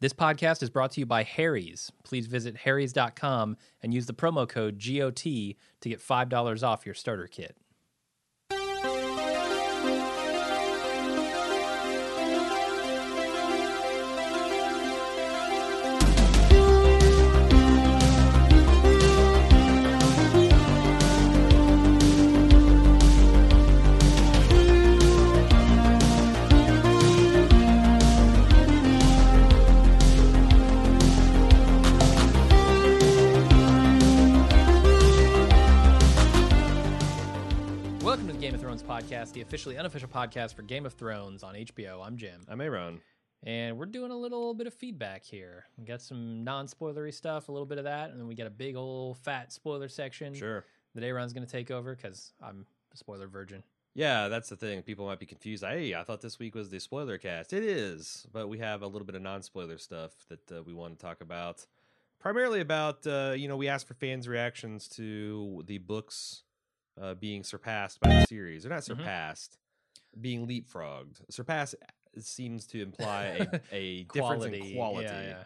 This 0.00 0.14
podcast 0.14 0.62
is 0.62 0.70
brought 0.70 0.92
to 0.92 1.00
you 1.00 1.04
by 1.04 1.24
Harry's. 1.24 1.92
Please 2.04 2.26
visit 2.26 2.56
harrys.com 2.56 3.58
and 3.82 3.92
use 3.92 4.06
the 4.06 4.14
promo 4.14 4.48
code 4.48 4.82
GOT 4.82 5.22
to 5.22 5.56
get 5.82 6.00
$5 6.00 6.62
off 6.66 6.86
your 6.86 6.94
starter 6.94 7.26
kit. 7.26 7.54
Game 38.50 38.56
of 38.56 38.62
Thrones 38.62 38.82
podcast, 38.82 39.32
the 39.32 39.42
officially 39.42 39.78
unofficial 39.78 40.08
podcast 40.08 40.54
for 40.54 40.62
Game 40.62 40.84
of 40.84 40.92
Thrones 40.94 41.44
on 41.44 41.54
HBO. 41.54 42.04
I'm 42.04 42.16
Jim. 42.16 42.40
I'm 42.48 42.60
Aaron. 42.60 43.00
And 43.44 43.78
we're 43.78 43.86
doing 43.86 44.10
a 44.10 44.16
little 44.16 44.54
bit 44.54 44.66
of 44.66 44.74
feedback 44.74 45.22
here. 45.22 45.66
We 45.78 45.84
got 45.84 46.02
some 46.02 46.42
non 46.42 46.66
spoilery 46.66 47.14
stuff, 47.14 47.48
a 47.48 47.52
little 47.52 47.64
bit 47.64 47.78
of 47.78 47.84
that, 47.84 48.10
and 48.10 48.18
then 48.18 48.26
we 48.26 48.34
got 48.34 48.48
a 48.48 48.50
big 48.50 48.74
old 48.74 49.18
fat 49.18 49.52
spoiler 49.52 49.86
section 49.86 50.34
Sure. 50.34 50.64
that 50.96 51.04
Aaron's 51.04 51.32
going 51.32 51.46
to 51.46 51.52
take 51.52 51.70
over 51.70 51.94
because 51.94 52.32
I'm 52.42 52.66
a 52.92 52.96
spoiler 52.96 53.28
virgin. 53.28 53.62
Yeah, 53.94 54.26
that's 54.26 54.48
the 54.48 54.56
thing. 54.56 54.82
People 54.82 55.06
might 55.06 55.20
be 55.20 55.26
confused. 55.26 55.62
Hey, 55.62 55.94
I 55.94 56.02
thought 56.02 56.20
this 56.20 56.40
week 56.40 56.56
was 56.56 56.70
the 56.70 56.80
spoiler 56.80 57.18
cast. 57.18 57.52
It 57.52 57.62
is, 57.62 58.26
but 58.32 58.48
we 58.48 58.58
have 58.58 58.82
a 58.82 58.86
little 58.88 59.06
bit 59.06 59.14
of 59.14 59.22
non-spoiler 59.22 59.78
stuff 59.78 60.10
that 60.28 60.50
uh, 60.50 60.64
we 60.64 60.74
want 60.74 60.98
to 60.98 61.00
talk 61.06 61.20
about. 61.20 61.64
Primarily 62.18 62.60
about, 62.62 63.06
uh, 63.06 63.32
you 63.36 63.46
know, 63.46 63.56
we 63.56 63.68
asked 63.68 63.86
for 63.86 63.94
fans' 63.94 64.26
reactions 64.26 64.88
to 64.88 65.62
the 65.68 65.78
books 65.78 66.42
uh, 67.00 67.14
being 67.14 67.42
surpassed 67.42 68.00
by 68.00 68.12
the 68.12 68.20
series. 68.20 68.62
They're 68.62 68.70
not 68.72 68.82
Mhm. 68.82 68.86
surpassed, 68.98 69.58
being 70.20 70.46
leapfrogged. 70.46 71.22
Surpass 71.30 71.74
seems 72.18 72.66
to 72.68 72.82
imply 72.82 73.24
a, 73.24 73.60
a 73.72 74.04
difference 74.04 74.44
in 74.44 74.74
quality, 74.74 75.06
Yeah, 75.06 75.22
yeah. 75.22 75.44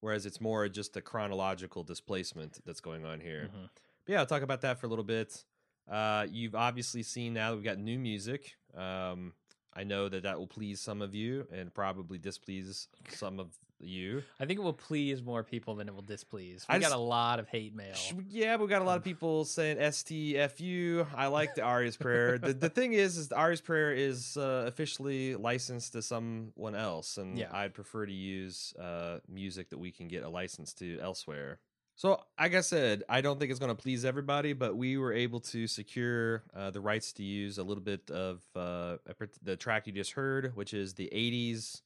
whereas 0.00 0.26
it's 0.26 0.40
more 0.40 0.68
just 0.68 0.96
a 0.96 1.02
chronological 1.02 1.84
displacement 1.84 2.64
that's 2.64 2.80
going 2.80 3.04
on 3.04 3.20
here. 3.20 3.50
Mhm. 3.54 3.68
But 4.04 4.12
yeah, 4.12 4.20
I'll 4.20 4.26
talk 4.26 4.42
about 4.42 4.60
that 4.62 4.78
for 4.78 4.86
a 4.86 4.88
little 4.88 5.04
bit. 5.04 5.44
Uh, 5.88 6.26
you've 6.30 6.54
obviously 6.54 7.02
seen 7.02 7.34
now 7.34 7.50
that 7.50 7.56
we've 7.56 7.64
got 7.64 7.78
new 7.78 7.98
music. 7.98 8.56
Um, 8.74 9.34
I 9.72 9.84
know 9.84 10.08
that 10.08 10.22
that 10.22 10.38
will 10.38 10.46
please 10.46 10.80
some 10.80 11.02
of 11.02 11.14
you 11.14 11.46
and 11.52 11.72
probably 11.72 12.18
displease 12.18 12.88
some 13.10 13.38
of 13.38 13.58
you. 13.80 14.22
I 14.40 14.46
think 14.46 14.58
it 14.58 14.62
will 14.62 14.72
please 14.72 15.22
more 15.22 15.42
people 15.42 15.74
than 15.76 15.88
it 15.88 15.94
will 15.94 16.02
displease. 16.02 16.64
We 16.68 16.74
I 16.74 16.78
got 16.78 16.86
just- 16.86 16.94
a 16.94 16.98
lot 16.98 17.38
of 17.38 17.48
hate 17.48 17.74
mail. 17.74 17.94
Sh- 17.94 18.12
Yeah, 18.28 18.56
we 18.56 18.66
got 18.66 18.82
a 18.82 18.84
lot 18.84 18.96
of 18.96 19.04
people 19.04 19.44
saying 19.44 19.78
STFU. 19.78 21.06
I 21.14 21.26
like 21.28 21.54
the 21.54 21.62
Arya's 21.62 21.96
prayer. 21.96 22.38
the 22.38 22.52
The 22.52 22.68
thing 22.70 22.92
is, 22.92 23.16
is 23.16 23.28
the 23.28 23.36
Arya's 23.36 23.60
prayer 23.60 23.92
is 23.92 24.36
uh, 24.36 24.64
officially 24.66 25.34
licensed 25.36 25.92
to 25.92 26.02
someone 26.02 26.74
else, 26.74 27.18
and 27.18 27.38
Yeah. 27.38 27.48
I'd 27.52 27.74
prefer 27.74 28.06
to 28.06 28.12
use 28.12 28.74
uh, 28.78 29.20
music 29.28 29.70
that 29.70 29.78
we 29.78 29.90
can 29.90 30.08
get 30.08 30.22
a 30.22 30.28
license 30.28 30.72
to 30.74 30.98
elsewhere. 31.00 31.58
So, 31.98 32.20
like 32.38 32.54
I 32.54 32.60
said, 32.60 33.04
I 33.08 33.22
don't 33.22 33.38
think 33.40 33.50
it's 33.50 33.58
going 33.58 33.74
to 33.74 33.82
please 33.82 34.04
everybody, 34.04 34.52
but 34.52 34.76
we 34.76 34.98
were 34.98 35.14
able 35.14 35.40
to 35.40 35.66
secure 35.66 36.42
uh, 36.54 36.70
the 36.70 36.80
rights 36.82 37.14
to 37.14 37.22
use 37.22 37.56
a 37.56 37.62
little 37.62 37.82
bit 37.82 38.10
of 38.10 38.42
uh, 38.54 38.98
the 39.42 39.56
track 39.56 39.86
you 39.86 39.94
just 39.94 40.12
heard, 40.12 40.54
which 40.54 40.74
is 40.74 40.92
the 40.92 41.08
'80s 41.10 41.80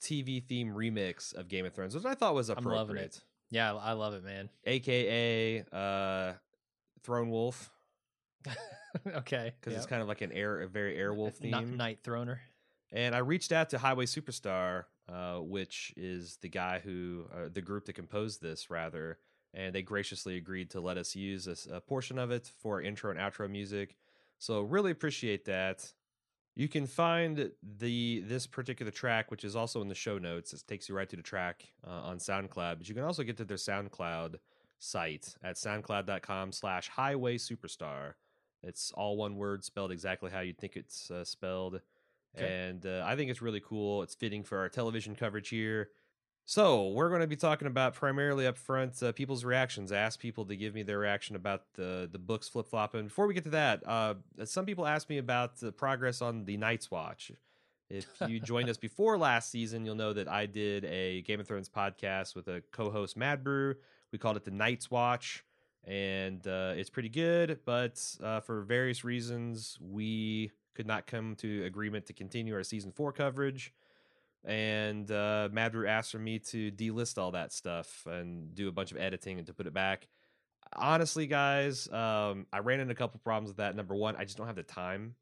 TV 0.00 0.42
theme 0.42 0.74
remix 0.74 1.34
of 1.34 1.48
Game 1.48 1.66
of 1.66 1.74
Thrones, 1.74 1.94
which 1.94 2.04
I 2.04 2.14
thought 2.14 2.34
was 2.34 2.48
appropriate. 2.48 2.72
I'm 2.72 2.88
loving 2.88 2.96
it. 2.96 3.20
Yeah, 3.50 3.74
I 3.74 3.92
love 3.92 4.14
it, 4.14 4.24
man. 4.24 4.50
aka 4.64 5.64
uh 5.72 6.32
Throne 7.02 7.30
Wolf 7.30 7.70
okay. 9.06 9.54
because 9.58 9.72
yep. 9.72 9.78
it's 9.78 9.86
kind 9.86 10.02
of 10.02 10.08
like 10.08 10.20
an 10.20 10.32
air 10.32 10.60
a 10.60 10.68
very 10.68 10.96
airwolf 10.96 11.34
theme. 11.34 11.76
Night 11.76 12.00
Throner. 12.02 12.38
And 12.92 13.14
I 13.14 13.18
reached 13.18 13.52
out 13.52 13.70
to 13.70 13.78
Highway 13.78 14.06
Superstar, 14.06 14.84
uh, 15.08 15.36
which 15.36 15.92
is 15.96 16.38
the 16.40 16.48
guy 16.48 16.80
who 16.82 17.26
uh, 17.34 17.48
the 17.52 17.60
group 17.60 17.86
that 17.86 17.94
composed 17.94 18.40
this 18.40 18.70
rather, 18.70 19.18
and 19.52 19.74
they 19.74 19.82
graciously 19.82 20.36
agreed 20.36 20.70
to 20.70 20.80
let 20.80 20.96
us 20.96 21.14
use 21.14 21.66
a 21.70 21.80
portion 21.80 22.18
of 22.18 22.30
it 22.30 22.50
for 22.58 22.80
intro 22.80 23.10
and 23.10 23.20
outro 23.20 23.48
music. 23.50 23.96
So 24.38 24.60
really 24.60 24.90
appreciate 24.90 25.44
that. 25.46 25.92
You 26.58 26.66
can 26.66 26.88
find 26.88 27.52
the 27.78 28.24
this 28.26 28.48
particular 28.48 28.90
track, 28.90 29.30
which 29.30 29.44
is 29.44 29.54
also 29.54 29.80
in 29.80 29.86
the 29.86 29.94
show 29.94 30.18
notes. 30.18 30.52
It 30.52 30.64
takes 30.66 30.88
you 30.88 30.96
right 30.96 31.08
to 31.08 31.14
the 31.14 31.22
track 31.22 31.64
uh, 31.86 31.90
on 31.90 32.18
SoundCloud, 32.18 32.78
but 32.78 32.88
you 32.88 32.96
can 32.96 33.04
also 33.04 33.22
get 33.22 33.36
to 33.36 33.44
their 33.44 33.56
SoundCloud 33.56 34.40
site 34.80 35.36
at 35.44 35.54
soundcloud.com 35.54 36.50
slash 36.50 36.88
highway 36.88 37.38
superstar. 37.38 38.14
It's 38.64 38.90
all 38.90 39.16
one 39.16 39.36
word 39.36 39.64
spelled 39.64 39.92
exactly 39.92 40.32
how 40.32 40.40
you'd 40.40 40.58
think 40.58 40.74
it's 40.74 41.12
uh, 41.12 41.24
spelled. 41.24 41.80
Okay. 42.36 42.68
And 42.68 42.84
uh, 42.84 43.04
I 43.06 43.14
think 43.14 43.30
it's 43.30 43.40
really 43.40 43.62
cool. 43.64 44.02
It's 44.02 44.16
fitting 44.16 44.42
for 44.42 44.58
our 44.58 44.68
television 44.68 45.14
coverage 45.14 45.50
here. 45.50 45.90
So 46.50 46.88
we're 46.88 47.10
going 47.10 47.20
to 47.20 47.26
be 47.26 47.36
talking 47.36 47.68
about 47.68 47.92
primarily 47.92 48.46
up 48.46 48.56
front 48.56 49.02
uh, 49.02 49.12
people's 49.12 49.44
reactions. 49.44 49.92
I 49.92 49.98
asked 49.98 50.18
people 50.18 50.46
to 50.46 50.56
give 50.56 50.72
me 50.72 50.82
their 50.82 50.98
reaction 50.98 51.36
about 51.36 51.74
the 51.74 52.08
the 52.10 52.18
books 52.18 52.48
flip 52.48 52.66
flopping. 52.66 53.04
Before 53.04 53.26
we 53.26 53.34
get 53.34 53.44
to 53.44 53.50
that, 53.50 53.86
uh, 53.86 54.14
some 54.46 54.64
people 54.64 54.86
asked 54.86 55.10
me 55.10 55.18
about 55.18 55.58
the 55.58 55.72
progress 55.72 56.22
on 56.22 56.46
the 56.46 56.56
Night's 56.56 56.90
Watch. 56.90 57.32
If 57.90 58.06
you 58.26 58.40
joined 58.40 58.70
us 58.70 58.78
before 58.78 59.18
last 59.18 59.50
season, 59.50 59.84
you'll 59.84 59.94
know 59.94 60.14
that 60.14 60.26
I 60.26 60.46
did 60.46 60.86
a 60.86 61.20
Game 61.20 61.38
of 61.38 61.46
Thrones 61.46 61.68
podcast 61.68 62.34
with 62.34 62.48
a 62.48 62.62
co-host 62.72 63.14
Mad 63.14 63.44
Brew. 63.44 63.74
We 64.10 64.18
called 64.18 64.38
it 64.38 64.46
the 64.46 64.50
Night's 64.50 64.90
Watch, 64.90 65.44
and 65.84 66.46
uh, 66.46 66.72
it's 66.74 66.88
pretty 66.88 67.10
good. 67.10 67.58
But 67.66 68.02
uh, 68.24 68.40
for 68.40 68.62
various 68.62 69.04
reasons, 69.04 69.76
we 69.82 70.52
could 70.72 70.86
not 70.86 71.06
come 71.06 71.36
to 71.40 71.66
agreement 71.66 72.06
to 72.06 72.14
continue 72.14 72.54
our 72.54 72.64
season 72.64 72.90
four 72.90 73.12
coverage 73.12 73.74
and 74.44 75.10
uh, 75.10 75.48
Madru 75.52 75.88
asked 75.88 76.12
for 76.12 76.18
me 76.18 76.38
to 76.38 76.70
delist 76.72 77.18
all 77.18 77.32
that 77.32 77.52
stuff 77.52 78.06
and 78.06 78.54
do 78.54 78.68
a 78.68 78.72
bunch 78.72 78.92
of 78.92 78.98
editing 78.98 79.38
and 79.38 79.46
to 79.46 79.52
put 79.54 79.66
it 79.66 79.74
back. 79.74 80.08
Honestly, 80.76 81.26
guys, 81.26 81.88
um, 81.92 82.46
I 82.52 82.58
ran 82.58 82.80
into 82.80 82.92
a 82.92 82.96
couple 82.96 83.20
problems 83.24 83.48
with 83.50 83.56
that. 83.58 83.74
Number 83.74 83.94
one, 83.94 84.16
I 84.16 84.24
just 84.24 84.36
don't 84.36 84.46
have 84.46 84.56
the 84.56 84.62
time 84.62 85.14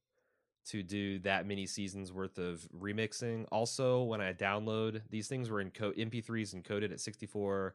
to 0.70 0.82
do 0.82 1.20
that 1.20 1.46
many 1.46 1.64
seasons 1.66 2.12
worth 2.12 2.38
of 2.38 2.66
remixing. 2.76 3.46
Also, 3.52 4.02
when 4.02 4.20
I 4.20 4.32
download 4.32 5.02
these 5.10 5.28
things 5.28 5.48
were 5.48 5.60
in 5.60 5.70
co- 5.70 5.92
MP3s 5.92 6.54
encoded 6.60 6.90
at 6.92 7.00
64 7.00 7.74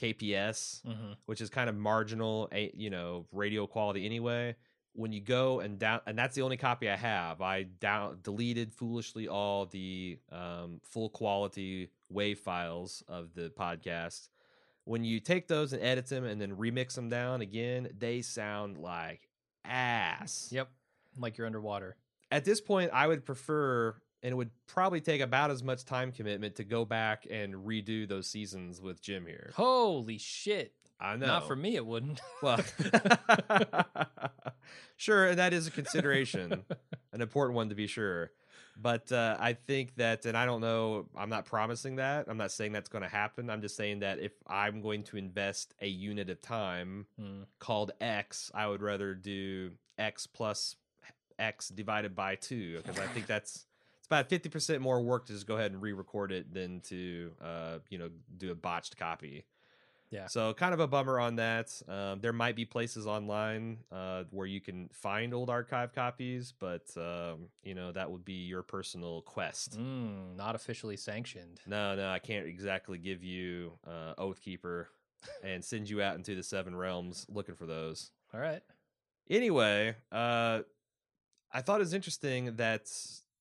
kps, 0.00 0.82
Mm-hmm. 0.84 1.12
which 1.26 1.40
is 1.40 1.50
kind 1.50 1.68
of 1.70 1.76
marginal, 1.76 2.48
eh, 2.50 2.68
you 2.74 2.90
know, 2.90 3.26
radio 3.30 3.66
quality 3.66 4.04
anyway. 4.04 4.56
When 4.94 5.12
you 5.12 5.20
go 5.20 5.60
and 5.60 5.78
down, 5.78 6.00
and 6.06 6.18
that's 6.18 6.34
the 6.34 6.42
only 6.42 6.58
copy 6.58 6.90
I 6.90 6.96
have. 6.96 7.40
I 7.40 7.62
down 7.62 8.18
deleted 8.22 8.72
foolishly 8.72 9.26
all 9.26 9.66
the 9.66 10.18
um, 10.30 10.80
full 10.84 11.08
quality 11.08 11.90
wave 12.10 12.38
files 12.38 13.02
of 13.08 13.34
the 13.34 13.50
podcast. 13.50 14.28
When 14.84 15.04
you 15.04 15.20
take 15.20 15.48
those 15.48 15.72
and 15.72 15.82
edit 15.82 16.06
them 16.08 16.24
and 16.24 16.40
then 16.40 16.56
remix 16.56 16.94
them 16.94 17.08
down 17.08 17.40
again, 17.40 17.88
they 17.96 18.20
sound 18.20 18.76
like 18.76 19.28
ass. 19.64 20.48
Yep. 20.50 20.68
Like 21.18 21.38
you're 21.38 21.46
underwater. 21.46 21.96
At 22.30 22.44
this 22.44 22.60
point, 22.60 22.90
I 22.92 23.06
would 23.06 23.24
prefer, 23.24 23.94
and 24.22 24.32
it 24.32 24.34
would 24.34 24.50
probably 24.66 25.00
take 25.00 25.20
about 25.20 25.50
as 25.50 25.62
much 25.62 25.84
time 25.84 26.12
commitment 26.12 26.56
to 26.56 26.64
go 26.64 26.84
back 26.84 27.26
and 27.30 27.54
redo 27.54 28.08
those 28.08 28.26
seasons 28.26 28.80
with 28.80 29.00
Jim 29.02 29.26
here. 29.26 29.52
Holy 29.54 30.18
shit. 30.18 30.74
I 31.02 31.16
know. 31.16 31.26
Not 31.26 31.46
for 31.48 31.56
me, 31.56 31.74
it 31.76 31.84
wouldn't. 31.84 32.20
Well, 32.42 32.58
sure, 34.96 35.28
and 35.28 35.38
that 35.38 35.52
is 35.52 35.66
a 35.66 35.70
consideration, 35.70 36.64
an 37.12 37.20
important 37.20 37.56
one 37.56 37.68
to 37.70 37.74
be 37.74 37.86
sure. 37.86 38.30
But 38.80 39.12
uh, 39.12 39.36
I 39.38 39.52
think 39.52 39.96
that, 39.96 40.24
and 40.24 40.36
I 40.36 40.46
don't 40.46 40.62
know, 40.62 41.06
I'm 41.16 41.28
not 41.28 41.44
promising 41.44 41.96
that. 41.96 42.26
I'm 42.28 42.38
not 42.38 42.52
saying 42.52 42.72
that's 42.72 42.88
going 42.88 43.02
to 43.02 43.08
happen. 43.08 43.50
I'm 43.50 43.60
just 43.60 43.76
saying 43.76 44.00
that 44.00 44.18
if 44.18 44.32
I'm 44.46 44.80
going 44.80 45.02
to 45.04 45.18
invest 45.18 45.74
a 45.82 45.86
unit 45.88 46.30
of 46.30 46.40
time 46.40 47.06
Hmm. 47.20 47.42
called 47.58 47.90
X, 48.00 48.50
I 48.54 48.66
would 48.68 48.80
rather 48.80 49.14
do 49.14 49.72
X 49.98 50.26
plus 50.26 50.76
X 51.38 51.68
divided 51.68 52.14
by 52.16 52.36
two 52.36 52.78
because 52.78 52.98
I 52.98 53.06
think 53.08 53.26
that's 53.26 53.66
it's 53.98 54.06
about 54.06 54.30
50% 54.30 54.80
more 54.80 55.02
work 55.02 55.26
to 55.26 55.32
just 55.32 55.46
go 55.46 55.56
ahead 55.56 55.72
and 55.72 55.82
re-record 55.82 56.32
it 56.32 56.52
than 56.52 56.80
to 56.82 57.32
uh, 57.42 57.78
you 57.90 57.98
know 57.98 58.08
do 58.38 58.50
a 58.50 58.54
botched 58.54 58.96
copy. 58.96 59.44
Yeah. 60.12 60.26
So 60.26 60.52
kind 60.52 60.74
of 60.74 60.80
a 60.80 60.86
bummer 60.86 61.18
on 61.18 61.36
that. 61.36 61.72
Um, 61.88 62.20
there 62.20 62.34
might 62.34 62.54
be 62.54 62.66
places 62.66 63.06
online 63.06 63.78
uh, 63.90 64.24
where 64.30 64.46
you 64.46 64.60
can 64.60 64.90
find 64.92 65.32
old 65.32 65.48
archive 65.48 65.94
copies, 65.94 66.52
but 66.56 66.84
um, 66.96 67.48
you 67.64 67.74
know 67.74 67.90
that 67.92 68.10
would 68.10 68.24
be 68.24 68.44
your 68.44 68.62
personal 68.62 69.22
quest. 69.22 69.80
Mm, 69.80 70.36
not 70.36 70.54
officially 70.54 70.98
sanctioned. 70.98 71.60
No, 71.66 71.96
no, 71.96 72.10
I 72.10 72.18
can't 72.18 72.46
exactly 72.46 72.98
give 72.98 73.24
you 73.24 73.72
uh, 73.86 74.14
Oathkeeper 74.18 74.86
and 75.42 75.64
send 75.64 75.88
you 75.88 76.02
out 76.02 76.14
into 76.16 76.34
the 76.36 76.42
seven 76.42 76.76
realms 76.76 77.26
looking 77.30 77.54
for 77.54 77.66
those. 77.66 78.10
All 78.34 78.40
right. 78.40 78.62
Anyway, 79.30 79.94
uh, 80.12 80.60
I 81.52 81.62
thought 81.62 81.76
it 81.76 81.84
was 81.84 81.94
interesting 81.94 82.56
that 82.56 82.90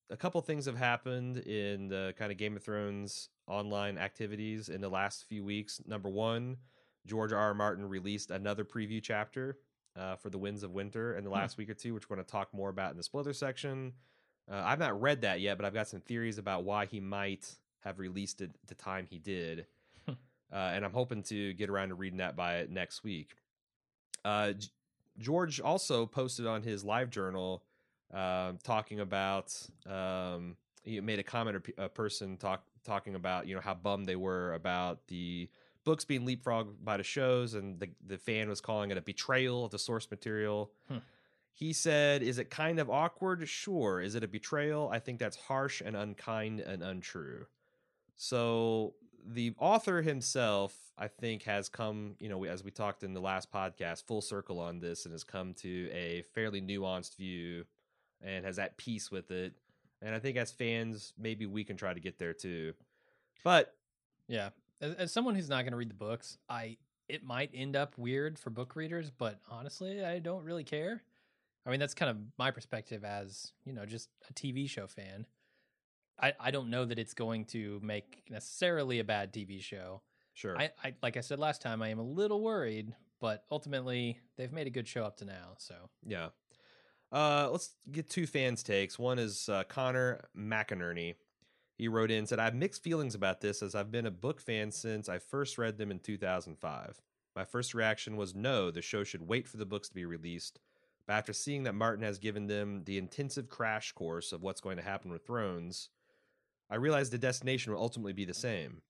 a 0.09 0.17
couple 0.17 0.39
things 0.41 0.65
have 0.65 0.77
happened 0.77 1.37
in 1.37 1.87
the 1.87 2.13
kind 2.17 2.31
of 2.31 2.37
Game 2.37 2.55
of 2.55 2.63
Thrones 2.63 3.29
online 3.51 3.97
activities 3.97 4.69
in 4.69 4.81
the 4.81 4.89
last 4.89 5.25
few 5.27 5.43
weeks. 5.43 5.81
Number 5.85 6.09
one, 6.09 6.57
George 7.05 7.33
R. 7.33 7.39
R. 7.39 7.53
Martin 7.53 7.87
released 7.87 8.31
another 8.31 8.63
preview 8.63 9.01
chapter 9.03 9.57
uh, 9.97 10.15
for 10.15 10.29
The 10.29 10.37
Winds 10.37 10.63
of 10.63 10.71
Winter 10.71 11.15
in 11.17 11.23
the 11.23 11.29
Hmm. 11.29 11.35
last 11.35 11.57
week 11.57 11.69
or 11.69 11.73
two, 11.73 11.93
which 11.93 12.09
we're 12.09 12.15
going 12.15 12.25
to 12.25 12.31
talk 12.31 12.53
more 12.53 12.69
about 12.69 12.91
in 12.91 12.97
the 12.97 13.03
spoiler 13.03 13.33
section. 13.33 13.93
Uh, 14.49 14.61
I've 14.65 14.79
not 14.79 14.99
read 15.01 15.21
that 15.21 15.41
yet, 15.41 15.57
but 15.57 15.65
I've 15.65 15.73
got 15.73 15.87
some 15.87 15.99
theories 16.01 16.37
about 16.37 16.63
why 16.63 16.85
he 16.85 16.99
might 16.99 17.53
have 17.81 17.99
released 17.99 18.41
it 18.41 18.51
the 18.67 18.75
time 18.75 19.05
he 19.09 19.17
did. 19.19 19.65
Hmm. 20.05 20.13
uh, 20.51 20.55
and 20.55 20.85
I'm 20.85 20.93
hoping 20.93 21.23
to 21.23 21.53
get 21.53 21.69
around 21.69 21.89
to 21.89 21.95
reading 21.95 22.17
that 22.19 22.35
by 22.35 22.65
next 22.69 23.03
week. 23.03 23.35
Uh, 24.23 24.53
G- 24.53 24.69
George 25.19 25.59
also 25.59 26.05
posted 26.05 26.47
on 26.47 26.61
his 26.63 26.83
live 26.85 27.09
journal 27.09 27.63
um, 28.13 28.59
talking 28.63 28.99
about 28.99 29.53
um, 29.89 30.55
he 30.83 30.99
made 31.01 31.19
a 31.19 31.23
comment 31.23 31.57
or 31.57 31.83
a 31.83 31.89
person 31.89 32.37
talk 32.37 32.63
talking 32.83 33.15
about 33.15 33.47
you 33.47 33.55
know 33.55 33.61
how 33.61 33.73
bummed 33.73 34.05
they 34.05 34.15
were 34.15 34.53
about 34.53 35.07
the 35.07 35.49
books 35.83 36.05
being 36.05 36.25
leapfrogged 36.25 36.75
by 36.83 36.97
the 36.97 37.03
shows 37.03 37.53
and 37.53 37.79
the 37.79 37.89
the 38.05 38.17
fan 38.17 38.49
was 38.49 38.61
calling 38.61 38.91
it 38.91 38.97
a 38.97 39.01
betrayal 39.01 39.65
of 39.65 39.71
the 39.71 39.79
source 39.79 40.09
material. 40.09 40.71
Hmm. 40.87 40.97
He 41.53 41.73
said, 41.73 42.23
"Is 42.23 42.37
it 42.37 42.49
kind 42.49 42.79
of 42.79 42.89
awkward? 42.89 43.47
Sure. 43.47 44.01
Is 44.01 44.15
it 44.15 44.23
a 44.23 44.27
betrayal? 44.27 44.89
I 44.91 44.99
think 44.99 45.19
that's 45.19 45.35
harsh 45.37 45.81
and 45.83 45.95
unkind 45.95 46.59
and 46.59 46.81
untrue." 46.81 47.45
So 48.15 48.95
the 49.25 49.53
author 49.59 50.01
himself, 50.01 50.75
I 50.97 51.07
think, 51.07 51.43
has 51.43 51.69
come, 51.69 52.15
you 52.19 52.29
know, 52.29 52.43
as 52.45 52.63
we 52.63 52.71
talked 52.71 53.03
in 53.03 53.13
the 53.13 53.21
last 53.21 53.51
podcast, 53.51 54.03
full 54.05 54.21
circle 54.21 54.59
on 54.59 54.79
this 54.79 55.05
and 55.05 55.11
has 55.11 55.23
come 55.23 55.53
to 55.55 55.89
a 55.91 56.23
fairly 56.33 56.61
nuanced 56.61 57.17
view 57.17 57.65
and 58.21 58.45
has 58.45 58.59
at 58.59 58.77
peace 58.77 59.11
with 59.11 59.31
it. 59.31 59.53
And 60.01 60.15
I 60.15 60.19
think 60.19 60.37
as 60.37 60.51
fans, 60.51 61.13
maybe 61.17 61.45
we 61.45 61.63
can 61.63 61.77
try 61.77 61.93
to 61.93 61.99
get 61.99 62.17
there 62.17 62.33
too. 62.33 62.73
But 63.43 63.75
Yeah. 64.27 64.49
As, 64.79 64.95
as 64.95 65.11
someone 65.11 65.35
who's 65.35 65.49
not 65.49 65.61
going 65.61 65.71
to 65.71 65.77
read 65.77 65.89
the 65.89 65.95
books, 65.95 66.37
I 66.49 66.77
it 67.07 67.23
might 67.25 67.51
end 67.53 67.75
up 67.75 67.97
weird 67.97 68.39
for 68.39 68.49
book 68.51 68.75
readers, 68.75 69.11
but 69.11 69.39
honestly, 69.49 70.03
I 70.03 70.19
don't 70.19 70.45
really 70.45 70.63
care. 70.63 71.03
I 71.65 71.69
mean, 71.69 71.79
that's 71.79 71.93
kind 71.93 72.09
of 72.09 72.17
my 72.37 72.51
perspective 72.51 73.03
as, 73.03 73.51
you 73.65 73.73
know, 73.73 73.85
just 73.85 74.09
a 74.29 74.33
TV 74.33 74.69
show 74.69 74.87
fan. 74.87 75.25
I, 76.19 76.33
I 76.39 76.51
don't 76.51 76.69
know 76.69 76.85
that 76.85 76.97
it's 76.97 77.13
going 77.13 77.45
to 77.45 77.79
make 77.83 78.23
necessarily 78.29 78.99
a 78.99 79.03
bad 79.03 79.33
TV 79.33 79.61
show. 79.61 80.01
sure. 80.33 80.57
I, 80.57 80.69
I 80.83 80.93
like 81.03 81.17
I 81.17 81.21
said 81.21 81.37
last 81.39 81.61
time, 81.61 81.81
I 81.81 81.89
am 81.89 81.99
a 81.99 82.03
little 82.03 82.41
worried, 82.41 82.93
but 83.19 83.43
ultimately 83.51 84.19
they've 84.37 84.51
made 84.53 84.67
a 84.67 84.71
good 84.71 84.87
show 84.87 85.03
up 85.03 85.17
to 85.17 85.25
now. 85.25 85.55
So 85.57 85.75
Yeah. 86.05 86.29
Uh, 87.11 87.49
let's 87.51 87.75
get 87.91 88.09
two 88.09 88.25
fans' 88.25 88.63
takes. 88.63 88.97
One 88.97 89.19
is 89.19 89.49
uh, 89.49 89.63
Connor 89.65 90.21
McInerney. 90.37 91.15
He 91.77 91.87
wrote 91.87 92.11
in 92.11 92.25
said, 92.25 92.39
I 92.39 92.45
have 92.45 92.55
mixed 92.55 92.83
feelings 92.83 93.15
about 93.15 93.41
this 93.41 93.61
as 93.61 93.75
I've 93.75 93.91
been 93.91 94.05
a 94.05 94.11
book 94.11 94.39
fan 94.39 94.71
since 94.71 95.09
I 95.09 95.19
first 95.19 95.57
read 95.57 95.77
them 95.77 95.91
in 95.91 95.99
2005. 95.99 97.01
My 97.35 97.43
first 97.43 97.73
reaction 97.73 98.17
was 98.17 98.35
no, 98.35 98.71
the 98.71 98.81
show 98.81 99.03
should 99.03 99.27
wait 99.27 99.47
for 99.47 99.57
the 99.57 99.65
books 99.65 99.89
to 99.89 99.95
be 99.95 100.05
released. 100.05 100.59
But 101.07 101.13
after 101.13 101.33
seeing 101.33 101.63
that 101.63 101.73
Martin 101.73 102.03
has 102.03 102.19
given 102.19 102.47
them 102.47 102.83
the 102.85 102.97
intensive 102.97 103.49
crash 103.49 103.91
course 103.93 104.31
of 104.31 104.41
what's 104.41 104.61
going 104.61 104.77
to 104.77 104.83
happen 104.83 105.11
with 105.11 105.25
Thrones, 105.25 105.89
I 106.69 106.75
realized 106.75 107.11
the 107.11 107.17
destination 107.17 107.73
will 107.73 107.81
ultimately 107.81 108.13
be 108.13 108.25
the 108.25 108.33
same. 108.33 108.81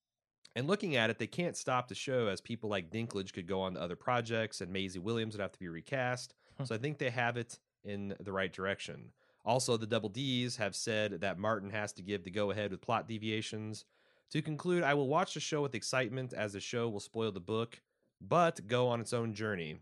And 0.56 0.68
looking 0.68 0.96
at 0.96 1.10
it, 1.10 1.18
they 1.18 1.28
can't 1.28 1.56
stop 1.56 1.88
the 1.88 1.96
show 1.96 2.28
as 2.28 2.42
people 2.42 2.70
like 2.70 2.92
Dinklage 2.92 3.32
could 3.32 3.48
go 3.48 3.62
on 3.62 3.76
to 3.76 3.82
other 3.82 3.96
projects 3.96 4.60
and 4.60 4.72
Maisie 4.72 5.00
Williams 5.00 5.34
would 5.34 5.42
have 5.42 5.54
to 5.54 5.60
be 5.60 5.70
recast. 5.70 6.34
So 6.64 6.76
I 6.76 6.78
think 6.78 6.98
they 6.98 7.10
have 7.10 7.38
it 7.38 7.58
in 7.84 8.16
the 8.20 8.32
right 8.32 8.52
direction. 8.52 9.12
Also, 9.44 9.78
the 9.78 9.88
Double 9.88 10.10
D's 10.10 10.58
have 10.58 10.76
said 10.76 11.22
that 11.22 11.40
Martin 11.40 11.72
has 11.72 11.92
to 11.94 12.04
give 12.04 12.24
the 12.24 12.30
go 12.30 12.52
ahead 12.52 12.72
with 12.72 12.82
plot 12.82 13.08
deviations. 13.08 13.86
To 14.32 14.42
conclude, 14.42 14.84
I 14.84 14.94
will 14.94 15.08
watch 15.08 15.34
the 15.34 15.40
show 15.40 15.62
with 15.62 15.76
excitement 15.76 16.34
as 16.34 16.54
the 16.54 16.60
show 16.60 16.88
will 16.90 17.00
spoil 17.00 17.32
the 17.32 17.40
book, 17.40 17.82
but 18.22 18.68
go 18.68 18.88
on 18.88 19.02
its 19.02 19.14
own 19.14 19.34
journey, 19.34 19.78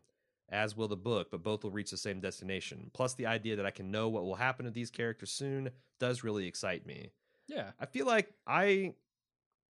as 0.49 0.75
will 0.75 0.87
the 0.87 0.95
book, 0.95 1.29
but 1.29 1.43
both 1.43 1.63
will 1.63 1.71
reach 1.71 1.91
the 1.91 1.97
same 1.97 2.21
destination. 2.21 2.89
Plus, 2.93 3.13
the 3.13 3.25
idea 3.25 3.57
that 3.57 3.65
I 3.65 3.71
can 3.71 3.91
know 3.91 4.07
what 4.07 4.23
will 4.23 4.35
happen 4.35 4.65
to 4.65 4.71
these 4.71 4.89
characters 4.89 5.31
soon 5.31 5.71
does 5.99 6.23
really 6.23 6.47
excite 6.47 6.85
me. 6.85 7.11
yeah, 7.47 7.71
I 7.79 7.85
feel 7.85 8.05
like 8.05 8.33
I 8.47 8.93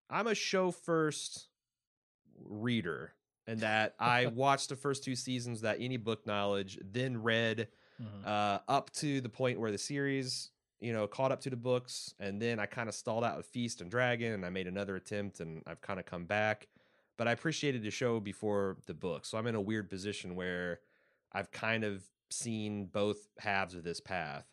I'm 0.10 0.28
a 0.28 0.36
show 0.36 0.72
first 0.72 1.48
reader 2.46 3.14
and 3.48 3.62
that 3.62 3.96
I 4.00 4.26
watched 4.34 4.70
the 4.70 4.76
first 4.76 5.04
two 5.04 5.16
seasons 5.16 5.62
that 5.62 5.78
any 5.80 5.98
book 5.98 6.26
knowledge, 6.28 6.78
then 6.84 7.22
read 7.22 7.68
Mhm. 8.00 8.24
uh, 8.24 8.60
up 8.68 8.92
to 8.92 9.22
the 9.22 9.30
point 9.30 9.60
where 9.60 9.72
the 9.72 9.78
series, 9.78 10.52
you 10.80 10.94
know, 10.94 11.08
caught 11.08 11.32
up 11.32 11.42
to 11.42 11.50
the 11.50 11.58
books, 11.58 12.14
and 12.20 12.42
then 12.42 12.60
I 12.60 12.66
kind 12.66 12.90
of 12.90 12.96
stalled 12.96 13.24
out 13.24 13.38
with 13.38 13.48
Feast 13.48 13.82
and 13.82 13.92
Dragon, 13.92 14.34
and 14.34 14.46
I 14.46 14.50
made 14.50 14.68
another 14.68 14.96
attempt, 14.96 15.40
and 15.40 15.64
I've 15.68 15.82
kind 15.82 16.00
of 16.00 16.06
come 16.06 16.26
back. 16.26 16.70
But 17.18 17.28
I 17.28 17.34
appreciated 17.34 17.84
the 17.84 17.92
show 17.92 18.20
before 18.20 18.78
the 18.86 18.94
book, 18.94 19.26
so 19.26 19.38
I'm 19.38 19.48
in 19.48 19.56
a 19.56 19.62
weird 19.62 19.90
position 19.90 20.36
where 20.36 20.82
I've 21.34 21.52
kind 21.52 21.84
of 21.84 22.06
seen 22.32 22.86
both 22.88 23.28
halves 23.40 23.76
of 23.76 23.84
this 23.84 24.00
path. 24.00 24.46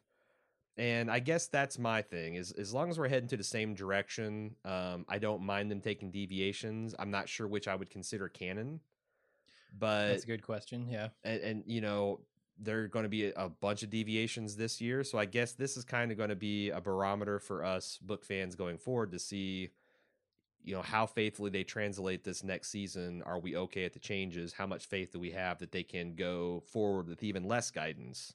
And 0.78 1.10
I 1.10 1.20
guess 1.20 1.49
that's 1.49 1.78
my 1.78 2.02
thing 2.02 2.34
is 2.34 2.52
as 2.52 2.75
long 2.75 2.90
as 2.90 2.99
we're 2.99 3.08
heading 3.08 3.28
to 3.31 3.37
the 3.37 3.44
same 3.44 3.75
direction, 3.75 4.56
um, 4.64 5.06
I 5.08 5.19
don't 5.19 5.42
mind 5.42 5.70
them 5.70 5.81
taking 5.81 6.10
deviations. 6.10 6.94
I'm 6.99 7.10
not 7.10 7.28
sure 7.31 7.49
which 7.49 7.66
I 7.69 7.75
would 7.76 7.90
consider 7.90 8.28
canon, 8.28 8.82
but 9.72 10.08
that's 10.08 10.25
a 10.25 10.26
good 10.26 10.42
question. 10.42 10.88
Yeah, 10.88 11.08
and, 11.25 11.40
and 11.42 11.64
you 11.66 11.81
know 11.81 12.26
there 12.58 12.81
are 12.82 12.88
going 12.88 13.03
to 13.03 13.08
be 13.08 13.26
a, 13.26 13.32
a 13.37 13.49
bunch 13.49 13.82
of 13.82 13.91
deviations 13.91 14.56
this 14.56 14.81
year 14.81 15.05
so 15.05 15.19
i 15.19 15.25
guess 15.25 15.53
this 15.53 15.76
is 15.76 15.85
kind 15.85 16.11
of 16.11 16.17
going 16.17 16.31
to 16.31 16.37
be 16.37 16.70
a 16.70 16.81
barometer 16.81 17.38
for 17.38 17.64
us 17.64 17.99
book 18.03 18.25
fans 18.25 18.55
going 18.55 18.79
forward 18.79 19.12
to 19.12 19.19
see 19.19 19.70
you 20.67 20.75
know 20.75 20.82
how 20.82 21.06
faithfully 21.06 21.49
they 21.49 21.62
translate 21.62 22.25
this 22.25 22.43
next 22.43 22.70
season. 22.70 23.23
Are 23.25 23.38
we 23.38 23.56
okay 23.56 23.85
at 23.85 23.93
the 23.93 24.00
changes? 24.00 24.53
How 24.53 24.67
much 24.67 24.87
faith 24.87 25.12
do 25.12 25.20
we 25.20 25.31
have 25.31 25.58
that 25.61 25.70
they 25.70 25.85
can 25.85 26.17
go 26.17 26.64
forward 26.67 27.06
with 27.06 27.23
even 27.23 27.44
less 27.44 27.70
guidance? 27.70 28.35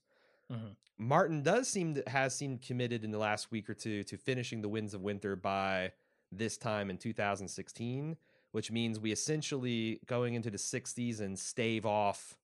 Mhm. 0.50 0.75
martin 0.97 1.44
does 1.44 1.67
seem 1.67 1.95
to 1.95 2.03
has 2.07 2.35
seemed 2.35 2.62
committed 2.62 3.03
in 3.06 3.12
the 3.12 3.17
last 3.17 3.51
week 3.51 3.69
or 3.69 3.74
two 3.74 4.03
to 4.03 4.17
finishing 4.17 4.62
the 4.62 4.67
winds 4.67 4.94
of 4.94 5.01
winter 5.01 5.35
by 5.35 5.91
this 6.29 6.57
time 6.57 6.89
in 6.89 6.97
2016 6.97 8.17
which 8.51 8.69
means 8.69 9.00
we 9.00 9.13
essentially 9.13 10.01
going 10.07 10.33
into 10.33 10.51
the 10.51 10.57
sixth 10.57 10.95
season 10.95 11.38
stave 11.38 11.85
off 11.85 12.38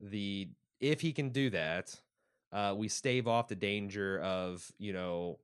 the 0.00 0.48
if 0.80 1.00
he 1.00 1.12
can 1.12 1.30
do 1.30 1.50
that 1.50 2.00
uh 2.52 2.74
we 2.76 2.88
stave 2.88 3.26
off 3.28 3.48
the 3.48 3.54
danger 3.56 4.18
of 4.20 4.70
you 4.78 4.92
know 4.92 5.38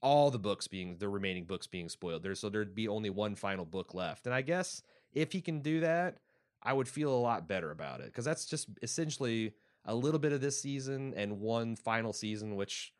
all 0.00 0.30
the 0.30 0.38
books 0.38 0.68
being 0.68 0.96
the 0.98 1.08
remaining 1.08 1.44
books 1.44 1.66
being 1.66 1.88
spoiled. 1.88 2.22
There 2.22 2.34
so 2.34 2.48
there'd 2.48 2.74
be 2.74 2.88
only 2.88 3.10
one 3.10 3.34
final 3.34 3.64
book 3.64 3.94
left. 3.94 4.26
And 4.26 4.34
i 4.34 4.42
guess 4.42 4.82
if 5.12 5.32
he 5.32 5.40
can 5.40 5.60
do 5.60 5.80
that 5.80 6.18
i 6.62 6.72
would 6.72 6.88
feel 6.88 7.12
a 7.12 7.16
lot 7.18 7.48
better 7.48 7.70
about 7.70 8.00
it. 8.00 8.06
Because 8.06 8.24
that's 8.24 8.46
just 8.46 8.68
essentially 8.82 9.54
a 9.84 9.94
little 9.94 10.20
bit 10.20 10.32
of 10.32 10.40
this 10.40 10.60
season 10.60 11.12
and 11.16 11.40
one 11.40 11.74
final 11.76 12.12
season 12.12 12.54
which 12.56 12.92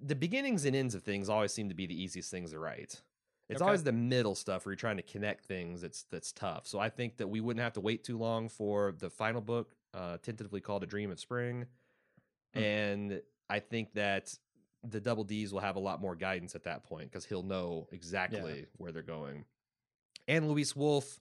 the 0.00 0.14
beginnings 0.14 0.64
and 0.64 0.76
ends 0.76 0.94
of 0.94 1.02
things 1.02 1.28
always 1.28 1.52
seem 1.52 1.68
to 1.68 1.74
be 1.74 1.86
the 1.86 2.00
easiest 2.00 2.30
things 2.30 2.50
to 2.50 2.58
write. 2.58 3.02
It's 3.48 3.60
Okay. 3.60 3.66
always 3.66 3.84
the 3.84 3.92
middle 3.92 4.34
stuff 4.34 4.64
where 4.64 4.72
you're 4.72 4.76
trying 4.76 4.96
to 4.96 5.02
connect 5.02 5.44
things 5.46 5.80
that's 5.80 6.04
that's 6.10 6.32
tough. 6.32 6.66
So 6.66 6.78
i 6.78 6.88
think 6.88 7.16
that 7.16 7.28
we 7.28 7.40
wouldn't 7.40 7.62
have 7.62 7.74
to 7.74 7.80
wait 7.80 8.04
too 8.04 8.18
long 8.18 8.48
for 8.48 8.92
the 8.98 9.10
final 9.10 9.40
book 9.40 9.74
uh 9.94 10.18
tentatively 10.18 10.60
called 10.60 10.82
a 10.82 10.86
dream 10.86 11.10
of 11.10 11.18
spring 11.20 11.66
Hmm. 12.54 12.62
and 12.62 13.22
i 13.48 13.58
think 13.58 13.94
that 13.94 14.36
the 14.82 15.00
double 15.00 15.24
d's 15.24 15.52
will 15.52 15.60
have 15.60 15.76
a 15.76 15.80
lot 15.80 16.00
more 16.00 16.14
guidance 16.14 16.54
at 16.54 16.64
that 16.64 16.84
point 16.84 17.10
because 17.10 17.24
he'll 17.24 17.42
know 17.42 17.88
exactly 17.90 18.66
where 18.76 18.92
they're 18.92 19.02
going 19.02 19.44
and 20.28 20.48
luis 20.48 20.76
wolf 20.76 21.18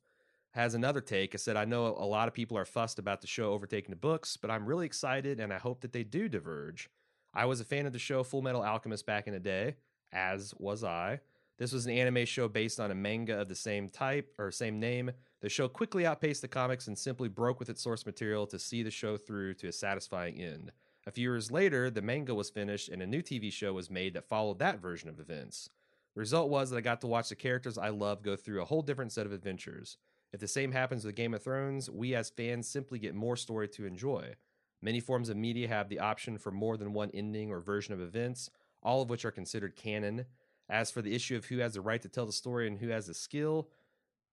has 0.51 0.75
another 0.75 1.01
take. 1.01 1.33
I 1.33 1.37
said, 1.37 1.57
I 1.57 1.65
know 1.65 1.87
a 1.87 2.05
lot 2.05 2.27
of 2.27 2.33
people 2.35 2.55
are 2.59 2.63
fussed 2.65 2.99
about 2.99 3.21
the 3.21 3.25
show 3.27 3.53
overtaking 3.53 3.89
the 3.89 3.95
books, 3.95 4.37
but 4.37 4.51
I'm 4.51 4.67
really 4.67 4.85
excited 4.85 5.39
and 5.39 5.51
I 5.51 5.57
hope 5.57 5.81
that 5.81 5.93
they 5.93 6.03
do 6.03 6.29
diverge. 6.29 6.91
I 7.33 7.45
was 7.45 7.59
a 7.59 7.65
fan 7.65 7.87
of 7.87 7.91
the 7.91 7.97
show 7.97 8.21
Full 8.23 8.43
Metal 8.43 8.61
Alchemist 8.61 9.07
back 9.07 9.25
in 9.25 9.33
the 9.33 9.39
day, 9.39 9.77
as 10.11 10.53
was 10.59 10.83
I. 10.83 11.21
This 11.63 11.72
was 11.72 11.86
an 11.86 11.93
anime 11.93 12.25
show 12.25 12.50
based 12.50 12.82
on 12.82 12.91
a 12.91 12.96
manga 12.96 13.39
of 13.39 13.48
the 13.48 13.55
same 13.55 13.88
type 13.88 14.36
or 14.38 14.51
same 14.51 14.82
name. 14.82 15.12
The 15.39 15.48
show 15.48 15.70
quickly 15.70 16.05
outpaced 16.05 16.41
the 16.41 16.50
comics 16.50 16.88
and 16.89 16.98
simply 16.98 17.29
broke 17.29 17.58
with 17.58 17.70
its 17.70 17.82
source 17.82 18.05
material 18.05 18.46
to 18.48 18.60
see 18.60 18.84
the 18.84 18.91
show 18.91 19.15
through 19.15 19.53
to 19.53 19.70
a 19.70 19.72
satisfying 19.72 20.41
end. 20.41 20.74
A 21.08 21.12
few 21.12 21.22
years 21.22 21.51
later, 21.51 21.89
the 21.89 22.01
manga 22.01 22.36
was 22.36 22.50
finished 22.50 22.89
and 22.89 23.01
a 23.01 23.08
new 23.08 23.22
TV 23.22 23.50
show 23.50 23.72
was 23.72 23.89
made 23.89 24.13
that 24.13 24.27
followed 24.27 24.60
that 24.60 24.82
version 24.82 25.08
of 25.08 25.22
events. 25.22 25.70
The 26.15 26.20
result 26.20 26.50
was 26.50 26.70
that 26.70 26.75
I 26.75 26.82
got 26.82 27.00
to 27.00 27.08
watch 27.08 27.29
the 27.29 27.36
characters 27.38 27.77
I 27.77 27.88
love 27.88 28.24
go 28.24 28.36
through 28.36 28.62
a 28.62 28.65
whole 28.65 28.82
different 28.82 29.13
set 29.13 29.25
of 29.25 29.32
adventures. 29.32 29.96
If 30.34 30.41
the 30.41 30.50
same 30.50 30.74
happens 30.74 31.05
with 31.05 31.15
Game 31.15 31.34
of 31.34 31.43
Thrones, 31.43 31.89
we 31.89 32.13
as 32.13 32.29
fans 32.29 32.67
simply 32.67 33.00
get 33.00 33.15
more 33.15 33.38
story 33.38 33.70
to 33.70 33.86
enjoy. 33.86 34.34
Many 34.82 35.00
forms 35.00 35.29
of 35.29 35.38
media 35.38 35.70
have 35.70 35.88
the 35.88 36.01
option 36.01 36.38
for 36.38 36.51
more 36.51 36.75
than 36.75 36.91
one 36.91 37.12
ending 37.13 37.51
or 37.51 37.62
version 37.62 37.93
of 37.93 38.01
events, 38.01 38.50
all 38.82 39.01
of 39.01 39.10
which 39.10 39.24
are 39.24 39.32
considered 39.32 39.77
canon. 39.77 40.25
As 40.70 40.91
for 40.91 41.01
the 41.01 41.13
issue 41.13 41.36
of 41.36 41.46
who 41.46 41.58
has 41.60 41.74
the 41.74 41.82
right 41.82 42.01
to 42.01 42.10
tell 42.10 42.25
the 42.25 42.32
story 42.32 42.67
and 42.67 42.79
who 42.79 42.89
has 42.89 43.08
the 43.08 43.13
skill, 43.13 43.70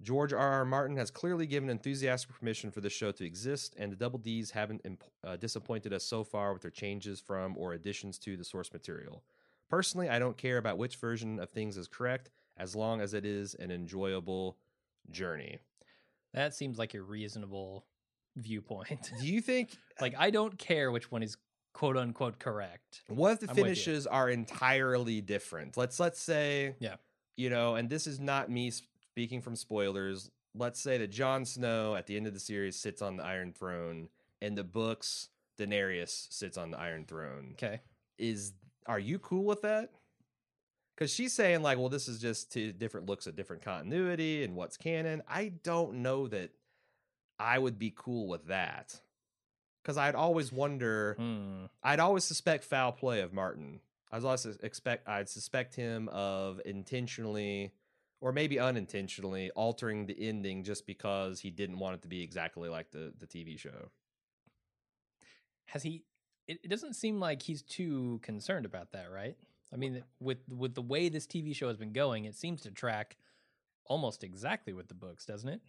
George 0.03 0.33
R. 0.33 0.39
R. 0.39 0.65
Martin 0.65 0.97
has 0.97 1.11
clearly 1.11 1.47
given 1.47 1.69
enthusiastic 1.69 2.35
permission 2.39 2.71
for 2.71 2.81
the 2.81 2.89
show 2.89 3.13
to 3.13 3.25
exist, 3.25 3.75
and 3.79 3.93
the 3.93 3.97
Double 3.97 4.19
D's 4.19 4.51
haven't 4.51 4.81
imp- 4.85 5.05
uh, 5.23 5.37
disappointed 5.37 5.93
us 5.93 6.05
so 6.05 6.25
far 6.25 6.53
with 6.53 6.63
their 6.63 6.71
changes 6.71 7.21
from 7.21 7.57
or 7.59 7.75
additions 7.75 8.19
to 8.21 8.37
the 8.37 8.45
source 8.45 8.73
material. 8.73 9.23
Personally, 9.69 10.09
I 10.09 10.19
don't 10.19 10.37
care 10.37 10.57
about 10.57 10.79
which 10.79 10.97
version 10.97 11.39
of 11.39 11.51
things 11.51 11.77
is 11.77 11.87
correct, 11.87 12.31
as 12.57 12.75
long 12.75 13.01
as 13.01 13.13
it 13.13 13.27
is 13.27 13.55
an 13.55 13.71
enjoyable 13.71 14.57
journey. 15.11 15.59
That 16.33 16.55
seems 16.55 16.79
like 16.79 16.95
a 16.95 17.03
reasonable 17.03 17.85
viewpoint. 18.37 19.13
Do 19.21 19.27
you 19.27 19.41
think 19.41 19.77
like 20.01 20.15
I 20.17 20.31
don't 20.31 20.57
care 20.59 20.91
which 20.91 21.11
one 21.11 21.23
is 21.23 21.37
quote 21.73 21.97
unquote 21.97 22.39
correct. 22.39 23.03
what 23.09 23.33
if 23.33 23.41
the 23.41 23.49
I'm 23.51 23.55
finishes 23.57 24.07
are 24.07 24.29
entirely 24.29 25.21
different? 25.21 25.77
Let's 25.77 25.99
let's 26.01 26.21
say 26.21 26.75
Yeah. 26.81 26.97
you 27.37 27.51
know, 27.51 27.75
and 27.77 27.89
this 27.89 28.07
is 28.07 28.21
not 28.21 28.51
me 28.51 28.71
speaking 28.71 29.41
from 29.41 29.57
spoilers. 29.57 30.31
Let's 30.55 30.81
say 30.81 30.99
that 30.99 31.11
Jon 31.11 31.45
Snow 31.45 31.95
at 31.95 32.07
the 32.07 32.17
end 32.17 32.27
of 32.27 32.35
the 32.35 32.41
series 32.41 32.77
sits 32.77 33.03
on 33.03 33.17
the 33.17 33.25
Iron 33.25 33.53
Throne, 33.53 34.09
and 34.43 34.59
the 34.59 34.65
books 34.65 35.29
Daenerys 35.59 36.27
sits 36.33 36.57
on 36.59 36.71
the 36.73 36.79
Iron 36.79 37.05
Throne. 37.05 37.51
Okay. 37.53 37.81
Is 38.19 38.53
are 38.87 38.99
you 38.99 39.19
cool 39.19 39.45
with 39.45 39.63
that? 39.63 39.91
Because 40.97 41.13
she's 41.13 41.33
saying 41.33 41.63
like, 41.63 41.79
well, 41.79 41.89
this 41.89 42.09
is 42.09 42.19
just 42.21 42.51
two 42.53 42.73
different 42.73 43.07
looks 43.09 43.27
at 43.27 43.37
different 43.37 43.63
continuity 43.63 44.43
and 44.45 44.55
what's 44.55 44.77
canon. 44.77 45.23
I 45.29 45.53
don't 45.63 46.03
know 46.03 46.27
that 46.29 46.51
I 47.39 47.59
would 47.59 47.79
be 47.79 47.93
cool 47.97 48.27
with 48.29 48.47
that. 48.49 49.01
Because 49.83 49.97
I'd 49.97 50.15
always 50.15 50.53
wonder. 50.53 51.15
Hmm. 51.19 51.65
I'd 51.83 52.01
always 52.01 52.25
suspect 52.25 52.65
foul 52.65 52.93
play 52.93 53.21
of 53.21 53.33
Martin. 53.33 53.81
I 54.13 54.17
was 54.17 54.25
always 54.25 54.47
expect 54.63 55.09
I'd 55.09 55.29
suspect 55.29 55.75
him 55.75 56.09
of 56.09 56.61
intentionally 56.65 57.73
or 58.21 58.33
maybe 58.33 58.59
unintentionally 58.59 59.51
altering 59.53 60.07
the 60.07 60.29
ending 60.29 60.65
just 60.65 60.87
because 60.87 61.41
he 61.41 61.51
didn't 61.51 61.79
want 61.79 61.95
it 61.95 62.03
to 62.03 62.09
be 62.09 62.23
exactly 62.23 62.69
like 62.69 62.91
the 62.91 63.13
the 63.19 63.27
TV 63.27 63.59
show. 63.59 63.91
Has 65.67 65.83
he 65.83 66.05
it, 66.49 66.59
it 66.65 66.69
doesn't 66.69 66.95
seem 66.95 67.21
like 67.21 67.43
he's 67.43 67.63
too 67.63 68.19
concerned 68.23 68.67
about 68.67 68.93
that, 68.93 69.11
right? 69.13 69.37
I 69.73 69.77
mean, 69.77 70.03
with 70.19 70.39
with 70.49 70.75
the 70.75 70.83
way 70.83 71.09
this 71.09 71.27
TV 71.27 71.55
show 71.55 71.69
has 71.69 71.77
been 71.77 71.93
going, 71.93 72.25
it 72.25 72.35
seems 72.35 72.63
to 72.63 72.71
track 72.71 73.17
almost 73.87 74.25
exactly 74.25 74.73
with 74.73 74.89
the 74.89 74.95
books, 74.95 75.25
doesn't 75.25 75.49
it? 75.49 75.61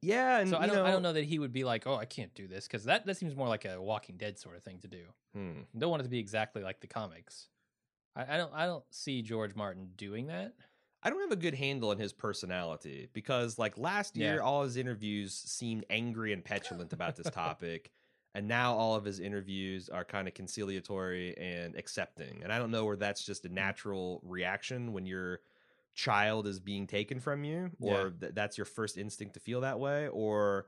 Yeah, 0.00 0.38
and 0.38 0.50
so 0.50 0.58
I 0.58 0.66
don't 0.66 0.78
I 0.86 0.90
don't 0.90 1.02
know 1.02 1.12
that 1.12 1.24
he 1.24 1.38
would 1.38 1.52
be 1.52 1.64
like, 1.64 1.86
"Oh, 1.86 1.96
I 1.96 2.04
can't 2.04 2.32
do 2.34 2.46
this" 2.46 2.66
cuz 2.68 2.84
that 2.84 3.06
that 3.06 3.16
seems 3.16 3.34
more 3.36 3.48
like 3.48 3.64
a 3.64 3.80
Walking 3.80 4.16
Dead 4.16 4.38
sort 4.38 4.56
of 4.56 4.62
thing 4.62 4.78
to 4.80 4.88
do. 4.88 5.04
Hmm. 5.34 5.60
Don't 5.76 5.90
want 5.90 6.00
it 6.00 6.04
to 6.04 6.10
be 6.10 6.18
exactly 6.18 6.62
like 6.62 6.80
the 6.80 6.86
comics. 6.86 7.48
I, 8.16 8.34
I 8.34 8.36
don't 8.36 8.52
I 8.54 8.66
don't 8.66 8.84
see 8.90 9.22
George 9.22 9.54
Martin 9.54 9.90
doing 9.96 10.26
that. 10.26 10.54
I 11.02 11.10
don't 11.10 11.20
have 11.20 11.32
a 11.32 11.36
good 11.36 11.54
handle 11.54 11.90
on 11.90 11.98
his 11.98 12.12
personality 12.12 13.08
because 13.12 13.58
like 13.58 13.76
last 13.76 14.16
year 14.16 14.34
Yeah. 14.36 14.40
all 14.40 14.62
his 14.62 14.76
interviews 14.76 15.34
seemed 15.34 15.84
angry 15.90 16.32
and 16.32 16.44
petulant 16.44 16.92
about 16.92 17.16
this 17.16 17.28
topic 17.30 17.90
and 18.34 18.46
now 18.46 18.74
all 18.74 18.94
of 18.94 19.04
his 19.04 19.18
interviews 19.18 19.88
are 19.88 20.04
kind 20.04 20.28
of 20.28 20.34
conciliatory 20.34 21.36
and 21.36 21.74
accepting. 21.76 22.40
And 22.42 22.52
I 22.52 22.58
don't 22.58 22.70
know 22.70 22.84
where 22.84 22.96
that's 22.96 23.24
just 23.24 23.44
a 23.44 23.48
Mm. 23.48 23.52
natural 23.52 24.20
reaction 24.22 24.92
when 24.92 25.04
your 25.04 25.40
child 25.94 26.46
is 26.46 26.58
being 26.60 26.86
taken 26.86 27.20
from 27.20 27.44
you 27.44 27.70
or 27.80 27.90
Yeah. 28.04 28.10
th- 28.20 28.34
that's 28.34 28.56
your 28.58 28.64
first 28.64 28.96
instinct 28.98 29.34
to 29.34 29.40
feel 29.40 29.60
that 29.62 29.78
way 29.78 30.08
or 30.08 30.66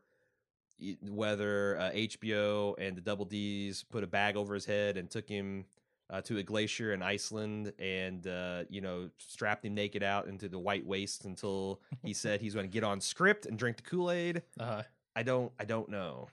whether 1.00 1.78
uh, 1.78 1.90
HBO 1.92 2.74
and 2.78 2.96
the 2.96 3.00
Double 3.00 3.24
D's 3.24 3.84
put 3.84 4.02
a 4.04 4.06
bag 4.06 4.36
over 4.36 4.54
his 4.54 4.64
head 4.64 4.96
and 4.96 5.08
took 5.10 5.28
him 5.28 5.64
uh, 6.10 6.20
to 6.22 6.38
a 6.38 6.42
glacier 6.42 6.92
in 6.92 7.02
Iceland 7.02 7.72
and 7.78 8.26
uh, 8.26 8.64
you 8.68 8.80
know 8.80 9.08
strapped 9.18 9.64
him 9.64 9.74
naked 9.74 10.02
out 10.02 10.26
into 10.26 10.48
the 10.48 10.58
white 10.58 10.84
waste 10.84 11.24
until 11.24 11.80
he 12.02 12.12
said 12.12 12.40
he's 12.40 12.54
going 12.54 12.66
to 12.66 12.72
get 12.72 12.84
on 12.84 13.00
script 13.00 13.46
and 13.46 13.58
drink 13.58 13.76
the 13.78 13.82
Kool 13.84 14.10
Aid. 14.10 14.42
Uh 14.58 14.82
I 15.16 15.22
don't 15.22 15.52
I 15.58 15.64
don't 15.64 15.88
know. 15.88 16.28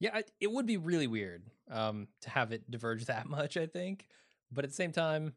Yeah, 0.00 0.10
I, 0.14 0.24
it 0.40 0.50
would 0.52 0.64
be 0.66 0.76
really 0.76 1.08
weird 1.08 1.42
um, 1.68 2.06
to 2.20 2.30
have 2.30 2.52
it 2.52 2.70
diverge 2.70 3.06
that 3.06 3.26
much. 3.28 3.56
I 3.56 3.66
think, 3.66 4.06
but 4.52 4.64
at 4.64 4.70
the 4.70 4.76
same 4.76 4.92
time, 4.92 5.34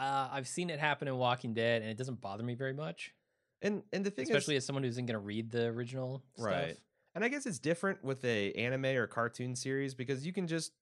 uh, 0.00 0.28
I've 0.32 0.48
seen 0.48 0.70
it 0.70 0.78
happen 0.80 1.06
in 1.08 1.16
Walking 1.16 1.54
Dead, 1.54 1.82
and 1.82 1.90
it 1.90 1.96
doesn't 1.96 2.20
bother 2.20 2.42
me 2.42 2.54
very 2.54 2.72
much, 2.72 3.14
And 3.62 3.82
and 3.92 4.04
the 4.04 4.10
thing 4.10 4.24
especially 4.24 4.56
is 4.56 4.62
as 4.62 4.66
someone 4.66 4.82
who 4.82 4.88
isn't 4.88 5.06
going 5.06 5.14
to 5.14 5.18
read 5.18 5.50
the 5.50 5.66
original 5.66 6.22
Right. 6.38 6.70
stuff. 6.74 6.84
and 7.14 7.24
I 7.24 7.28
guess 7.28 7.44
it's 7.46 7.58
different 7.58 8.02
with 8.04 8.24
a 8.24 8.52
anime 8.52 8.86
or 8.86 9.06
cartoon 9.06 9.54
series 9.54 9.94
because 9.94 10.24
you 10.26 10.32
can 10.32 10.46
just 10.46 10.72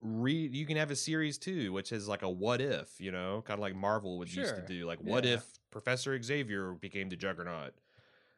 read 0.00 0.54
you 0.54 0.64
can 0.66 0.76
have 0.76 0.90
a 0.92 0.96
series 0.96 1.38
too 1.38 1.72
which 1.72 1.90
is 1.90 2.06
like 2.06 2.22
a 2.22 2.30
what 2.30 2.60
if 2.60 3.00
you 3.00 3.10
know 3.10 3.42
kind 3.44 3.58
of 3.58 3.62
like 3.62 3.74
marvel 3.74 4.18
would 4.18 4.32
used 4.32 4.54
to 4.54 4.62
do 4.62 4.86
like 4.86 5.00
what 5.00 5.24
Yeah. 5.24 5.34
if 5.34 5.44
professor 5.72 6.20
xavier 6.22 6.72
became 6.72 7.08
the 7.08 7.16
juggernaut 7.16 7.74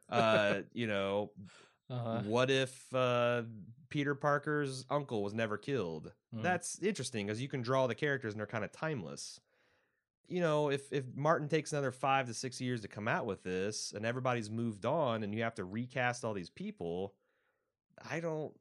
uh 0.09 0.61
you 0.73 0.87
know 0.87 1.31
Uh-huh. 1.89 2.21
what 2.23 2.49
if 2.49 2.91
uh 2.95 3.43
peter 3.89 4.15
parker's 4.15 4.85
uncle 4.89 5.21
was 5.23 5.33
never 5.35 5.57
killed 5.57 6.13
Mm. 6.33 6.41
that's 6.41 6.79
interesting 6.81 7.27
because 7.27 7.41
you 7.41 7.47
can 7.49 7.61
draw 7.61 7.85
the 7.87 7.93
characters 7.95 8.33
and 8.33 8.39
they're 8.39 8.47
kind 8.47 8.63
of 8.63 8.71
timeless 8.71 9.39
you 10.31 10.39
know 10.41 10.69
if 10.69 10.91
if 10.91 11.03
martin 11.15 11.47
takes 11.49 11.71
another 11.73 11.91
five 11.91 12.27
to 12.27 12.33
six 12.33 12.59
years 12.61 12.81
to 12.81 12.87
come 12.87 13.07
out 13.07 13.25
with 13.25 13.43
this 13.43 13.91
and 13.95 14.05
everybody's 14.05 14.49
moved 14.49 14.85
on 14.85 15.23
and 15.23 15.33
you 15.35 15.43
have 15.43 15.55
to 15.55 15.63
recast 15.65 16.23
all 16.23 16.33
these 16.33 16.49
people 16.49 17.13
i 18.09 18.19
don't 18.19 18.53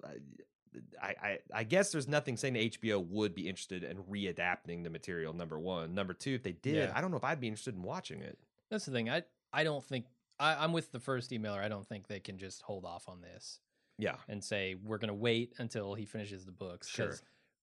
I, 1.02 1.14
I, 1.20 1.38
I 1.52 1.64
guess 1.64 1.90
there's 1.90 2.06
nothing 2.06 2.36
saying 2.36 2.54
that 2.54 2.60
HBO 2.80 3.04
would 3.08 3.34
be 3.34 3.48
interested 3.48 3.82
in 3.82 3.96
readapting 4.04 4.84
the 4.84 4.90
material. 4.90 5.32
Number 5.32 5.58
one, 5.58 5.94
number 5.96 6.12
two, 6.14 6.34
if 6.34 6.44
they 6.44 6.52
did, 6.52 6.74
Yeah. 6.76 6.92
I 6.94 7.00
don't 7.00 7.10
know 7.10 7.16
if 7.16 7.24
I'd 7.24 7.40
be 7.40 7.48
interested 7.48 7.74
in 7.74 7.82
watching 7.82 8.20
it. 8.22 8.38
That's 8.70 8.84
the 8.84 8.92
thing. 8.92 9.10
I 9.10 9.24
I 9.52 9.64
don't 9.64 9.84
think 9.84 10.04
I, 10.38 10.54
I'm 10.62 10.72
with 10.72 10.92
the 10.92 11.00
first 11.00 11.32
emailer. 11.32 11.58
I 11.58 11.68
don't 11.68 11.84
think 11.84 12.06
they 12.06 12.20
can 12.20 12.38
just 12.38 12.62
hold 12.62 12.84
off 12.84 13.08
on 13.08 13.20
this 13.20 13.58
Yeah, 13.98 14.14
and 14.28 14.44
say 14.44 14.76
we're 14.76 14.98
going 14.98 15.08
to 15.08 15.14
wait 15.14 15.54
until 15.58 15.94
he 15.94 16.04
finishes 16.04 16.44
the 16.44 16.52
books. 16.52 16.88
Sure. 16.88 17.16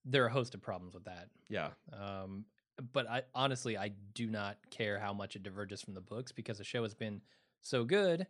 There 0.04 0.26
are 0.26 0.28
a 0.28 0.34
host 0.34 0.54
of 0.54 0.62
problems 0.62 0.94
with 0.94 1.06
that. 1.06 1.30
yeah, 1.48 1.70
Um, 1.98 2.44
but 2.94 3.10
I 3.10 3.24
honestly 3.34 3.78
I 3.78 3.90
do 4.14 4.28
not 4.30 4.58
care 4.70 5.00
how 5.00 5.14
much 5.14 5.36
it 5.36 5.44
diverges 5.44 5.82
from 5.82 5.94
the 5.94 6.02
books 6.02 6.32
because 6.32 6.58
the 6.58 6.64
show 6.64 6.84
has 6.84 6.94
been 6.94 7.22
so 7.62 7.84
good, 7.84 8.28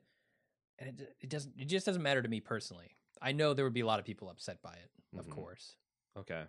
and 0.80 0.90
it 1.00 1.16
it 1.22 1.30
doesn't 1.30 1.54
it 1.60 1.66
just 1.66 1.86
doesn't 1.86 2.02
matter 2.04 2.22
to 2.22 2.30
me 2.30 2.40
personally. 2.40 2.96
I 3.22 3.32
know 3.32 3.54
there 3.54 3.66
would 3.66 3.74
be 3.74 3.82
a 3.82 3.86
lot 3.86 4.00
of 4.00 4.06
people 4.06 4.30
upset 4.30 4.62
by 4.62 4.74
it, 4.74 4.92
of 5.20 5.26
Mhm. 5.28 5.32
course. 5.32 5.76
Okay. 6.16 6.44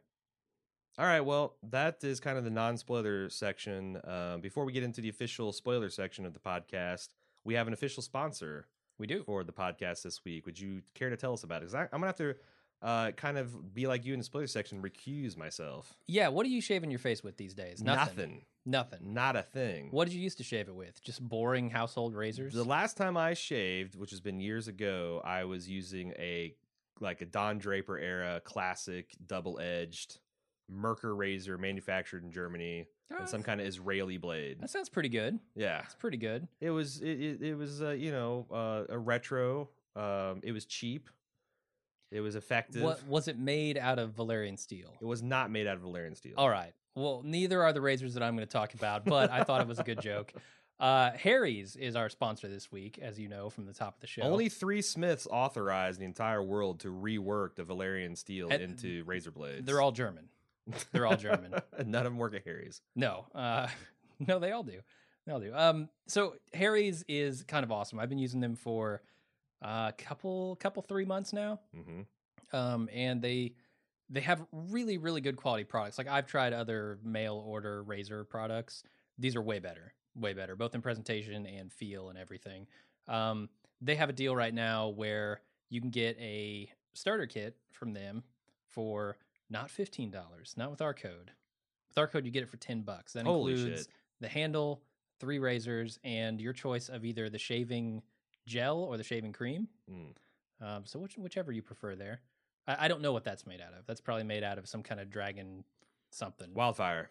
All 0.99 1.05
right. 1.07 1.21
Well, 1.21 1.57
that 1.63 2.03
is 2.03 2.19
kind 2.19 2.37
of 2.37 2.45
the 2.45 2.51
non-spoiler 2.51 3.31
section. 3.31 4.01
Um, 4.05 4.41
before 4.41 4.65
we 4.65 4.73
get 4.73 4.83
into 4.83 5.01
the 5.01 5.09
official 5.09 5.53
spoiler 5.53 5.91
section 5.91 6.27
of 6.27 6.33
the 6.35 6.41
podcast, 6.41 7.11
we 7.45 7.55
have 7.55 7.69
an 7.69 7.73
official 7.73 8.03
sponsor 8.03 8.67
We 8.99 9.07
do. 9.07 9.23
for 9.23 9.45
the 9.45 9.53
podcast 9.53 10.03
this 10.03 10.25
week. 10.25 10.45
Would 10.45 10.59
you 10.59 10.83
care 10.95 11.09
to 11.09 11.17
tell 11.17 11.33
us 11.33 11.45
about 11.45 11.63
it? 11.63 11.71
Because 11.71 11.75
I'm 11.75 11.89
gonna 11.93 12.07
have 12.07 12.17
to 12.17 12.35
uh, 12.83 13.11
kind 13.13 13.39
of 13.39 13.75
be 13.75 13.87
like 13.87 14.05
you 14.05 14.13
in 14.13 14.21
the 14.21 14.25
spoiler 14.25 14.47
section, 14.47 14.81
recuse 14.83 15.37
myself. 15.37 15.95
Yeah. 16.07 16.29
What 16.29 16.47
are 16.47 16.51
you 16.51 16.61
shaving 16.61 16.91
your 16.91 16.99
face 17.01 17.23
with 17.25 17.37
these 17.37 17.55
days? 17.55 17.83
Nothing. 17.83 18.43
Nothing. 18.67 19.15
Not 19.15 19.35
a 19.37 19.43
thing. 19.43 19.89
What 19.91 20.07
did 20.09 20.15
you 20.15 20.21
used 20.23 20.39
to 20.39 20.45
shave 20.45 20.69
it 20.69 20.75
with? 20.75 21.03
Just 21.03 21.27
boring 21.27 21.71
household 21.71 22.15
razors. 22.15 22.53
The 22.53 22.65
last 22.65 22.97
time 22.97 23.17
I 23.17 23.35
shaved, 23.35 23.97
which 23.97 24.11
has 24.11 24.21
been 24.21 24.41
years 24.41 24.69
ago, 24.69 25.23
I 25.25 25.45
was 25.45 25.69
using 25.69 26.13
a 26.19 26.55
like 27.01 27.21
a 27.23 27.27
Don 27.27 27.59
Draper 27.59 27.97
era 27.99 28.41
classic 28.45 29.15
double 29.27 29.59
edged 29.61 30.19
Merkur 30.71 31.17
razor 31.17 31.57
manufactured 31.57 32.25
in 32.25 32.31
Germany 32.33 32.87
Ah, 33.11 33.21
and 33.21 33.29
some 33.29 33.43
kind 33.43 33.59
of 33.59 33.67
Israeli 33.67 34.19
blade. 34.19 34.61
that 34.61 34.69
sounds 34.69 34.91
pretty 34.91 35.09
good. 35.09 35.39
Yeah, 35.55 35.81
it's 35.83 35.95
pretty 35.95 36.19
good. 36.19 36.47
it 36.61 36.69
was 36.71 37.01
it 37.01 37.19
it, 37.21 37.43
it 37.43 37.55
was 37.55 37.81
uh, 37.81 37.91
you 37.91 38.11
know 38.11 38.47
uh, 38.53 38.83
a 38.91 38.99
retro. 38.99 39.71
Um, 39.97 40.41
it 40.43 40.53
was 40.53 40.67
cheap. 40.67 41.09
It 42.11 42.21
was 42.21 42.37
effective. 42.37 42.83
What 42.83 43.07
was 43.07 43.29
it 43.29 43.39
made 43.39 43.77
out 43.77 43.99
of 43.99 44.15
Valyrian 44.17 44.59
steel? 44.59 44.95
It 45.01 45.05
was 45.05 45.23
not 45.23 45.51
made 45.51 45.67
out 45.67 45.77
of 45.77 45.83
Valyrian 45.83 46.17
steel. 46.17 46.35
All 46.37 46.49
right. 46.49 46.73
Well, 46.95 47.23
neither 47.25 47.63
are 47.63 47.73
the 47.73 47.81
razors 47.81 48.15
that 48.15 48.23
I'm 48.23 48.35
going 48.35 48.47
to 48.47 48.53
talk 48.53 48.75
about, 48.75 49.05
but 49.05 49.31
I 49.31 49.45
thought 49.45 49.61
it 49.61 49.69
was 49.69 49.79
a 49.79 49.85
good 49.85 50.01
joke. 50.01 50.33
Uh, 50.81 51.11
Harry's 51.17 51.75
is 51.75 51.97
our 51.97 52.09
sponsor 52.09 52.47
this 52.47 52.71
week, 52.71 53.01
as 53.03 53.19
you 53.19 53.29
know 53.29 53.51
from 53.51 53.67
the 53.67 53.73
top 53.73 53.97
of 53.97 54.01
the 54.01 54.07
show. 54.07 54.23
Only 54.23 54.49
three 54.49 54.81
Smiths 54.81 55.27
authorized 55.29 55.99
the 55.99 56.05
entire 56.05 56.41
world 56.41 56.79
to 56.81 56.89
rework 56.93 57.57
the 57.57 57.65
Valyrian 57.65 58.17
steel 58.17 58.49
And 58.49 58.63
into 58.63 59.03
razor 59.05 59.33
blades. 59.33 59.67
they're 59.67 59.81
all 59.81 59.91
German. 59.91 60.29
they're 60.93 61.05
all 61.05 61.17
German. 61.17 61.53
None 61.85 62.07
of 62.07 62.13
them 62.13 62.17
work 62.17 62.33
at 62.35 62.45
Harry's. 62.45 62.81
No, 62.95 63.27
uh, 63.35 63.67
no, 64.21 64.39
they 64.39 64.53
all 64.53 64.63
do. 64.63 64.79
They 65.27 65.33
all 65.33 65.41
do. 65.41 65.53
Um, 65.53 65.89
so 66.07 66.37
Harry's 66.55 67.05
is 67.09 67.43
kind 67.43 67.65
of 67.65 67.73
awesome. 67.73 67.99
I've 67.99 68.09
been 68.09 68.19
using 68.21 68.39
them 68.39 68.55
for 68.55 69.03
a 69.63 69.93
couple, 69.97 70.57
couple, 70.57 70.83
three 70.83 71.05
months 71.05 71.33
now. 71.33 71.61
hmm 71.75 72.03
um, 72.53 72.89
and 72.93 73.21
they 73.21 73.53
they 74.11 74.21
have 74.21 74.43
really 74.53 74.97
really 74.99 75.21
good 75.21 75.37
quality 75.37 75.65
products. 75.65 75.99
Like 75.99 76.09
I've 76.09 76.27
tried 76.27 76.53
other 76.53 76.99
mail 77.05 77.43
order 77.47 77.83
razor 77.83 78.25
products; 78.25 78.83
these 79.19 79.37
are 79.37 79.43
way 79.43 79.59
better, 79.59 79.93
way 80.15 80.33
better, 80.33 80.57
both 80.57 80.75
in 80.75 80.81
presentation 80.81 81.45
and 81.47 81.73
feel 81.73 82.09
and 82.09 82.19
everything. 82.19 82.67
Um, 83.07 83.49
they 83.81 83.97
have 83.97 84.09
a 84.09 84.13
deal 84.15 84.35
right 84.35 84.55
now 84.55 84.89
where 84.89 85.43
you 85.69 85.81
can 85.81 85.91
get 85.91 86.17
a 86.19 86.71
starter 86.95 87.27
kit 87.27 87.57
from 87.71 87.93
them 87.93 88.23
for 88.67 89.19
not 89.51 89.71
fifteen 89.71 90.11
dollars, 90.11 90.55
not 90.57 90.71
with 90.71 90.81
our 90.81 90.95
code. 90.95 91.33
With 91.89 91.99
our 91.99 92.07
code, 92.07 92.25
you 92.25 92.31
get 92.31 92.43
it 92.43 92.49
for 92.49 92.57
ten 92.57 92.83
bucks. 92.83 93.13
That 93.13 93.27
Holy 93.27 93.53
includes 93.53 93.81
shit. 93.81 93.89
the 94.21 94.29
handle, 94.29 94.83
three 95.21 95.39
razors, 95.39 95.99
and 96.03 96.41
your 96.41 96.53
choice 96.55 96.89
of 96.89 97.05
either 97.05 97.29
the 97.29 97.39
shaving 97.39 98.03
gel 98.49 98.79
or 98.79 98.97
the 98.97 99.05
shaving 99.05 99.33
cream. 99.33 99.69
Mm. 99.91 100.15
Um, 100.61 100.83
so 100.87 100.99
which, 100.99 101.17
whichever 101.17 101.53
you 101.53 101.63
prefer 101.63 101.95
there. 101.95 102.21
I, 102.67 102.87
I 102.87 102.89
don't 102.89 103.01
know 103.01 103.13
what 103.13 103.25
that's 103.25 103.47
made 103.47 103.61
out 103.61 103.73
of. 103.79 103.87
That's 103.87 104.01
probably 104.01 104.25
made 104.25 104.43
out 104.43 104.59
of 104.59 104.69
some 104.69 104.83
kind 104.83 105.01
of 105.01 105.11
dragon 105.11 105.65
something. 106.11 106.53
Wildfire. 106.55 107.11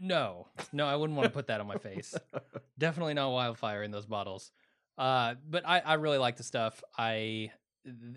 No, 0.00 0.48
no, 0.72 0.86
I 0.86 0.96
wouldn't 0.96 1.16
want 1.16 1.26
to 1.28 1.32
put 1.32 1.46
that 1.46 1.60
on 1.60 1.66
my 1.66 1.78
face. 1.78 2.14
Definitely 2.78 3.14
not 3.14 3.30
wildfire 3.30 3.82
in 3.82 3.90
those 3.90 4.04
bottles. 4.06 4.50
Uh, 4.98 5.34
but 5.48 5.66
I, 5.66 5.80
I 5.80 5.94
really 5.94 6.18
like 6.18 6.36
the 6.36 6.42
stuff. 6.42 6.82
I, 6.98 7.50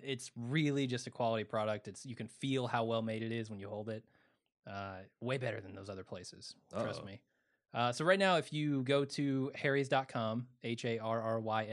it's 0.04 0.32
really 0.36 0.88
just 0.88 1.08
a 1.08 1.10
quality 1.10 1.46
product. 1.46 1.88
It's 1.88 2.06
you 2.06 2.16
can 2.16 2.28
feel 2.28 2.68
how 2.68 2.84
well 2.84 3.02
made 3.02 3.24
it 3.24 3.32
is 3.32 3.50
when 3.50 3.60
you 3.60 3.70
hold 3.70 3.90
it. 3.90 4.04
Uh, 4.70 4.98
way 5.22 5.38
better 5.38 5.62
than 5.62 5.74
those 5.74 5.90
other 5.90 6.04
places. 6.04 6.54
Trust 6.72 7.00
Uh-oh. 7.00 7.06
me. 7.06 7.22
Uh, 7.74 7.92
so 7.92 8.04
right 8.04 8.20
now, 8.20 8.38
if 8.38 8.52
you 8.52 8.84
go 8.84 9.06
to 9.06 9.52
harrys.com, 9.56 10.48
H 10.64 10.86
A 10.86 11.00
R 11.00 11.22
R 11.22 11.40
Y 11.40 11.64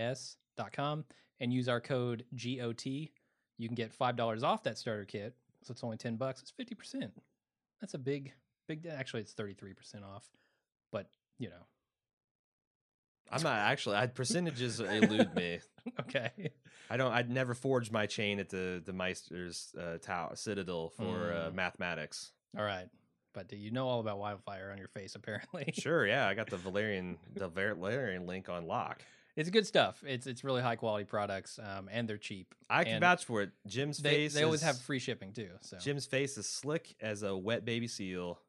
S.com, 0.59 1.05
and 1.41 1.53
use 1.53 1.69
our 1.69 1.81
code 1.81 2.25
GOT, 2.35 2.87
you 2.87 3.69
can 3.69 3.75
get 3.75 3.97
$5 3.97 4.43
off 4.43 4.63
that 4.65 4.79
starter 4.79 5.05
kit. 5.05 5.35
So 5.63 5.73
it's 5.73 5.83
only 5.85 5.97
10 5.97 6.17
bucks. 6.17 6.43
It's 6.43 6.53
50%. 6.53 7.11
That's 7.81 7.95
a 7.95 7.99
big, 7.99 8.33
big, 8.69 8.87
actually, 8.87 9.23
it's 9.23 9.35
33% 9.35 9.75
off. 10.05 10.25
But, 10.93 11.09
you 11.39 11.49
know, 11.49 11.67
I'm 13.31 13.43
not 13.43 13.59
actually. 13.59 13.97
I 13.97 14.07
percentages 14.07 14.79
elude 14.79 15.35
me. 15.35 15.59
okay. 16.01 16.31
I 16.89 16.97
don't. 16.97 17.11
I'd 17.13 17.29
never 17.29 17.55
forged 17.55 17.91
my 17.91 18.07
chain 18.07 18.39
at 18.39 18.49
the 18.51 18.81
the 18.87 18.93
Maester's 18.93 19.75
uh, 19.77 19.99
Tower 19.99 20.37
Citadel 20.37 20.91
for 20.97 21.33
uh, 21.33 21.51
Mm. 21.51 21.55
mathematics. 21.55 22.31
All 22.57 22.63
right. 22.65 22.87
But 23.35 23.49
do 23.49 23.57
you 23.57 23.73
know 23.73 23.89
all 23.89 23.99
about 23.99 24.19
wildfire 24.21 24.71
on 24.71 24.79
your 24.79 24.87
face, 24.87 25.17
apparently? 25.17 25.73
Sure, 25.77 26.07
yeah, 26.07 26.29
I 26.29 26.35
got 26.35 26.49
the 26.51 26.57
Valyrian 26.65 27.17
the 27.35 27.51
Valyrian 27.51 28.29
link 28.29 28.49
on 28.49 28.69
lock. 28.69 29.03
It's 29.37 29.51
good 29.51 29.67
stuff. 29.67 30.03
It's 30.07 30.27
it's 30.27 30.43
really 30.45 30.63
high 30.63 30.77
quality 30.77 31.05
products, 31.05 31.59
um, 31.63 31.89
and 31.93 32.09
they're 32.09 32.17
cheap. 32.17 32.55
I 32.71 32.85
can 32.85 32.95
And 32.95 33.01
vouch 33.03 33.25
for 33.27 33.43
it. 33.43 33.51
Jim's 33.67 33.99
They, 33.99 34.11
face. 34.15 34.35
they 34.35 34.43
always 34.45 34.61
is- 34.61 34.67
have 34.67 34.79
free 34.79 34.99
shipping 34.99 35.33
too. 35.33 35.51
So 35.61 35.77
Jim's 35.79 36.07
face 36.07 36.39
is 36.39 36.49
slick 36.49 36.95
as 37.01 37.23
a 37.23 37.37
wet 37.37 37.65
baby 37.65 37.87
seal. 37.89 38.41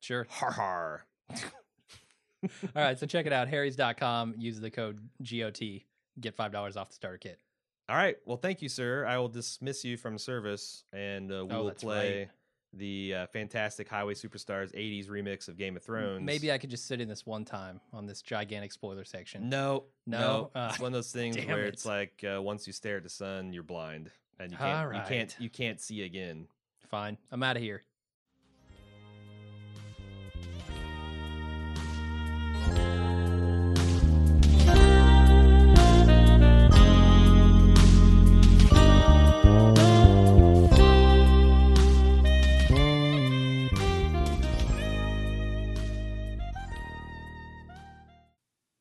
sure. 0.00 0.26
Har 0.28 0.50
har. 0.50 1.06
All 1.32 2.82
right. 2.82 2.98
So 2.98 3.06
check 3.06 3.24
it 3.26 3.32
out. 3.32 3.48
Harry's.com. 3.48 4.34
Use 4.36 4.60
the 4.60 4.70
code 4.70 5.00
GOT. 5.22 5.84
Get 6.20 6.36
$5 6.36 6.76
off 6.76 6.88
the 6.90 6.94
starter 6.94 7.18
kit. 7.18 7.40
All 7.88 7.96
right. 7.96 8.16
Well, 8.26 8.36
thank 8.36 8.60
you, 8.62 8.68
sir. 8.68 9.06
I 9.06 9.16
will 9.18 9.28
dismiss 9.28 9.84
you 9.84 9.96
from 9.96 10.18
service, 10.18 10.84
and 10.92 11.32
uh, 11.32 11.44
we 11.46 11.54
Oh, 11.54 11.64
will 11.64 11.70
play 11.72 12.18
right. 12.20 12.30
The 12.76 13.14
uh, 13.14 13.26
fantastic 13.28 13.88
Highway 13.88 14.14
Superstars 14.14 14.74
'80s 14.74 15.08
remix 15.08 15.48
of 15.48 15.56
Game 15.56 15.76
of 15.76 15.82
Thrones. 15.82 16.24
Maybe 16.24 16.50
I 16.52 16.58
could 16.58 16.70
just 16.70 16.86
sit 16.86 17.00
in 17.00 17.08
this 17.08 17.24
one 17.26 17.44
time 17.44 17.80
on 17.92 18.06
this 18.06 18.22
gigantic 18.22 18.72
spoiler 18.72 19.04
section. 19.04 19.48
No, 19.48 19.84
No? 20.06 20.18
no. 20.18 20.50
Ah, 20.54 20.70
it's 20.70 20.80
one 20.80 20.88
of 20.88 20.92
those 20.94 21.12
things 21.12 21.36
where 21.36 21.64
it. 21.64 21.74
it's 21.74 21.86
like 21.86 22.24
uh, 22.24 22.40
once 22.42 22.66
you 22.66 22.72
stare 22.72 22.96
at 22.98 23.02
the 23.02 23.08
sun, 23.10 23.52
you're 23.52 23.62
blind, 23.62 24.10
and 24.38 24.50
you 24.50 24.58
can't, 24.58 24.86
All 24.88 24.92
you 24.94 25.02
can't, 25.08 25.36
you 25.38 25.50
can't 25.50 25.80
see 25.80 26.02
again. 26.02 26.48
Fine. 26.88 27.18
I'm 27.32 27.42
out 27.42 27.56
of 27.56 27.62
here. 27.62 27.82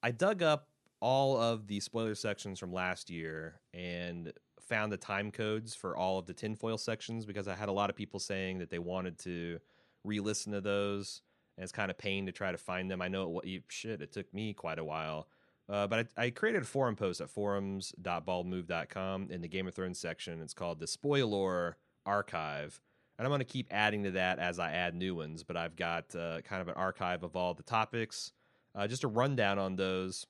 I 0.03 0.11
dug 0.11 0.43
up 0.43 0.67
all 0.99 1.37
of 1.37 1.65
the 1.67 1.79
spoiler 1.79 2.13
sections 2.15 2.59
from 2.59 2.71
last 2.71 3.09
year 3.09 3.61
and 3.73 4.31
found 4.59 4.91
the 4.91 4.97
time 4.97 5.31
codes 5.31 5.73
for 5.75 5.97
all 5.97 6.19
of 6.19 6.25
the 6.25 6.33
tinfoil 6.33 6.77
sections 6.77 7.25
because 7.25 7.47
I 7.47 7.55
had 7.55 7.69
a 7.69 7.73
lot 7.73 7.89
of 7.89 7.95
people 7.95 8.19
saying 8.19 8.59
that 8.59 8.69
they 8.69 8.79
wanted 8.79 9.17
to 9.19 9.59
re-listen 10.03 10.51
to 10.53 10.61
those, 10.61 11.21
and 11.57 11.63
it's 11.63 11.71
kind 11.71 11.89
of 11.89 11.97
pain 11.97 12.25
to 12.25 12.31
try 12.31 12.51
to 12.51 12.57
find 12.57 12.91
them. 12.91 13.01
I 13.01 13.07
know 13.07 13.39
it, 13.39 13.47
you- 13.47 13.63
shit, 13.69 14.01
it 14.01 14.11
took 14.11 14.31
me 14.33 14.53
quite 14.53 14.79
a 14.79 14.83
while. 14.83 15.27
Uh, 15.69 15.87
but 15.87 16.07
I, 16.17 16.25
I 16.25 16.29
created 16.29 16.61
a 16.63 16.65
forum 16.65 16.95
post 16.97 17.21
at 17.21 17.29
forums.baldmove.com 17.29 19.27
in 19.31 19.41
the 19.41 19.47
Game 19.47 19.67
of 19.67 19.73
Thrones 19.73 19.99
section. 19.99 20.41
It's 20.41 20.53
called 20.53 20.79
the 20.79 20.87
Spoiler 20.87 21.77
Archive. 22.05 22.81
And 23.17 23.25
I'm 23.25 23.29
going 23.29 23.39
to 23.39 23.45
keep 23.45 23.67
adding 23.71 24.03
to 24.03 24.11
that 24.11 24.39
as 24.39 24.59
I 24.59 24.71
add 24.71 24.93
new 24.95 25.15
ones. 25.15 25.43
But 25.43 25.55
I've 25.55 25.75
got 25.77 26.13
uh, 26.15 26.41
kind 26.41 26.61
of 26.61 26.67
an 26.67 26.73
archive 26.75 27.23
of 27.23 27.35
all 27.37 27.53
the 27.53 27.63
topics, 27.63 28.33
uh, 28.75 28.87
just 28.87 29.03
a 29.03 29.07
rundown 29.07 29.59
on 29.59 29.75
those. 29.75 30.25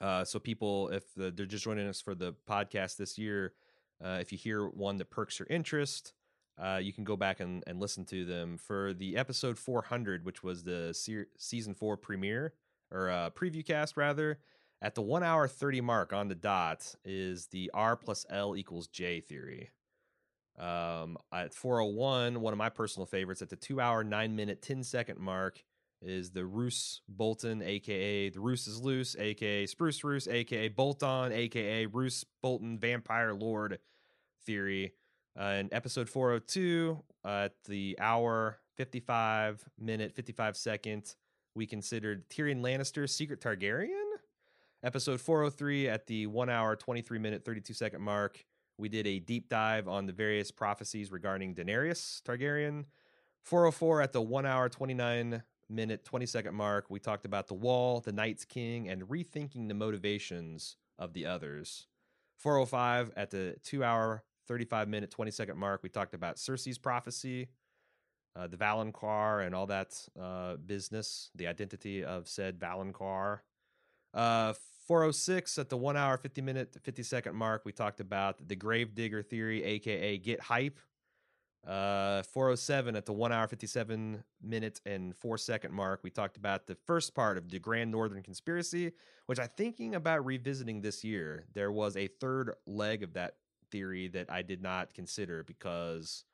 Uh, 0.00 0.24
so 0.24 0.38
people, 0.38 0.88
if 0.88 1.14
the, 1.14 1.30
they're 1.30 1.46
just 1.46 1.64
joining 1.64 1.86
us 1.88 2.00
for 2.00 2.14
the 2.14 2.34
podcast 2.48 2.96
this 2.96 3.16
year, 3.16 3.52
uh, 4.04 4.18
if 4.20 4.32
you 4.32 4.38
hear 4.38 4.66
one 4.66 4.96
that 4.98 5.10
perks 5.10 5.38
your 5.38 5.46
interest, 5.48 6.12
uh, 6.62 6.78
you 6.82 6.92
can 6.92 7.04
go 7.04 7.16
back 7.16 7.40
and, 7.40 7.64
and 7.66 7.80
listen 7.80 8.04
to 8.04 8.24
them 8.24 8.56
for 8.56 8.92
the 8.92 9.16
episode 9.16 9.58
400, 9.58 10.24
which 10.24 10.42
was 10.42 10.64
the 10.64 10.92
se- 10.94 11.26
season 11.38 11.74
four 11.74 11.96
premiere 11.96 12.54
or 12.90 13.10
uh, 13.10 13.30
preview 13.30 13.64
cast 13.64 13.96
rather. 13.96 14.38
At 14.82 14.94
the 14.94 15.02
one 15.02 15.22
hour 15.22 15.48
30 15.48 15.80
mark 15.80 16.12
on 16.12 16.28
the 16.28 16.34
dot 16.34 16.94
is 17.04 17.46
the 17.46 17.70
R 17.72 17.96
plus 17.96 18.26
L 18.28 18.54
equals 18.54 18.86
J 18.88 19.20
theory. 19.20 19.70
Um, 20.58 21.16
at 21.32 21.54
401, 21.54 22.40
one 22.40 22.52
of 22.52 22.58
my 22.58 22.68
personal 22.68 23.06
favorites 23.06 23.42
at 23.42 23.48
the 23.48 23.56
two 23.56 23.80
hour, 23.80 24.04
nine 24.04 24.36
minute, 24.36 24.62
10 24.62 24.84
second 24.84 25.18
mark 25.18 25.64
is 26.04 26.30
the 26.30 26.44
Roose 26.44 27.00
Bolton, 27.08 27.62
aka 27.62 28.28
the 28.28 28.40
Roose 28.40 28.66
is 28.66 28.80
loose, 28.80 29.16
aka 29.18 29.66
Spruce 29.66 30.04
Roose, 30.04 30.28
aka 30.28 30.68
Bolton, 30.68 31.32
aka 31.32 31.86
Roose 31.86 32.24
Bolton 32.42 32.78
Vampire 32.78 33.34
Lord 33.34 33.78
theory. 34.44 34.92
Uh, 35.38 35.56
in 35.58 35.68
episode 35.72 36.08
402, 36.08 37.02
uh, 37.24 37.28
at 37.28 37.52
the 37.64 37.96
hour 38.00 38.58
55 38.76 39.64
minute 39.78 40.14
55 40.14 40.56
second, 40.56 41.14
we 41.54 41.66
considered 41.66 42.28
Tyrion 42.28 42.60
Lannister 42.60 43.08
Secret 43.08 43.40
Targaryen. 43.40 43.88
Episode 44.82 45.20
403 45.20 45.88
at 45.88 46.06
the 46.06 46.26
one 46.26 46.50
hour 46.50 46.76
23 46.76 47.18
minute 47.18 47.44
32 47.44 47.72
second 47.72 48.02
mark, 48.02 48.44
we 48.78 48.88
did 48.88 49.06
a 49.06 49.18
deep 49.18 49.48
dive 49.48 49.88
on 49.88 50.06
the 50.06 50.12
various 50.12 50.50
prophecies 50.50 51.10
regarding 51.10 51.54
Daenerys 51.54 52.22
Targaryen. 52.22 52.84
404 53.42 54.02
at 54.02 54.12
the 54.12 54.22
one 54.22 54.46
hour 54.46 54.68
29 54.68 55.42
minute 55.68 56.04
20 56.04 56.26
second 56.26 56.54
mark, 56.54 56.86
we 56.88 56.98
talked 56.98 57.24
about 57.24 57.48
the 57.48 57.54
wall, 57.54 58.00
the 58.00 58.12
Night's 58.12 58.44
King, 58.44 58.88
and 58.88 59.02
rethinking 59.02 59.68
the 59.68 59.74
motivations 59.74 60.76
of 60.98 61.12
the 61.12 61.26
others. 61.26 61.86
405 62.38 63.12
at 63.16 63.30
the 63.30 63.56
two 63.62 63.84
hour 63.84 64.24
35 64.46 64.88
minute 64.88 65.10
20 65.10 65.30
second 65.30 65.56
mark, 65.56 65.82
we 65.82 65.88
talked 65.88 66.14
about 66.14 66.36
Cersei's 66.36 66.78
prophecy, 66.78 67.48
uh, 68.36 68.46
the 68.46 68.56
Valonqar, 68.56 69.46
and 69.46 69.54
all 69.54 69.66
that 69.66 69.94
uh, 70.20 70.56
business, 70.56 71.30
the 71.34 71.46
identity 71.46 72.04
of 72.04 72.28
said 72.28 72.58
Valonqar. 72.58 73.40
Uh, 74.12 74.52
406 74.86 75.58
at 75.58 75.70
the 75.70 75.76
one 75.76 75.96
hour 75.96 76.16
50 76.16 76.42
minute 76.42 76.76
50 76.82 77.02
second 77.02 77.34
mark, 77.34 77.62
we 77.64 77.72
talked 77.72 78.00
about 78.00 78.46
the 78.46 78.56
Gravedigger 78.56 79.22
theory, 79.22 79.64
aka 79.64 80.18
get 80.18 80.40
hype. 80.40 80.78
Uh, 81.66 82.22
407 82.24 82.94
at 82.94 83.06
the 83.06 83.12
one 83.12 83.32
hour 83.32 83.48
57 83.48 84.22
minute 84.42 84.80
and 84.84 85.16
four 85.16 85.38
second 85.38 85.72
mark, 85.72 86.00
we 86.02 86.10
talked 86.10 86.36
about 86.36 86.66
the 86.66 86.74
first 86.74 87.14
part 87.14 87.38
of 87.38 87.48
the 87.48 87.58
Grand 87.58 87.90
Northern 87.90 88.22
Conspiracy, 88.22 88.92
which 89.26 89.40
I'm 89.40 89.48
thinking 89.56 89.94
about 89.94 90.26
revisiting 90.26 90.82
this 90.82 91.02
year. 91.02 91.46
There 91.54 91.72
was 91.72 91.96
a 91.96 92.06
third 92.06 92.54
leg 92.66 93.02
of 93.02 93.14
that 93.14 93.36
theory 93.70 94.08
that 94.08 94.30
I 94.30 94.42
did 94.42 94.62
not 94.62 94.92
consider 94.92 95.42
because, 95.42 96.24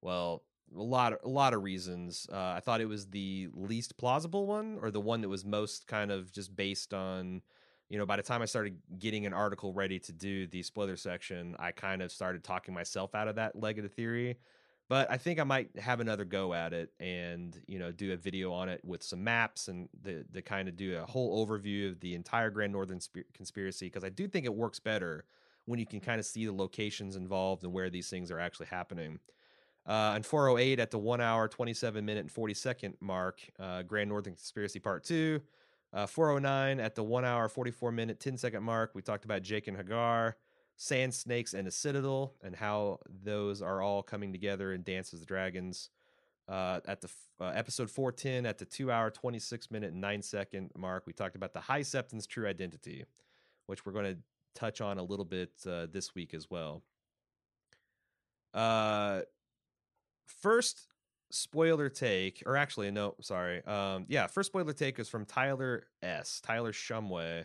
well, 0.00 0.44
a 0.74 0.82
lot 0.82 1.12
of 1.12 1.18
a 1.24 1.28
lot 1.28 1.52
of 1.52 1.62
reasons. 1.62 2.26
Uh, 2.32 2.54
I 2.56 2.60
thought 2.60 2.80
it 2.80 2.88
was 2.88 3.06
the 3.06 3.48
least 3.52 3.96
plausible 3.98 4.46
one, 4.46 4.78
or 4.80 4.90
the 4.90 5.00
one 5.00 5.20
that 5.20 5.28
was 5.28 5.44
most 5.44 5.86
kind 5.86 6.10
of 6.10 6.32
just 6.32 6.56
based 6.56 6.94
on. 6.94 7.42
You 7.88 7.98
know, 7.98 8.06
by 8.06 8.16
the 8.16 8.22
time 8.22 8.42
I 8.42 8.46
started 8.46 8.78
getting 8.98 9.26
an 9.26 9.32
article 9.32 9.72
ready 9.72 9.98
to 10.00 10.12
do 10.12 10.46
the 10.46 10.62
spoiler 10.62 10.96
section, 10.96 11.54
I 11.58 11.70
kind 11.72 12.02
of 12.02 12.10
started 12.10 12.42
talking 12.42 12.74
myself 12.74 13.14
out 13.14 13.28
of 13.28 13.36
that 13.36 13.60
leg 13.60 13.78
of 13.78 13.82
the 13.82 13.88
theory. 13.88 14.36
But 14.88 15.10
I 15.10 15.16
think 15.16 15.40
I 15.40 15.44
might 15.44 15.78
have 15.78 16.00
another 16.00 16.24
go 16.24 16.52
at 16.52 16.74
it 16.74 16.92
and, 17.00 17.58
you 17.66 17.78
know, 17.78 17.90
do 17.90 18.12
a 18.12 18.16
video 18.16 18.52
on 18.52 18.68
it 18.68 18.84
with 18.84 19.02
some 19.02 19.24
maps 19.24 19.68
and 19.68 19.88
the, 20.02 20.26
the 20.30 20.42
kind 20.42 20.68
of 20.68 20.76
do 20.76 20.98
a 20.98 21.06
whole 21.06 21.46
overview 21.46 21.90
of 21.90 22.00
the 22.00 22.14
entire 22.14 22.50
Grand 22.50 22.72
Northern 22.72 23.00
Spe- 23.00 23.32
Conspiracy 23.32 23.86
because 23.86 24.04
I 24.04 24.10
do 24.10 24.28
think 24.28 24.44
it 24.44 24.54
works 24.54 24.78
better 24.78 25.24
when 25.64 25.78
you 25.78 25.86
can 25.86 26.00
kind 26.00 26.20
of 26.20 26.26
see 26.26 26.44
the 26.44 26.52
locations 26.52 27.16
involved 27.16 27.64
and 27.64 27.72
where 27.72 27.88
these 27.88 28.10
things 28.10 28.30
are 28.30 28.38
actually 28.38 28.66
happening. 28.66 29.20
Uh, 29.86 30.12
and 30.14 30.24
408 30.24 30.80
at 30.80 30.90
the 30.90 30.98
one 30.98 31.20
hour, 31.20 31.48
27 31.48 32.04
minute, 32.04 32.20
and 32.20 32.30
40 32.30 32.52
second 32.54 32.94
mark, 33.00 33.40
uh, 33.58 33.82
Grand 33.82 34.10
Northern 34.10 34.34
Conspiracy 34.34 34.80
Part 34.80 35.04
2. 35.04 35.40
Uh, 35.94 36.06
409 36.06 36.80
at 36.80 36.96
the 36.96 37.04
one 37.04 37.24
hour, 37.24 37.48
44 37.48 37.92
minute, 37.92 38.18
10 38.18 38.36
second 38.36 38.64
mark, 38.64 38.90
we 38.94 39.00
talked 39.00 39.24
about 39.24 39.42
Jaqen 39.42 39.80
H'ghar, 39.80 40.34
Sand 40.76 41.14
Snakes, 41.14 41.54
and 41.54 41.68
the 41.68 41.70
Citadel, 41.70 42.34
and 42.42 42.56
how 42.56 42.98
those 43.22 43.62
are 43.62 43.80
all 43.80 44.02
coming 44.02 44.32
together 44.32 44.72
in 44.72 44.82
Dance 44.82 45.12
of 45.12 45.20
the 45.20 45.26
Dragons. 45.26 45.90
Uh, 46.48 46.80
at 46.86 47.00
the 47.00 47.08
uh, 47.40 47.52
episode 47.54 47.88
410 47.88 48.44
at 48.44 48.58
the 48.58 48.64
two 48.64 48.90
hour, 48.90 49.08
26 49.08 49.70
minute, 49.70 49.94
9 49.94 50.22
second 50.22 50.70
mark, 50.76 51.04
we 51.06 51.12
talked 51.12 51.36
about 51.36 51.52
the 51.52 51.60
High 51.60 51.82
Septon's 51.82 52.26
true 52.26 52.48
identity, 52.48 53.04
which 53.66 53.86
we're 53.86 53.92
going 53.92 54.16
to 54.16 54.18
touch 54.56 54.80
on 54.80 54.98
a 54.98 55.02
little 55.02 55.24
bit 55.24 55.52
uh, 55.64 55.86
this 55.90 56.12
week 56.14 56.34
as 56.34 56.50
well. 56.50 56.82
Uh, 58.52 59.20
first 60.26 60.88
spoiler 61.34 61.88
take, 61.88 62.42
or 62.46 62.56
actually, 62.56 62.90
no, 62.90 63.14
sorry. 63.20 63.64
Um, 63.66 64.06
yeah, 64.08 64.26
first 64.26 64.48
spoiler 64.48 64.72
take 64.72 64.98
is 64.98 65.08
from 65.08 65.24
Tyler 65.24 65.84
S. 66.02 66.40
Tyler 66.40 66.72
Shumway, 66.72 67.44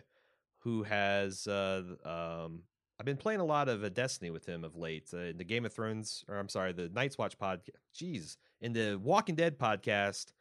who 0.60 0.82
has 0.84 1.46
uh, 1.46 1.82
um, 2.04 2.62
I've 2.98 3.06
been 3.06 3.16
playing 3.16 3.40
a 3.40 3.44
lot 3.44 3.70
of 3.70 3.82
uh, 3.82 3.88
Destiny 3.88 4.30
with 4.30 4.44
him 4.46 4.62
of 4.62 4.76
late. 4.76 5.08
Uh, 5.12 5.32
the 5.34 5.44
Game 5.44 5.64
of 5.64 5.72
Thrones, 5.72 6.22
or 6.28 6.36
I'm 6.36 6.50
sorry, 6.50 6.72
the 6.72 6.90
Night's 6.90 7.16
Watch 7.16 7.38
podcast. 7.38 7.70
Jeez, 7.94 8.36
in 8.60 8.74
the 8.74 9.00
Walking 9.02 9.34
Dead 9.34 9.58
podcast 9.58 10.32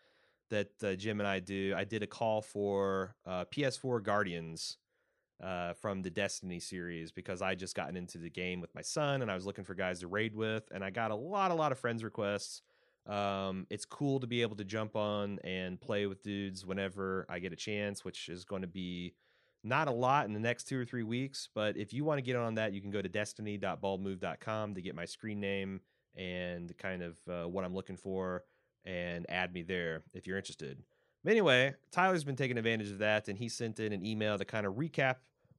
that 0.50 0.72
uh, 0.84 0.96
Jim 0.96 1.20
and 1.20 1.28
I 1.28 1.40
do, 1.40 1.74
I 1.78 1.86
did 1.86 2.04
a 2.04 2.08
call 2.08 2.42
for 2.42 3.16
uh, 3.26 3.46
PS4 3.46 4.04
Guardians 4.04 4.78
uh, 5.42 5.74
from 5.74 6.02
the 6.02 6.10
Destiny 6.10 6.60
series 6.60 7.12
because 7.12 7.42
I 7.42 7.56
just 7.56 7.76
gotten 7.76 7.96
into 7.96 8.18
the 8.18 8.30
game 8.30 8.60
with 8.60 8.76
my 8.76 8.82
son 8.82 9.22
and 9.22 9.32
I 9.32 9.36
was 9.36 9.46
looking 9.46 9.64
for 9.64 9.74
guys 9.74 10.02
to 10.02 10.08
raid 10.08 10.36
with, 10.36 10.64
and 10.72 10.84
I 10.84 10.90
got 10.90 11.12
a 11.12 11.16
lot, 11.16 11.52
a 11.52 11.56
lot 11.56 11.72
of 11.72 11.80
friends 11.80 12.04
requests. 12.04 12.62
Um, 13.08 13.66
it's 13.70 13.86
cool 13.86 14.20
to 14.20 14.28
be 14.28 14.42
able 14.42 14.56
to 14.58 14.64
jump 14.64 14.96
on 14.96 15.40
and 15.44 15.80
play 15.80 16.06
with 16.06 16.22
dudes 16.22 16.66
whenever 16.66 17.26
I 17.30 17.40
get 17.40 17.54
a 17.54 17.56
chance, 17.56 18.06
which 18.06 18.30
is 18.30 18.46
going 18.46 18.62
to 18.62 18.68
be 18.68 19.14
not 19.64 19.88
a 19.88 19.92
lot 19.92 20.26
in 20.26 20.34
the 20.34 20.40
next 20.40 20.66
two 20.66 20.80
or 20.80 20.86
three 20.86 21.04
weeks. 21.04 21.50
But 21.54 21.76
if 21.78 21.94
you 21.94 22.06
want 22.06 22.20
to 22.20 22.22
get 22.22 22.36
on 22.36 22.56
that, 22.56 22.74
you 22.74 22.82
can 22.82 22.92
go 22.92 23.02
to 23.02 23.10
destiny.baldmove.com 23.10 24.76
to 24.76 24.82
get 24.82 24.96
my 24.96 25.06
screen 25.06 25.40
name 25.40 25.82
and 26.16 26.76
kind 26.78 27.02
of 27.02 27.18
uh, 27.30 27.48
what 27.48 27.66
I'm 27.66 27.74
looking 27.74 27.98
for 27.98 28.44
and 28.86 29.26
add 29.30 29.54
me 29.54 29.64
there 29.64 30.04
if 30.14 30.28
you're 30.28 30.38
interested. 30.38 30.82
But 31.24 31.32
anyway, 31.32 31.74
Tyler's 31.92 32.24
been 32.24 32.38
taking 32.38 32.58
advantage 32.58 32.92
of 32.92 33.00
that, 33.00 33.28
and 33.28 33.38
he 33.38 33.50
sent 33.50 33.80
in 33.80 33.92
an 33.92 34.06
email 34.06 34.38
to 34.38 34.46
kind 34.46 34.66
of 34.66 34.76
recap 34.76 35.18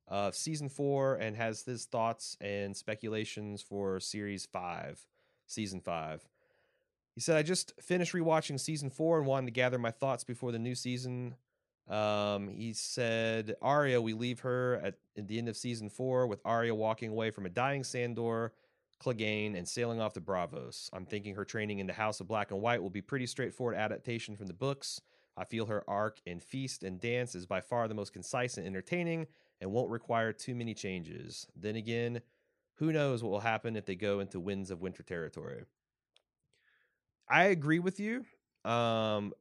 of 0.08 0.34
season 0.34 0.68
four 0.68 1.16
and 1.16 1.36
has 1.36 1.62
his 1.62 1.84
thoughts 1.84 2.36
and 2.40 2.76
speculations 2.76 3.62
for 3.62 4.00
series 4.00 4.46
five, 4.46 5.00
season 5.46 5.80
five. 5.80 6.26
He 7.14 7.20
said, 7.20 7.36
I 7.36 7.42
just 7.42 7.72
finished 7.80 8.12
rewatching 8.12 8.58
season 8.58 8.90
four 8.90 9.18
and 9.18 9.26
wanted 9.26 9.46
to 9.46 9.52
gather 9.52 9.78
my 9.78 9.90
thoughts 9.90 10.24
before 10.24 10.52
the 10.52 10.58
new 10.58 10.74
season. 10.74 11.34
Um, 11.88 12.48
he 12.48 12.72
said, 12.72 13.56
Arya, 13.60 14.00
we 14.00 14.12
leave 14.12 14.40
her 14.40 14.80
at, 14.82 14.94
at 15.18 15.26
the 15.26 15.38
end 15.38 15.48
of 15.48 15.56
season 15.56 15.90
four 15.90 16.26
with 16.26 16.40
Arya 16.44 16.74
walking 16.74 17.10
away 17.10 17.30
from 17.30 17.46
a 17.46 17.50
dying 17.50 17.82
Sandor, 17.82 18.52
Clegane, 19.02 19.56
and 19.56 19.66
sailing 19.66 20.00
off 20.00 20.12
to 20.12 20.20
Braavos. 20.20 20.88
I'm 20.92 21.04
thinking 21.04 21.34
her 21.34 21.44
training 21.44 21.80
in 21.80 21.86
the 21.86 21.92
House 21.92 22.20
of 22.20 22.28
Black 22.28 22.52
and 22.52 22.60
White 22.60 22.82
will 22.82 22.90
be 22.90 23.02
pretty 23.02 23.26
straightforward 23.26 23.76
adaptation 23.76 24.36
from 24.36 24.46
the 24.46 24.54
books. 24.54 25.00
I 25.36 25.44
feel 25.44 25.66
her 25.66 25.88
arc 25.88 26.20
in 26.26 26.38
Feast 26.38 26.84
and 26.84 27.00
Dance 27.00 27.34
is 27.34 27.46
by 27.46 27.60
far 27.60 27.88
the 27.88 27.94
most 27.94 28.12
concise 28.12 28.56
and 28.56 28.66
entertaining 28.66 29.26
and 29.60 29.72
won't 29.72 29.90
require 29.90 30.32
too 30.32 30.54
many 30.54 30.74
changes. 30.74 31.46
Then 31.56 31.76
again, 31.76 32.20
who 32.74 32.92
knows 32.92 33.22
what 33.22 33.30
will 33.30 33.40
happen 33.40 33.74
if 33.74 33.84
they 33.84 33.94
go 33.94 34.20
into 34.20 34.38
Winds 34.38 34.70
of 34.70 34.80
Winter 34.80 35.02
territory. 35.02 35.64
I 37.30 37.44
agree 37.44 37.78
with 37.78 38.00
you. 38.00 38.24
Um, 38.64 39.32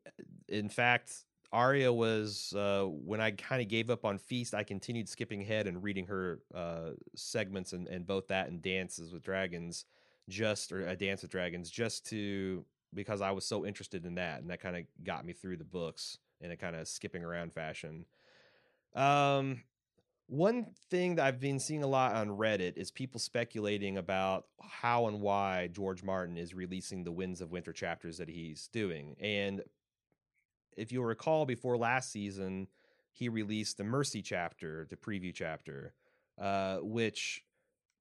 in 0.47 0.69
fact, 0.69 1.25
Arya 1.52 1.91
was 1.91 2.54
uh, 2.56 2.84
when 2.86 3.19
I 3.19 3.32
kind 3.32 3.62
of 3.62 3.67
gave 3.67 3.89
up 3.89 4.06
on 4.06 4.17
Feast. 4.19 4.54
I 4.54 4.63
continued 4.63 5.10
skipping 5.10 5.41
ahead 5.41 5.67
and 5.67 5.84
reading 5.84 6.06
her 6.06 6.39
uh, 6.54 6.91
segments 7.15 7.73
and, 7.73 7.88
and 7.88 8.06
both 8.06 8.28
that 8.28 8.49
and 8.49 8.62
Dances 8.62 9.12
with 9.12 9.23
Dragons, 9.23 9.86
just 10.30 10.71
or 10.71 10.88
a 10.88 10.91
uh, 10.91 10.95
Dance 10.95 11.23
with 11.23 11.32
Dragons, 11.32 11.69
just 11.71 12.06
to 12.08 12.63
because 12.93 13.21
I 13.21 13.32
was 13.32 13.45
so 13.45 13.65
interested 13.65 14.06
in 14.06 14.15
that, 14.15 14.41
and 14.41 14.49
that 14.49 14.62
kind 14.62 14.75
of 14.75 14.84
got 15.04 15.25
me 15.25 15.34
through 15.34 15.58
the 15.58 15.63
books 15.63 16.17
in 16.41 16.52
a 16.52 16.58
kind 16.58 16.75
of 16.75 16.88
skipping 16.88 17.23
around 17.23 17.54
fashion. 17.54 18.06
Um, 18.95 19.63
one 20.30 20.68
thing 20.92 21.15
that 21.15 21.26
I've 21.26 21.39
been 21.39 21.60
seeing 21.60 21.82
a 21.84 21.88
lot 21.88 22.13
on 22.13 22.30
Reddit 22.30 22.78
is 22.78 22.92
people 22.92 23.20
speculating 23.20 23.98
about 23.98 24.46
how 24.62 25.08
and 25.08 25.22
why 25.22 25.70
George 25.74 26.04
Martin 26.04 26.38
is 26.38 26.54
releasing 26.54 27.04
the 27.04 27.12
Winds 27.12 27.42
of 27.42 27.52
Winter 27.52 27.74
chapters 27.74 28.20
that 28.20 28.30
he's 28.30 28.68
doing. 28.68 29.15
And 29.20 29.63
if 30.78 30.92
you'll 30.92 31.06
recall, 31.06 31.48
before 31.48 31.78
last 31.78 32.12
season, 32.12 32.68
he 33.12 33.28
released 33.28 33.78
the 33.78 33.84
Mercy 33.84 34.22
chapter, 34.22 34.86
the 34.92 34.96
preview 34.96 35.34
chapter, 35.34 35.94
uh, 36.39 36.78
which 36.78 37.44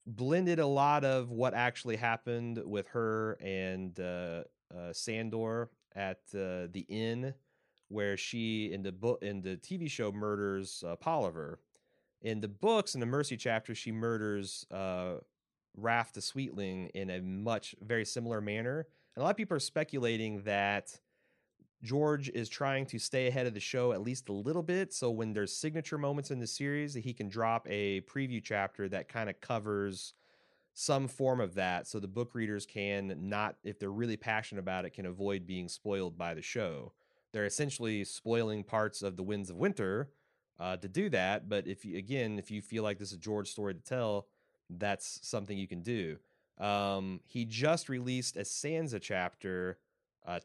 blended 0.07 0.59
a 0.59 0.67
lot 0.67 1.05
of 1.05 1.31
what 1.31 1.55
actually 1.55 1.97
happened 1.97 2.61
with 2.63 2.89
her 2.89 3.39
and 3.41 3.99
uh, 3.99 4.43
uh, 4.77 4.93
Sandor 4.93 5.71
at 5.97 6.21
uh, 6.35 6.69
the 6.71 6.85
inn, 6.91 7.33
where 7.89 8.19
she 8.19 8.71
in 8.71 8.83
the 8.83 8.93
book 8.93 9.23
in 9.23 9.41
the 9.41 9.57
TV 9.57 9.91
show 9.91 10.13
murders 10.13 10.85
uh, 10.87 10.95
Polliver. 10.97 11.59
In 12.23 12.41
the 12.41 12.49
books, 12.49 12.95
in 12.95 13.01
the 13.01 13.07
Mercy 13.07 13.37
chapter, 13.37 13.75
she 13.75 13.93
murders 13.93 14.67
uh, 14.71 15.17
Raff 15.77 16.13
the 16.13 16.21
Sweetling 16.21 16.89
in 16.95 17.11
a 17.11 17.21
much 17.21 17.75
very 17.81 18.05
similar 18.05 18.41
manner. 18.41 18.87
And 19.15 19.23
a 19.23 19.25
lot 19.25 19.31
of 19.31 19.37
people 19.37 19.57
are 19.57 19.61
speculating 19.61 20.43
that 20.43 20.99
George 21.83 22.29
is 22.31 22.49
trying 22.49 22.87
to 22.87 22.99
stay 22.99 23.29
ahead 23.29 23.47
of 23.47 23.55
the 23.55 23.61
show 23.61 23.93
at 23.93 24.03
least 24.03 24.29
a 24.29 24.33
little 24.33 24.63
bit. 24.63 24.93
So 24.93 25.11
when 25.11 25.33
there's 25.33 25.55
signature 25.55 25.99
moments 25.99 26.31
in 26.31 26.41
the 26.41 26.47
series, 26.47 26.95
he 26.95 27.13
can 27.13 27.29
drop 27.29 27.67
a 27.71 28.01
preview 28.03 28.43
chapter 28.43 28.89
that 28.89 29.09
kind 29.09 29.31
of 29.31 29.41
covers 29.41 30.15
some 30.75 31.09
form 31.09 31.41
of 31.41 31.55
that. 31.55 31.87
So 31.87 32.01
the 32.01 32.09
book 32.09 32.35
readers 32.35 32.67
can 32.67 33.15
not, 33.29 33.57
if 33.63 33.79
they're 33.79 33.91
really 33.91 34.17
passionate 34.17 34.61
about 34.61 34.85
it, 34.85 34.91
can 34.91 35.07
avoid 35.07 35.47
being 35.47 35.69
spoiled 35.69 36.19
by 36.19 36.35
the 36.35 36.43
show. 36.43 36.93
They're 37.33 37.47
essentially 37.47 38.05
spoiling 38.05 38.65
parts 38.65 39.03
of 39.03 39.17
the 39.17 39.23
Winds 39.23 39.51
of 39.51 39.57
Winter 39.57 40.11
uh, 40.61 40.77
to 40.77 40.89
do 40.89 41.09
that. 41.11 41.49
But 41.49 41.67
if 41.67 41.85
you, 41.85 41.99
again, 41.99 42.39
if 42.39 42.51
you 42.51 42.63
feel 42.63 42.83
like 42.83 42.99
this 42.99 43.13
is 43.13 43.19
George's 43.19 43.53
story 43.53 43.75
to 43.75 43.81
tell, 43.81 44.27
that's 44.71 45.21
something 45.23 45.57
you 45.57 45.69
can 45.69 45.83
do. 45.83 46.19
Um, 46.59 47.21
he 47.27 47.45
just 47.45 47.89
released 47.89 48.37
a 48.37 48.41
Sansa 48.41 49.01
chapter 49.01 49.79
uh, 50.27 50.41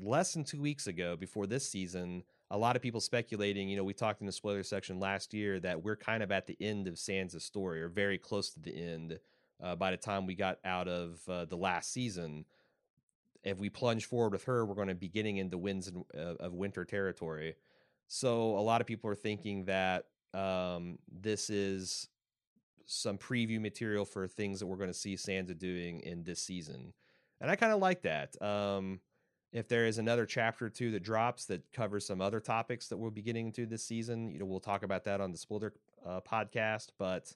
less 0.00 0.32
than 0.32 0.44
two 0.44 0.60
weeks 0.60 0.86
ago, 0.86 1.16
before 1.16 1.46
this 1.46 1.68
season, 1.68 2.22
a 2.50 2.58
lot 2.58 2.76
of 2.76 2.82
people 2.82 3.00
speculating, 3.00 3.68
you 3.68 3.76
know, 3.76 3.84
we 3.84 3.94
talked 3.94 4.20
in 4.20 4.26
the 4.26 4.32
spoiler 4.32 4.62
section 4.62 5.00
last 5.00 5.32
year 5.32 5.58
that 5.60 5.82
we're 5.82 5.96
kind 5.96 6.22
of 6.22 6.30
at 6.30 6.46
the 6.46 6.56
end 6.60 6.86
of 6.86 6.94
Sansa's 6.94 7.44
story 7.44 7.82
or 7.82 7.88
very 7.88 8.18
close 8.18 8.50
to 8.50 8.60
the 8.60 8.74
end 8.74 9.18
uh, 9.62 9.74
by 9.74 9.90
the 9.90 9.96
time 9.96 10.26
we 10.26 10.34
got 10.34 10.58
out 10.64 10.88
of 10.88 11.20
uh, 11.28 11.44
the 11.46 11.56
last 11.56 11.92
season. 11.92 12.44
If 13.42 13.58
we 13.58 13.70
plunge 13.70 14.04
forward 14.04 14.32
with 14.32 14.44
her, 14.44 14.64
we're 14.66 14.74
going 14.74 14.88
to 14.88 14.94
be 14.94 15.08
getting 15.08 15.38
into 15.38 15.58
winds 15.58 15.90
uh, 16.14 16.18
of 16.18 16.52
winter 16.52 16.84
territory. 16.84 17.54
So 18.14 18.58
a 18.58 18.60
lot 18.60 18.82
of 18.82 18.86
people 18.86 19.08
are 19.08 19.14
thinking 19.14 19.64
that 19.64 20.04
um, 20.34 20.98
this 21.10 21.48
is 21.48 22.08
some 22.84 23.16
preview 23.16 23.58
material 23.58 24.04
for 24.04 24.28
things 24.28 24.60
that 24.60 24.66
we're 24.66 24.76
going 24.76 24.90
to 24.90 24.94
see 24.94 25.14
Sansa 25.14 25.58
doing 25.58 26.00
in 26.00 26.22
this 26.22 26.38
season. 26.38 26.92
And 27.40 27.50
I 27.50 27.56
kind 27.56 27.72
of 27.72 27.80
like 27.80 28.02
that. 28.02 28.40
Um, 28.42 29.00
if 29.50 29.66
there 29.66 29.86
is 29.86 29.96
another 29.96 30.26
chapter 30.26 30.66
or 30.66 30.68
two 30.68 30.90
that 30.90 31.02
drops 31.02 31.46
that 31.46 31.62
covers 31.72 32.04
some 32.04 32.20
other 32.20 32.38
topics 32.38 32.86
that 32.88 32.98
we'll 32.98 33.10
be 33.10 33.22
getting 33.22 33.46
into 33.46 33.64
this 33.64 33.82
season, 33.82 34.30
you 34.30 34.38
know, 34.38 34.44
we'll 34.44 34.60
talk 34.60 34.82
about 34.82 35.04
that 35.04 35.22
on 35.22 35.32
the 35.32 35.38
Spoiler 35.38 35.72
uh, 36.06 36.20
podcast. 36.20 36.88
But 36.98 37.34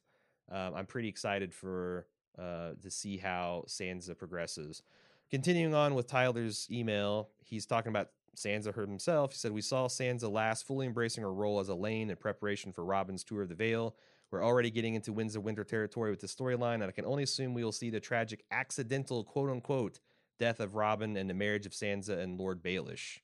um, 0.53 0.75
I'm 0.75 0.87
pretty 0.87 1.09
excited 1.09 1.55
for 1.55 2.07
uh, 2.39 2.73
to 2.83 2.91
see 2.91 3.17
how 3.17 3.65
Sansa 3.67 4.17
progresses. 4.17 4.83
Continuing 5.31 5.75
on 5.75 5.95
with 5.95 6.07
Tyler's 6.07 6.69
email, 6.71 7.31
he's 7.43 7.65
talking 7.65 7.89
about 7.89 8.11
Sansa 8.37 8.75
heard 8.75 8.88
himself. 8.88 9.33
He 9.33 9.38
said, 9.38 9.53
We 9.53 9.61
saw 9.61 9.88
Sansa 9.88 10.31
last 10.31 10.66
fully 10.66 10.87
embracing 10.87 11.22
her 11.22 11.33
role 11.33 11.59
as 11.59 11.68
Alayne 11.68 12.11
in 12.11 12.16
preparation 12.16 12.72
for 12.72 12.85
Robin's 12.85 13.25
tour 13.25 13.42
of 13.42 13.49
the 13.49 13.55
Vale. 13.55 13.96
We're 14.31 14.44
already 14.44 14.70
getting 14.70 14.94
into 14.94 15.12
Winds 15.12 15.37
of 15.37 15.44
Winter 15.44 15.64
territory 15.64 16.11
with 16.11 16.20
the 16.20 16.27
storyline, 16.27 16.75
and 16.75 16.85
I 16.85 16.90
can 16.90 17.07
only 17.07 17.22
assume 17.22 17.55
we 17.55 17.64
will 17.64 17.72
see 17.72 17.90
the 17.90 18.01
tragic, 18.01 18.44
accidental, 18.51 19.25
quote 19.25 19.51
unquote, 19.51 20.01
death 20.38 20.61
of 20.61 20.75
Robin 20.75 21.16
and 21.16 21.31
the 21.31 21.35
marriage 21.35 21.66
of 21.66 21.72
Sansa 21.72 22.18
and 22.18 22.38
Lord 22.38 22.62
Baelish. 22.62 23.20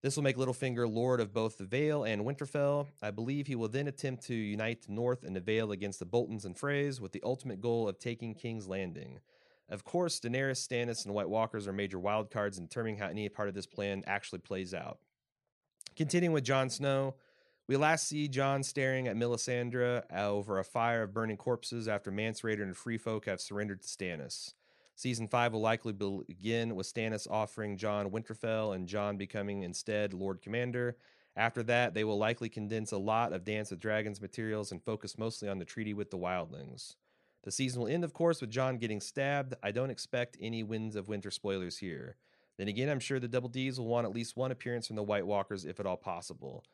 This 0.00 0.14
will 0.14 0.22
make 0.22 0.36
Littlefinger 0.36 0.92
lord 0.92 1.20
of 1.20 1.32
both 1.32 1.58
the 1.58 1.64
Vale 1.64 2.04
and 2.04 2.24
Winterfell. 2.24 2.86
I 3.02 3.10
believe 3.10 3.48
he 3.48 3.56
will 3.56 3.68
then 3.68 3.88
attempt 3.88 4.24
to 4.26 4.34
unite 4.34 4.82
the 4.82 4.92
North 4.92 5.24
and 5.24 5.34
the 5.34 5.40
Vale 5.40 5.72
against 5.72 5.98
the 5.98 6.04
Boltons 6.04 6.44
and 6.44 6.56
Freys 6.56 7.00
with 7.00 7.12
the 7.12 7.22
ultimate 7.24 7.60
goal 7.60 7.88
of 7.88 7.98
taking 7.98 8.34
King's 8.34 8.68
Landing. 8.68 9.18
Of 9.68 9.84
course, 9.84 10.18
Daenerys, 10.18 10.66
Stannis, 10.66 11.04
and 11.04 11.14
White 11.14 11.28
Walkers 11.28 11.68
are 11.68 11.72
major 11.72 11.98
wildcards 11.98 12.56
in 12.58 12.64
determining 12.64 12.98
how 12.98 13.08
any 13.08 13.28
part 13.28 13.48
of 13.48 13.54
this 13.54 13.66
plan 13.66 14.02
actually 14.06 14.38
plays 14.38 14.72
out. 14.72 14.98
Continuing 15.94 16.32
with 16.32 16.44
Jon 16.44 16.70
Snow, 16.70 17.16
we 17.66 17.76
last 17.76 18.08
see 18.08 18.28
Jon 18.28 18.62
staring 18.62 19.08
at 19.08 19.16
Melisandre 19.16 20.02
uh, 20.10 20.30
over 20.30 20.58
a 20.58 20.64
fire 20.64 21.02
of 21.02 21.12
burning 21.12 21.36
corpses 21.36 21.86
after 21.86 22.10
Mance 22.10 22.40
Rayder 22.40 22.62
and 22.62 22.76
Free 22.76 22.96
Folk 22.96 23.26
have 23.26 23.42
surrendered 23.42 23.82
to 23.82 23.88
Stannis. 23.88 24.54
Season 24.94 25.28
5 25.28 25.52
will 25.52 25.60
likely 25.60 25.92
begin 25.92 26.74
with 26.74 26.92
Stannis 26.92 27.30
offering 27.30 27.76
Jon 27.76 28.10
Winterfell 28.10 28.74
and 28.74 28.88
Jon 28.88 29.16
becoming 29.16 29.62
instead 29.62 30.14
Lord 30.14 30.40
Commander. 30.40 30.96
After 31.36 31.62
that, 31.64 31.94
they 31.94 32.04
will 32.04 32.18
likely 32.18 32.48
condense 32.48 32.90
a 32.90 32.98
lot 32.98 33.32
of 33.32 33.44
Dance 33.44 33.70
with 33.70 33.78
Dragons 33.78 34.20
materials 34.20 34.72
and 34.72 34.82
focus 34.82 35.18
mostly 35.18 35.48
on 35.48 35.58
the 35.58 35.64
treaty 35.64 35.94
with 35.94 36.10
the 36.10 36.18
Wildlings. 36.18 36.96
The 37.44 37.50
season 37.50 37.80
will 37.80 37.88
end, 37.88 38.04
of 38.04 38.12
course, 38.12 38.40
with 38.40 38.50
Jon 38.50 38.78
getting 38.78 39.00
stabbed. 39.00 39.54
I 39.62 39.70
don't 39.70 39.90
expect 39.90 40.36
any 40.40 40.62
Winds 40.62 40.96
of 40.96 41.08
Winter 41.08 41.30
spoilers 41.30 41.78
here. 41.78 42.16
Then 42.58 42.68
again, 42.68 42.88
I'm 42.88 43.00
sure 43.00 43.20
the 43.20 43.28
Double 43.28 43.48
Ds 43.48 43.78
will 43.78 43.86
want 43.86 44.06
at 44.06 44.12
least 44.12 44.36
one 44.36 44.50
appearance 44.50 44.86
from 44.88 44.96
the 44.96 45.02
White 45.02 45.26
Walkers, 45.26 45.64
if 45.64 45.78
at 45.78 45.86
all 45.86 45.96
possible. 45.96 46.64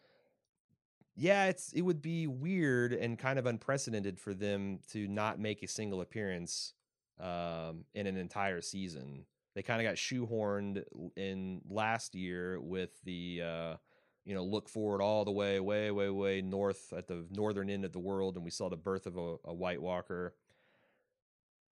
Yeah, 1.16 1.44
it's 1.46 1.72
it 1.72 1.82
would 1.82 2.02
be 2.02 2.26
weird 2.26 2.92
and 2.92 3.18
kind 3.18 3.38
of 3.38 3.46
unprecedented 3.46 4.18
for 4.18 4.34
them 4.34 4.80
to 4.90 5.06
not 5.06 5.38
make 5.38 5.62
a 5.62 5.68
single 5.68 6.00
appearance 6.00 6.72
um, 7.20 7.84
in 7.94 8.06
an 8.06 8.16
entire 8.16 8.60
season. 8.60 9.26
they 9.54 9.62
kind 9.62 9.80
of 9.80 9.86
got 9.88 9.96
shoehorned 9.96 10.82
in 11.16 11.60
last 11.68 12.14
year 12.14 12.60
with 12.60 12.90
the 13.04 13.42
uh, 13.44 13.76
you 14.24 14.34
know 14.34 14.42
look 14.42 14.68
forward 14.68 15.00
all 15.00 15.24
the 15.24 15.30
way, 15.30 15.60
way, 15.60 15.90
way, 15.90 16.10
way 16.10 16.42
north 16.42 16.92
at 16.92 17.06
the 17.06 17.24
northern 17.30 17.70
end 17.70 17.84
of 17.84 17.92
the 17.92 18.00
world, 18.00 18.34
and 18.36 18.44
we 18.44 18.50
saw 18.50 18.68
the 18.68 18.76
birth 18.76 19.06
of 19.06 19.16
a, 19.16 19.36
a 19.44 19.54
White 19.54 19.80
Walker. 19.80 20.34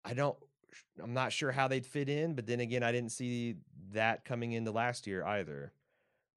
I 0.06 0.14
don't. 0.14 0.36
I'm 1.02 1.14
not 1.14 1.32
sure 1.32 1.52
how 1.52 1.68
they'd 1.68 1.84
fit 1.84 2.08
in, 2.08 2.34
but 2.34 2.46
then 2.46 2.60
again, 2.60 2.82
I 2.82 2.92
didn't 2.92 3.12
see 3.12 3.56
that 3.92 4.24
coming 4.24 4.52
into 4.52 4.70
last 4.70 5.06
year 5.06 5.24
either. 5.24 5.72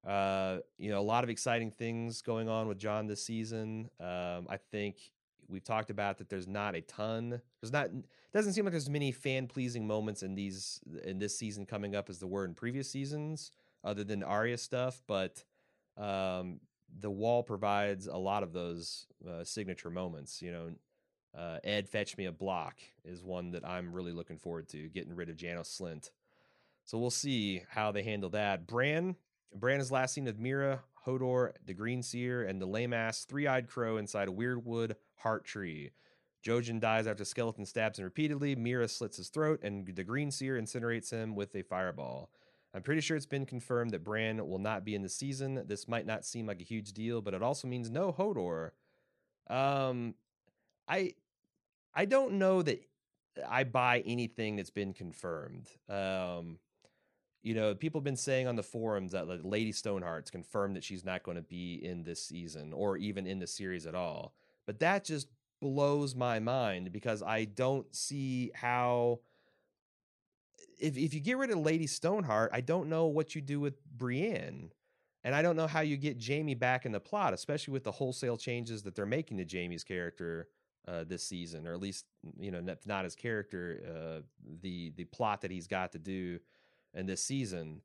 Uh, 0.06 0.60
you 0.78 0.90
know, 0.90 1.00
a 1.00 1.04
lot 1.04 1.24
of 1.24 1.30
exciting 1.30 1.72
things 1.72 2.22
going 2.22 2.50
on 2.50 2.68
with 2.68 2.80
Jon 2.80 3.06
this 3.06 3.24
season. 3.24 3.90
Um, 4.00 4.48
I 4.50 4.58
think 4.72 4.96
we've 5.48 5.64
talked 5.64 5.90
about 5.90 6.18
that. 6.18 6.30
There's 6.30 6.48
not 6.48 6.76
a 6.76 6.82
ton. 6.82 7.42
There's 7.62 7.72
not. 7.72 7.90
Doesn't 8.34 8.54
seem 8.54 8.66
like 8.66 8.72
there's 8.72 8.90
many 8.90 9.12
fan 9.12 9.48
pleasing 9.48 9.86
moments 9.86 10.24
in 10.24 10.36
these 10.36 10.82
in 11.04 11.20
this 11.20 11.38
season 11.38 11.66
coming 11.66 11.96
up 11.96 12.10
as 12.10 12.20
there 12.20 12.28
were 12.28 12.46
in 12.46 12.54
previous 12.54 12.90
seasons, 12.90 13.52
other 13.84 14.04
than 14.04 14.24
Arya 14.24 14.58
stuff. 14.58 15.02
But 15.06 15.44
um, 15.98 16.60
the 16.98 17.12
wall 17.12 17.44
provides 17.44 18.08
a 18.08 18.18
lot 18.18 18.44
of 18.44 18.54
those 18.54 19.06
uh, 19.28 19.44
signature 19.44 19.90
moments. 19.90 20.42
You 20.42 20.52
know, 20.52 20.70
uh, 21.38 21.58
Ed 21.63 21.88
fetch 21.88 22.18
me 22.18 22.26
a 22.26 22.32
block 22.32 22.78
is 23.04 23.24
one 23.24 23.52
that 23.52 23.68
I'm 23.68 23.94
really 23.94 24.13
looking 24.13 24.38
forward 24.38 24.68
to 24.70 24.89
getting 24.89 25.15
rid 25.15 25.30
of 25.30 25.38
Janos 25.38 25.70
Slynt. 25.80 26.10
So 26.86 26.98
we'll 26.98 27.12
see 27.12 27.63
how 27.70 27.92
they 27.92 28.04
handle 28.04 28.32
that. 28.32 28.65
Bran, 28.65 29.15
Bran 29.54 29.80
is 29.80 29.92
last 29.92 30.13
seen 30.13 30.26
with 30.26 30.42
Meera, 30.42 30.80
Hodor, 31.06 31.52
the 31.65 31.74
Green 31.74 32.02
Seer, 32.02 32.44
and 32.44 32.62
the 32.62 32.65
lame 32.65 32.94
ass 32.94 33.26
three 33.26 33.48
eyed 33.48 33.68
crow 33.68 33.98
inside 33.98 34.28
a 34.28 34.32
Weirwood 34.32 34.96
heart 35.18 35.46
tree. 35.46 35.92
Jojen 36.44 36.80
dies 36.80 37.06
after 37.06 37.26
Skeleton 37.26 37.65
stabs 37.65 38.00
him 38.00 38.06
repeatedly. 38.06 38.56
Meera 38.56 38.89
slits 38.89 39.18
his 39.18 39.30
throat, 39.30 39.60
and 39.62 39.86
the 39.94 40.04
Green 40.04 40.32
Seer 40.32 40.60
incinerates 40.60 41.12
him 41.12 41.36
with 41.36 41.56
a 41.56 41.63
fireball. 41.63 42.32
I'm 42.74 42.82
pretty 42.82 43.02
sure 43.02 43.18
it's 43.18 43.26
been 43.26 43.46
confirmed 43.46 43.92
that 43.92 44.04
Bran 44.04 44.48
will 44.48 44.60
not 44.60 44.86
be 44.86 44.96
in 44.96 45.02
the 45.02 45.10
season. 45.10 45.63
This 45.68 45.88
might 45.88 46.06
not 46.06 46.26
seem 46.26 46.46
like 46.46 46.62
a 46.62 46.65
huge 46.65 46.94
deal, 46.94 47.22
but 47.22 47.34
it 47.34 47.42
also 47.44 47.68
means 47.68 47.89
no 47.89 48.13
Hodor. 48.13 48.72
Um, 49.50 50.13
I 50.89 51.13
I 51.93 52.06
don't 52.06 52.34
know 52.34 52.62
that 52.63 52.84
I 53.47 53.63
buy 53.63 54.04
anything 54.06 54.56
that's 54.56 54.69
been 54.69 54.93
confirmed. 54.93 55.69
Um, 55.88 56.58
you 57.41 57.54
know, 57.54 57.73
people 57.73 57.99
have 57.99 58.06
been 58.06 58.17
saying 58.17 58.47
on 58.47 58.56
the 58.56 58.63
forums 58.63 59.13
that 59.13 59.45
Lady 59.45 59.71
Stoneheart's 59.71 60.32
confirmed 60.32 60.75
that 60.75 60.84
she's 60.84 61.06
not 61.06 61.23
going 61.23 61.38
to 61.38 61.43
be 61.43 61.75
in 61.75 62.04
this 62.04 62.21
season 62.21 62.73
or 62.73 62.97
even 62.97 63.25
in 63.25 63.39
the 63.39 63.47
series 63.47 63.86
at 63.86 63.95
all. 63.95 64.34
But 64.65 64.80
that 64.80 65.06
just 65.06 65.30
blows 65.62 66.15
my 66.15 66.39
mind 66.39 66.91
because 66.91 67.23
I 67.23 67.45
don't 67.45 67.93
see 67.95 68.52
how 68.54 69.19
if 70.80 70.97
if 70.97 71.13
you 71.13 71.19
get 71.19 71.38
rid 71.38 71.52
of 71.52 71.60
Lady 71.60 71.88
Stoneheart, 71.88 72.52
I 72.54 72.62
don't 72.62 72.89
know 72.89 73.06
what 73.06 73.36
you 73.36 73.41
do 73.41 73.60
with 73.60 73.84
Brienne. 73.86 74.71
And 75.23 75.36
I 75.36 75.41
don't 75.41 75.58
know 75.58 75.67
how 75.67 75.82
you 75.82 75.97
get 75.97 76.23
Jaime 76.25 76.56
back 76.56 76.86
in 76.86 76.93
the 76.93 76.99
plot, 76.99 77.34
especially 77.34 77.73
with 77.73 77.84
the 77.84 77.91
wholesale 77.91 78.38
changes 78.38 78.84
that 78.84 78.95
they're 78.95 79.06
making 79.06 79.38
to 79.38 79.45
Jaime's 79.45 79.84
character 79.84 80.47
uh, 80.88 81.04
this 81.04 81.24
season, 81.24 81.68
or 81.68 81.74
at 81.74 81.80
least 81.80 82.06
you 82.39 82.52
know 82.52 82.62
not, 82.86 83.04
his 83.04 83.15
character, 83.15 83.82
uh, 83.88 84.22
the 84.62 84.92
the 84.96 85.06
plot 85.06 85.42
that 85.42 85.52
he's 85.52 85.68
got 85.68 85.92
to 85.92 86.00
do 86.00 86.39
in 86.94 87.06
this 87.06 87.24
season. 87.24 87.82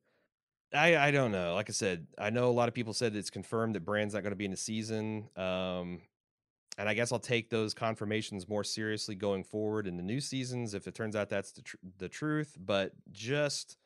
I 0.72 0.96
I 0.96 1.10
don't 1.10 1.32
know. 1.32 1.54
Like 1.54 1.68
I 1.68 1.72
said, 1.72 2.06
I 2.18 2.30
know 2.30 2.48
a 2.48 2.52
lot 2.52 2.68
of 2.68 2.74
people 2.74 2.94
said 2.94 3.14
it's 3.14 3.30
confirmed 3.30 3.74
that 3.74 3.84
Bran's 3.84 4.14
not 4.14 4.22
going 4.22 4.32
to 4.32 4.36
be 4.36 4.44
in 4.46 4.50
the 4.50 4.56
season. 4.56 5.28
Um, 5.36 6.00
and 6.76 6.88
I 6.88 6.94
guess 6.94 7.12
I'll 7.12 7.20
take 7.20 7.50
those 7.50 7.72
confirmations 7.72 8.48
more 8.48 8.64
seriously 8.64 9.14
going 9.14 9.44
forward 9.44 9.86
in 9.86 9.96
the 9.96 10.02
new 10.02 10.20
seasons 10.20 10.74
if 10.74 10.88
it 10.88 10.94
turns 10.94 11.14
out 11.14 11.28
that's 11.28 11.52
the 11.52 11.62
tr- 11.62 11.76
the 11.98 12.08
truth. 12.08 12.56
But 12.58 12.92
just 13.12 13.76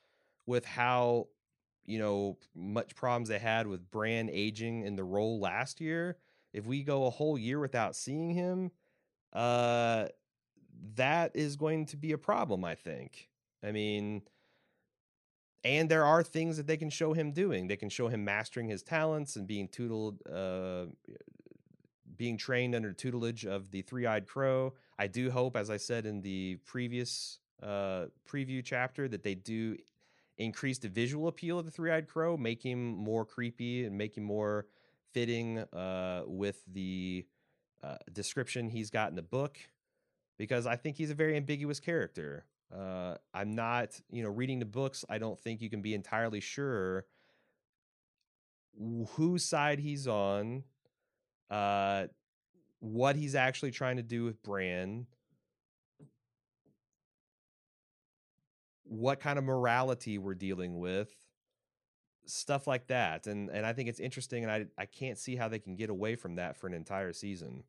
with 0.46 0.64
how 0.64 1.28
you 1.84 1.98
know 1.98 2.38
much 2.54 2.94
problems 2.94 3.28
they 3.28 3.38
had 3.38 3.66
with 3.66 3.90
Brand 3.90 4.30
aging 4.30 4.82
in 4.82 4.96
the 4.96 5.04
role 5.04 5.38
last 5.38 5.80
year, 5.80 6.16
if 6.52 6.66
we 6.66 6.82
go 6.82 7.06
a 7.06 7.10
whole 7.10 7.36
year 7.36 7.60
without 7.60 7.94
seeing 7.94 8.30
him, 8.30 8.70
uh, 9.32 10.06
that 10.94 11.32
is 11.34 11.56
going 11.56 11.86
to 11.86 11.96
be 11.96 12.12
a 12.12 12.18
problem. 12.18 12.64
I 12.64 12.74
think. 12.74 13.28
I 13.62 13.72
mean. 13.72 14.22
And 15.64 15.90
there 15.90 16.04
are 16.04 16.22
things 16.22 16.56
that 16.56 16.68
they 16.68 16.76
can 16.76 16.88
show 16.88 17.14
him 17.14 17.32
doing. 17.32 17.66
They 17.66 17.76
can 17.76 17.88
show 17.88 18.06
him 18.06 18.24
mastering 18.24 18.68
his 18.68 18.80
talents 18.82 19.34
and 19.34 19.44
being 19.44 19.66
tuteled, 19.66 20.18
uh, 20.32 20.86
being 22.16 22.36
trained 22.38 22.76
under 22.76 22.92
tutelage 22.92 23.44
of 23.44 23.72
the 23.72 23.82
three-eyed 23.82 24.26
crow. 24.26 24.74
I 25.00 25.08
do 25.08 25.32
hope, 25.32 25.56
as 25.56 25.68
I 25.68 25.76
said 25.76 26.06
in 26.06 26.22
the 26.22 26.58
previous 26.64 27.40
uh, 27.60 28.06
preview 28.26 28.64
chapter, 28.64 29.08
that 29.08 29.24
they 29.24 29.34
do 29.34 29.76
increase 30.38 30.78
the 30.78 30.88
visual 30.88 31.26
appeal 31.26 31.58
of 31.58 31.64
the 31.64 31.72
three-eyed 31.72 32.06
crow, 32.06 32.36
make 32.36 32.62
him 32.62 32.94
more 32.94 33.24
creepy 33.24 33.84
and 33.84 33.98
make 33.98 34.16
him 34.16 34.24
more 34.24 34.66
fitting 35.12 35.58
uh, 35.58 36.22
with 36.24 36.62
the 36.72 37.26
uh, 37.82 37.96
description 38.12 38.68
he's 38.70 38.90
got 38.90 39.10
in 39.10 39.16
the 39.16 39.22
book. 39.22 39.58
Because 40.38 40.66
I 40.66 40.76
think 40.76 40.96
he's 40.96 41.10
a 41.10 41.14
very 41.14 41.36
ambiguous 41.36 41.80
character. 41.80 42.44
Uh, 42.72 43.16
I'm 43.34 43.54
not, 43.54 44.00
you 44.10 44.22
know, 44.22 44.28
reading 44.28 44.60
the 44.60 44.66
books. 44.66 45.04
I 45.08 45.18
don't 45.18 45.38
think 45.38 45.60
you 45.60 45.68
can 45.68 45.82
be 45.82 45.94
entirely 45.94 46.40
sure 46.40 47.06
whose 49.14 49.44
side 49.44 49.78
he's 49.78 50.06
on 50.06 50.62
uh, 51.50 52.06
what 52.80 53.16
he's 53.16 53.34
actually 53.34 53.70
trying 53.70 53.96
to 53.96 54.02
do 54.02 54.24
with 54.24 54.42
Bran, 54.42 55.06
what 58.84 59.20
kind 59.20 59.38
of 59.38 59.44
morality 59.44 60.18
we're 60.18 60.34
dealing 60.34 60.78
with, 60.78 61.10
stuff 62.28 62.66
like 62.66 62.86
that. 62.88 63.26
And 63.26 63.48
and 63.50 63.66
I 63.66 63.72
think 63.72 63.88
it's 63.88 64.00
interesting, 64.00 64.44
and 64.44 64.52
I 64.52 64.66
I 64.76 64.86
can't 64.86 65.18
see 65.18 65.36
how 65.36 65.48
they 65.48 65.58
can 65.58 65.76
get 65.76 65.90
away 65.90 66.16
from 66.16 66.36
that 66.36 66.56
for 66.56 66.66
an 66.66 66.74
entire 66.74 67.12
season. 67.12 67.64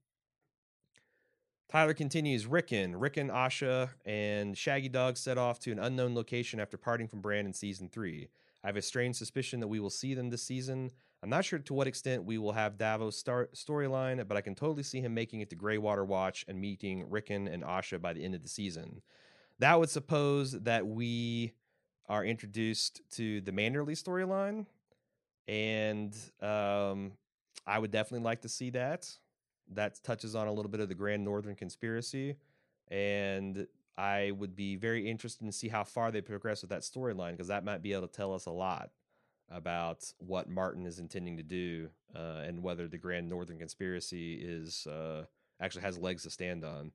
Tyler 1.70 1.94
continues. 1.94 2.48
Rickon, 2.48 2.96
Rickon, 2.96 3.30
Osha, 3.30 3.90
and 4.04 4.58
Shaggy 4.58 4.90
Dog 4.90 5.18
set 5.18 5.38
off 5.38 5.60
to 5.60 5.72
an 5.72 5.78
unknown 5.78 6.16
location 6.16 6.60
after 6.60 6.78
parting 6.78 7.08
from 7.08 7.22
Bran 7.22 7.46
in 7.46 7.54
season 7.54 7.90
three. 7.90 8.30
I 8.64 8.68
have 8.68 8.76
a 8.76 8.82
strange 8.82 9.16
suspicion 9.16 9.60
that 9.60 9.68
we 9.68 9.80
will 9.80 9.92
see 9.92 10.16
them 10.16 10.32
this 10.32 10.42
season. 10.42 10.90
I'm 11.22 11.30
not 11.30 11.46
sure 11.46 11.60
to 11.60 11.74
what 11.74 11.88
extent 11.88 12.24
we 12.24 12.38
will 12.38 12.54
have 12.54 12.78
Davos 12.78 13.18
start 13.18 13.54
storyline, 13.54 14.28
but 14.28 14.36
I 14.36 14.42
can 14.42 14.56
totally 14.56 14.84
see 14.84 15.00
him 15.00 15.14
making 15.14 15.42
it 15.42 15.50
to 15.52 15.56
Greywater 15.56 16.06
Watch 16.06 16.44
and 16.48 16.60
meeting 16.60 17.10
Rickon 17.10 17.48
and 17.48 17.62
Osha 17.62 18.02
by 18.02 18.14
the 18.14 18.24
end 18.24 18.36
of 18.36 18.42
the 18.42 18.50
season. 18.50 19.02
That 19.60 19.80
would 19.80 19.90
suppose 19.90 20.54
that 20.54 20.88
we 20.88 21.54
are 22.10 22.26
introduced 22.26 23.02
to 23.12 23.40
the 23.42 23.52
Manderley 23.52 23.96
storyline, 23.96 24.66
and 25.48 26.16
um, 26.42 27.12
I 27.66 27.80
would 27.80 27.92
definitely 27.92 28.26
like 28.26 28.42
to 28.42 28.50
see 28.50 28.72
that. 28.72 29.10
That 29.74 30.04
touches 30.04 30.36
on 30.36 30.48
a 30.48 30.52
little 30.52 30.72
bit 30.72 30.80
of 30.80 30.90
the 30.90 30.96
Grand 30.96 31.24
Northern 31.24 31.56
conspiracy, 31.56 32.36
and 32.90 33.68
I 33.98 34.32
would 34.32 34.56
be 34.56 34.76
very 34.76 35.08
interested 35.08 35.46
to 35.46 35.52
see 35.52 35.68
how 35.68 35.84
far 35.84 36.12
they 36.12 36.22
progress 36.22 36.62
with 36.62 36.72
that 36.72 36.82
storyline 36.82 37.32
because 37.32 37.50
that 37.50 37.64
might 37.64 37.84
be 37.84 37.94
able 37.94 38.08
to 38.08 38.14
tell 38.14 38.34
us 38.34 38.48
a 38.48 38.52
lot 38.52 38.90
about 39.52 40.12
what 40.20 40.50
Martin 40.50 40.86
is 40.86 41.00
intending 41.00 41.38
to 41.38 41.44
do 41.44 41.90
uh, 42.16 42.42
and 42.46 42.64
whether 42.64 42.88
the 42.88 42.98
Grand 42.98 43.28
Northern 43.28 43.60
Conspiracy 43.60 44.36
is 44.36 44.88
uh, 44.88 45.26
actually 45.60 45.82
has 45.82 45.98
legs 45.98 46.24
to 46.24 46.30
stand 46.30 46.64
on. 46.64 46.92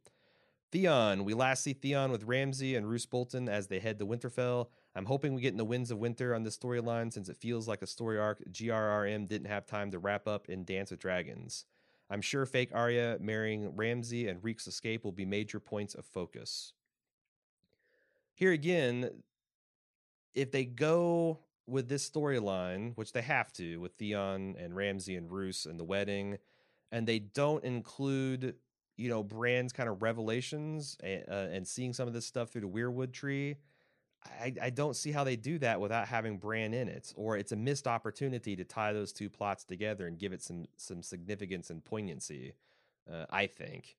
Theon, 0.73 1.25
we 1.25 1.35
last 1.35 1.63
see 1.63 1.73
Theon 1.73 2.11
with 2.11 2.25
Ramsay 2.25 2.75
and 2.75 2.89
Roose 2.89 3.07
Bolton 3.07 3.49
as 3.49 3.69
they 3.69 3.79
head 3.79 3.99
to 3.99 4.07
Winterfell. 4.07 4.69
I'm 4.97 5.07
hoping 5.07 5.35
we 5.35 5.43
get 5.43 5.53
in 5.53 5.59
the 5.59 5.65
Winds 5.65 5.91
of 5.91 5.99
Winter 5.99 6.35
on 6.35 6.45
this 6.45 6.57
storyline 6.57 7.13
since 7.13 7.29
it 7.29 7.37
feels 7.37 7.67
like 7.67 7.83
a 7.83 7.87
story 7.87 8.19
arc 8.19 8.43
GRRM 8.51 9.27
didn't 9.27 9.49
have 9.49 9.67
time 9.67 9.91
to 9.91 9.99
wrap 9.99 10.29
up 10.29 10.49
in 10.49 10.65
Dance 10.65 10.91
with 10.91 11.01
Dragons. 11.01 11.65
I'm 12.11 12.21
sure 12.21 12.47
fake 12.47 12.71
Arya 12.73 13.19
marrying 13.21 13.75
Ramsay 13.75 14.29
and 14.29 14.43
Reek's 14.45 14.67
escape 14.67 15.05
will 15.05 15.13
be 15.13 15.25
major 15.25 15.59
points 15.59 15.95
of 15.95 16.05
focus. 16.05 16.75
Here 18.35 18.53
again, 18.53 19.11
if 20.35 20.53
they 20.53 20.65
go 20.65 21.41
with 21.67 21.89
this 21.89 22.09
storyline, 22.09 22.93
which 22.97 23.13
they 23.13 23.23
have 23.23 23.53
to 23.55 23.79
with 23.79 23.95
Theon 23.95 24.55
and 24.59 24.77
Ramsay 24.77 25.17
and 25.17 25.31
Roose 25.31 25.67
and 25.67 25.79
the 25.81 25.85
wedding, 25.85 26.39
and 26.93 27.07
they 27.07 27.19
don't 27.19 27.65
include, 27.65 28.57
you 28.97 29.09
know, 29.09 29.23
Bran's 29.23 29.73
kind 29.73 29.89
of 29.89 30.03
revelations 30.03 30.97
and, 31.03 31.25
uh, 31.29 31.49
and 31.51 31.67
seeing 31.67 31.93
some 31.93 32.07
of 32.07 32.15
this 32.15 32.27
stuff 32.27 32.51
through 32.51 32.63
the 32.63 32.69
Weirwood 32.69 33.13
tree, 33.13 33.57
I, 34.27 34.53
I 34.61 34.71
don't 34.71 34.97
see 34.97 35.13
how 35.13 35.25
they 35.25 35.37
do 35.37 35.59
that 35.59 35.81
without 35.81 36.09
having 36.09 36.39
Bran 36.39 36.75
in 36.75 36.89
it, 36.89 37.13
or 37.17 37.37
it's 37.37 37.53
a 37.53 37.57
missed 37.57 37.87
opportunity 37.87 38.57
to 38.57 38.65
tie 38.65 38.93
those 38.93 39.13
two 39.13 39.29
plots 39.29 39.65
together 39.65 40.07
and 40.07 40.19
give 40.19 40.33
it 40.33 40.43
some 40.43 40.67
some 40.77 41.03
significance 41.03 41.71
and 41.71 41.85
poignancy. 41.85 42.55
Uh, 43.11 43.27
I 43.31 43.47
think. 43.47 43.97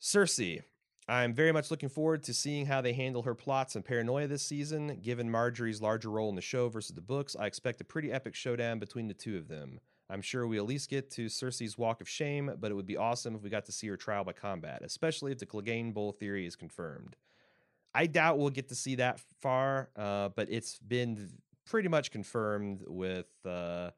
Cersei, 0.00 0.62
I'm 1.08 1.34
very 1.34 1.52
much 1.52 1.70
looking 1.70 1.88
forward 1.88 2.24
to 2.24 2.34
seeing 2.34 2.66
how 2.66 2.80
they 2.80 2.92
handle 2.92 3.22
her 3.22 3.34
plots 3.34 3.76
and 3.76 3.84
paranoia 3.84 4.26
this 4.26 4.42
season. 4.42 4.98
Given 5.02 5.30
Margaery's 5.30 5.80
larger 5.80 6.10
role 6.10 6.28
in 6.28 6.34
the 6.34 6.42
show 6.42 6.68
versus 6.68 6.94
the 6.94 7.00
books, 7.00 7.36
I 7.38 7.46
expect 7.46 7.80
a 7.80 7.84
pretty 7.84 8.12
epic 8.12 8.34
showdown 8.34 8.80
between 8.80 9.06
the 9.06 9.14
two 9.14 9.36
of 9.36 9.48
them. 9.48 9.80
I'm 10.10 10.22
sure 10.22 10.46
we 10.46 10.58
at 10.58 10.66
least 10.66 10.90
get 10.90 11.10
to 11.12 11.26
Cersei's 11.26 11.78
walk 11.78 12.00
of 12.00 12.08
shame, 12.08 12.52
but 12.60 12.70
it 12.70 12.74
would 12.74 12.86
be 12.86 12.96
awesome 12.96 13.34
if 13.34 13.42
we 13.42 13.50
got 13.50 13.64
to 13.66 13.72
see 13.72 13.88
her 13.88 13.96
trial 13.96 14.24
by 14.24 14.32
combat, 14.32 14.82
especially 14.84 15.32
if 15.32 15.38
the 15.38 15.46
Clegane 15.46 15.94
Bowl 15.94 16.12
theory 16.12 16.46
is 16.46 16.56
confirmed. 16.56 17.16
I 17.96 18.06
doubt 18.06 18.36
we'll 18.36 18.50
get 18.50 18.68
to 18.68 18.74
see 18.74 18.96
that 18.96 19.20
far, 19.40 19.88
uh, 19.96 20.28
but 20.36 20.48
it's 20.50 20.78
been 20.78 21.30
pretty 21.64 21.88
much 21.88 22.10
confirmed 22.10 22.84
with 22.86 23.26
uh, 23.46 23.90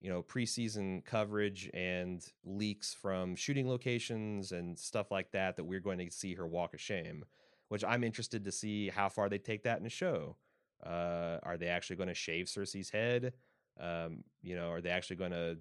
you 0.00 0.10
know 0.10 0.24
preseason 0.24 1.04
coverage 1.04 1.70
and 1.72 2.20
leaks 2.44 2.92
from 2.92 3.36
shooting 3.36 3.68
locations 3.68 4.50
and 4.50 4.76
stuff 4.76 5.12
like 5.12 5.30
that 5.30 5.54
that 5.54 5.64
we're 5.64 5.78
going 5.78 5.98
to 5.98 6.10
see 6.10 6.34
her 6.34 6.48
walk 6.48 6.74
of 6.74 6.80
shame. 6.80 7.24
Which 7.68 7.84
I'm 7.84 8.02
interested 8.02 8.44
to 8.44 8.52
see 8.52 8.88
how 8.88 9.08
far 9.08 9.28
they 9.28 9.38
take 9.38 9.62
that 9.62 9.78
in 9.78 9.84
the 9.84 9.90
show. 9.90 10.36
Uh, 10.84 11.38
are 11.44 11.56
they 11.56 11.68
actually 11.68 11.96
going 11.96 12.08
to 12.08 12.14
shave 12.14 12.46
Cersei's 12.46 12.90
head? 12.90 13.34
Um, 13.80 14.24
you 14.42 14.56
know, 14.56 14.70
are 14.70 14.80
they 14.80 14.90
actually 14.90 15.16
going 15.16 15.30
to 15.30 15.58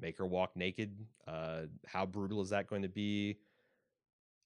make 0.00 0.16
her 0.16 0.26
walk 0.26 0.56
naked? 0.56 1.06
Uh, 1.28 1.62
how 1.86 2.06
brutal 2.06 2.40
is 2.40 2.50
that 2.50 2.68
going 2.68 2.82
to 2.82 2.88
be? 2.88 3.36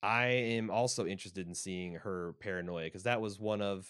I 0.03 0.27
am 0.27 0.71
also 0.71 1.07
interested 1.07 1.47
in 1.47 1.55
seeing 1.55 1.95
her 1.95 2.35
paranoia 2.41 2.85
because 2.85 3.03
that 3.05 3.21
was 3.21 3.39
one 3.39 3.61
of 3.61 3.89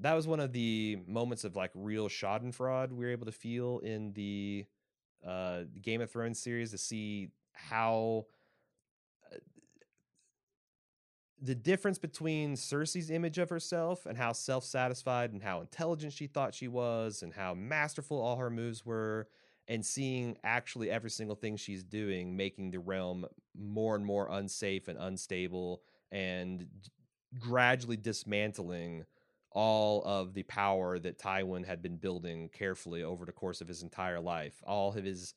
that 0.00 0.14
was 0.14 0.26
one 0.26 0.40
of 0.40 0.52
the 0.52 0.98
moments 1.06 1.44
of 1.44 1.56
like 1.56 1.70
real 1.74 2.08
Schadenfreude 2.08 2.90
we 2.90 3.04
were 3.04 3.12
able 3.12 3.26
to 3.26 3.32
feel 3.32 3.80
in 3.80 4.12
the 4.14 4.66
uh, 5.26 5.62
Game 5.80 6.00
of 6.00 6.10
Thrones 6.10 6.40
series 6.40 6.70
to 6.70 6.78
see 6.78 7.28
how 7.52 8.26
uh, 9.30 9.36
the 11.40 11.54
difference 11.54 11.98
between 11.98 12.54
Cersei's 12.54 13.10
image 13.10 13.38
of 13.38 13.50
herself 13.50 14.06
and 14.06 14.16
how 14.16 14.32
self 14.32 14.64
satisfied 14.64 15.32
and 15.32 15.42
how 15.42 15.60
intelligent 15.60 16.12
she 16.12 16.26
thought 16.26 16.54
she 16.54 16.68
was 16.68 17.22
and 17.22 17.34
how 17.34 17.54
masterful 17.54 18.20
all 18.20 18.36
her 18.36 18.50
moves 18.50 18.84
were, 18.84 19.28
and 19.70 19.86
seeing 19.86 20.36
actually 20.44 20.90
every 20.90 21.08
single 21.08 21.36
thing 21.36 21.56
she's 21.56 21.82
doing 21.82 22.36
making 22.36 22.70
the 22.70 22.78
realm 22.78 23.24
more 23.58 23.94
and 23.94 24.04
more 24.04 24.28
unsafe 24.30 24.88
and 24.88 24.98
unstable 24.98 25.80
and 26.12 26.66
gradually 27.38 27.96
dismantling 27.96 29.04
all 29.52 30.02
of 30.04 30.34
the 30.34 30.42
power 30.44 30.98
that 30.98 31.18
Tywin 31.18 31.66
had 31.66 31.82
been 31.82 31.96
building 31.96 32.50
carefully 32.52 33.02
over 33.02 33.24
the 33.24 33.32
course 33.32 33.60
of 33.60 33.68
his 33.68 33.82
entire 33.82 34.20
life. 34.20 34.62
All 34.66 34.96
of 34.96 35.04
his 35.04 35.34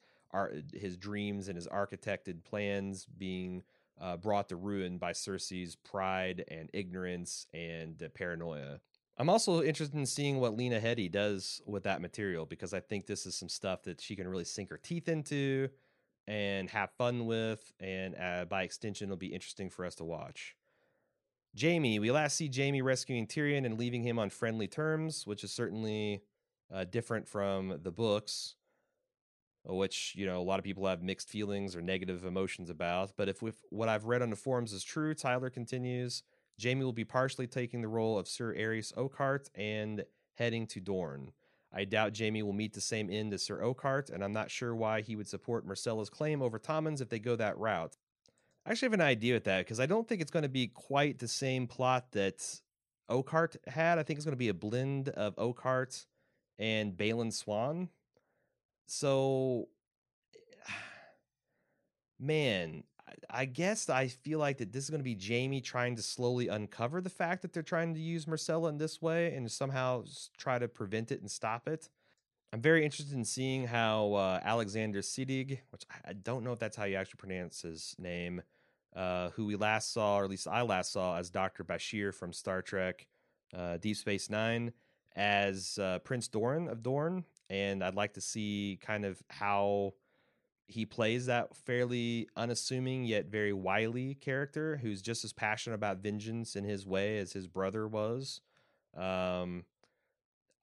his 0.74 0.98
dreams 0.98 1.48
and 1.48 1.56
his 1.56 1.68
architected 1.68 2.44
plans 2.44 3.06
being 3.06 3.62
uh, 4.02 4.18
brought 4.18 4.50
to 4.50 4.56
ruin 4.56 4.98
by 4.98 5.12
Cersei's 5.12 5.76
pride 5.76 6.44
and 6.48 6.72
ignorance 6.74 7.46
and 7.54 8.02
uh, 8.02 8.10
paranoia. 8.10 8.80
I'm 9.18 9.30
also 9.30 9.62
interested 9.62 9.98
in 9.98 10.06
seeing 10.06 10.40
what 10.40 10.58
Lena 10.58 10.80
Headey 10.80 11.12
does 11.12 11.62
with 11.66 11.84
that 11.84 12.02
material 12.02 12.46
because 12.46 12.74
I 12.74 12.80
think 12.80 13.06
this 13.06 13.26
is 13.26 13.36
some 13.36 13.50
stuff 13.50 13.84
that 13.84 14.02
she 14.02 14.16
can 14.16 14.28
really 14.28 14.44
sink 14.44 14.70
her 14.72 14.78
teeth 14.78 15.08
into 15.08 15.70
and 16.28 16.70
have 16.70 16.90
fun 16.92 17.26
with, 17.26 17.74
and 17.80 18.16
uh, 18.16 18.46
by 18.46 18.64
extension, 18.64 19.08
it'll 19.08 19.18
be 19.18 19.34
interesting 19.34 19.70
for 19.70 19.86
us 19.86 19.96
to 19.96 20.04
watch. 20.04 20.56
Jaime, 21.60 22.00
we 22.00 22.12
last 22.12 22.38
see 22.38 22.50
Jaime 22.54 22.82
rescuing 22.82 23.28
Tyrion 23.28 23.66
and 23.66 23.78
leaving 23.78 24.04
him 24.04 24.18
on 24.18 24.30
friendly 24.30 24.68
terms, 24.68 25.28
which 25.28 25.44
is 25.44 25.52
certainly 25.52 26.24
uh, 26.74 26.86
different 26.86 27.28
from 27.28 27.80
the 27.84 27.92
books, 27.92 28.56
which 29.66 30.14
you 30.16 30.26
know 30.26 30.42
a 30.42 30.44
lot 30.44 30.60
of 30.60 30.66
people 30.66 30.88
have 30.88 31.04
mixed 31.04 31.30
feelings 31.30 31.76
or 31.76 31.82
negative 31.82 32.26
emotions 32.26 32.70
about. 32.70 33.12
But 33.16 33.30
if 33.30 33.44
what 33.70 33.90
I've 33.90 34.06
read 34.06 34.24
on 34.24 34.32
the 34.32 34.36
forums 34.36 34.74
is 34.74 34.84
true, 34.84 35.14
Tyler 35.14 35.52
continues. 35.52 36.24
Jaime 36.62 36.84
will 36.84 36.94
be 36.94 37.06
partially 37.06 37.48
taking 37.48 37.82
the 37.82 37.88
role 37.88 38.18
of 38.18 38.28
Sir 38.28 38.54
Arys 38.54 38.94
Oakheart 38.94 39.50
and 39.56 40.06
heading 40.36 40.68
to 40.68 40.80
Dorne. 40.80 41.32
I 41.72 41.86
doubt 41.86 42.18
Jaime 42.18 42.44
will 42.44 42.54
meet 42.54 42.74
the 42.74 42.82
same 42.82 43.10
end 43.10 43.34
as 43.34 43.44
Sir 43.44 43.60
Oakheart, 43.60 44.12
and 44.12 44.24
I'm 44.24 44.34
not 44.34 44.52
sure 44.52 44.76
why 44.76 45.02
he 45.02 45.16
would 45.16 45.28
support 45.28 45.68
Myrcella's 45.68 46.10
claim 46.10 46.42
over 46.42 46.60
Tommen's 46.60 47.02
if 47.02 47.10
they 47.10 47.20
go 47.20 47.36
that 47.36 47.58
route. 47.58 47.98
I 48.66 48.72
actually 48.72 48.88
have 48.88 48.94
an 48.94 49.02
idea 49.02 49.34
with 49.34 49.46
that 49.46 49.60
because 49.60 49.80
I 49.80 49.88
don't 49.88 50.08
think 50.08 50.22
it's 50.22 50.32
going 50.32 50.44
to 50.44 50.50
be 50.50 50.68
quite 50.68 51.20
the 51.20 51.28
same 51.28 51.68
plot 51.68 52.12
that 52.12 52.62
Oakheart 53.10 53.58
had. 53.68 53.98
I 53.98 54.04
think 54.04 54.18
it's 54.18 54.26
going 54.26 54.34
to 54.34 54.38
be 54.38 54.50
a 54.50 54.54
blend 54.54 55.10
of 55.10 55.36
Oakheart 55.36 56.06
and 56.60 56.96
Balon 56.96 57.34
Swan. 57.34 57.90
So, 58.86 59.70
man, 62.20 62.84
I 63.30 63.46
guess 63.46 63.90
I 63.90 64.08
feel 64.08 64.40
like 64.40 64.58
that 64.58 64.72
this 64.72 64.86
is 64.86 64.90
going 64.90 65.04
to 65.04 65.04
be 65.04 65.18
Jaime 65.20 65.62
trying 65.62 65.96
to 65.96 66.02
slowly 66.02 66.48
uncover 66.48 67.02
the 67.02 67.10
fact 67.10 67.42
that 67.42 67.54
they're 67.54 67.64
trying 67.64 67.94
to 67.96 68.00
use 68.00 68.26
Myrcella 68.26 68.70
in 68.70 68.78
this 68.78 69.02
way 69.02 69.34
and 69.36 69.52
somehow 69.52 70.04
try 70.38 70.60
to 70.60 70.68
prevent 70.68 71.12
it 71.12 71.20
and 71.20 71.30
stop 71.30 71.68
it. 71.68 71.90
I'm 72.54 72.62
very 72.62 72.86
interested 72.86 73.16
in 73.16 73.26
seeing 73.26 73.66
how 73.66 74.14
uh, 74.14 74.40
Alexander 74.44 75.02
Siddig, 75.02 75.60
which 75.72 75.84
I 76.06 76.14
don't 76.14 76.44
know 76.44 76.52
if 76.54 76.60
that's 76.60 76.78
how 76.78 76.86
you 76.86 76.96
actually 76.96 77.18
pronounce 77.18 77.64
his 77.64 77.96
name, 77.98 78.44
uh, 78.96 79.32
who 79.32 79.48
we 79.48 79.56
last 79.56 79.92
saw, 79.92 80.18
or 80.18 80.24
at 80.24 80.30
least 80.30 80.48
I 80.48 80.62
last 80.62 80.92
saw, 80.92 81.18
as 81.18 81.32
Dr. 81.32 81.64
Bashir 81.64 82.14
from 82.14 82.32
Star 82.32 82.62
Trek 82.62 83.08
uh, 83.58 83.78
Deep 83.78 83.98
Space 83.98 84.30
Nine, 84.30 84.72
as 85.16 85.80
uh, 85.80 86.00
Prince 86.00 86.28
Doran 86.28 86.68
of 86.68 86.84
Dorne. 86.84 87.26
And 87.50 87.84
I'd 87.84 87.96
like 87.96 88.14
to 88.14 88.22
see 88.22 88.80
kind 88.82 89.04
of 89.04 89.22
how 89.30 89.94
he 90.74 90.86
plays 90.86 91.28
that 91.28 91.56
fairly 91.56 92.28
unassuming 92.36 93.06
yet 93.06 93.28
very 93.28 93.54
wily 93.54 94.16
character 94.16 94.78
who's 94.82 95.04
just 95.04 95.24
as 95.24 95.32
passionate 95.32 95.76
about 95.76 96.00
vengeance 96.00 96.56
in 96.56 96.64
his 96.64 96.86
way 96.86 97.20
as 97.20 97.32
his 97.32 97.48
brother 97.48 97.88
was. 97.88 98.42
Um, 98.98 99.66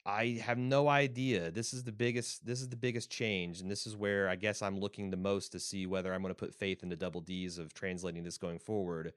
I 0.05 0.41
have 0.43 0.59
no 0.59 0.89
idea. 0.89 1.53
This 1.53 1.73
is 1.73 1.85
the 1.85 1.93
biggest. 1.93 2.45
This 2.45 2.61
is 2.61 2.69
the 2.69 2.77
biggest 2.77 3.11
change, 3.11 3.61
and 3.61 3.71
this 3.71 3.87
is 3.87 3.97
where 3.97 4.29
I 4.29 4.35
guess 4.35 4.63
I'm 4.63 4.81
looking 4.81 5.11
the 5.11 5.17
most 5.17 5.53
to 5.53 5.61
see 5.61 5.87
whether 5.87 6.13
I'm 6.13 6.23
going 6.23 6.35
to 6.35 6.39
put 6.39 6.55
faith 6.55 6.83
in 6.83 6.89
the 6.89 6.97
double 6.97 7.21
D's 7.21 7.59
of 7.59 7.73
translating 7.73 8.25
this 8.25 8.39
going 8.39 8.59
forward. 8.59 9.13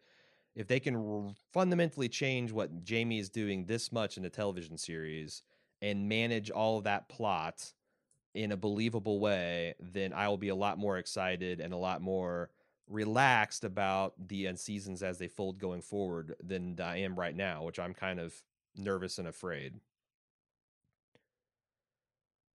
If 0.55 0.67
they 0.67 0.79
can 0.79 0.95
r- 0.95 1.33
fundamentally 1.51 2.09
change 2.09 2.51
what 2.51 2.69
Jaime 2.87 3.17
is 3.17 3.29
doing 3.29 3.65
this 3.65 3.91
much 3.91 4.17
in 4.17 4.23
the 4.23 4.29
television 4.29 4.77
series 4.77 5.41
and 5.81 6.07
manage 6.07 6.51
all 6.51 6.77
of 6.77 6.83
that 6.83 7.09
plot 7.09 7.73
in 8.33 8.51
a 8.51 8.57
believable 8.57 9.19
way, 9.19 9.75
then 9.79 10.13
I 10.13 10.27
will 10.27 10.37
be 10.37 10.49
a 10.49 10.55
lot 10.55 10.77
more 10.77 10.97
excited 10.97 11.59
and 11.59 11.73
a 11.73 11.77
lot 11.77 12.01
more 12.01 12.49
relaxed 12.89 13.63
about 13.63 14.13
the 14.27 14.47
end 14.47 14.59
seasons 14.59 15.03
as 15.03 15.17
they 15.17 15.27
fold 15.27 15.59
going 15.59 15.81
forward 15.81 16.35
than 16.43 16.79
I 16.81 16.97
am 16.97 17.17
right 17.17 17.35
now, 17.35 17.63
which 17.63 17.79
I'm 17.79 17.93
kind 17.93 18.19
of 18.19 18.33
nervous 18.75 19.17
and 19.17 19.27
afraid. 19.27 19.79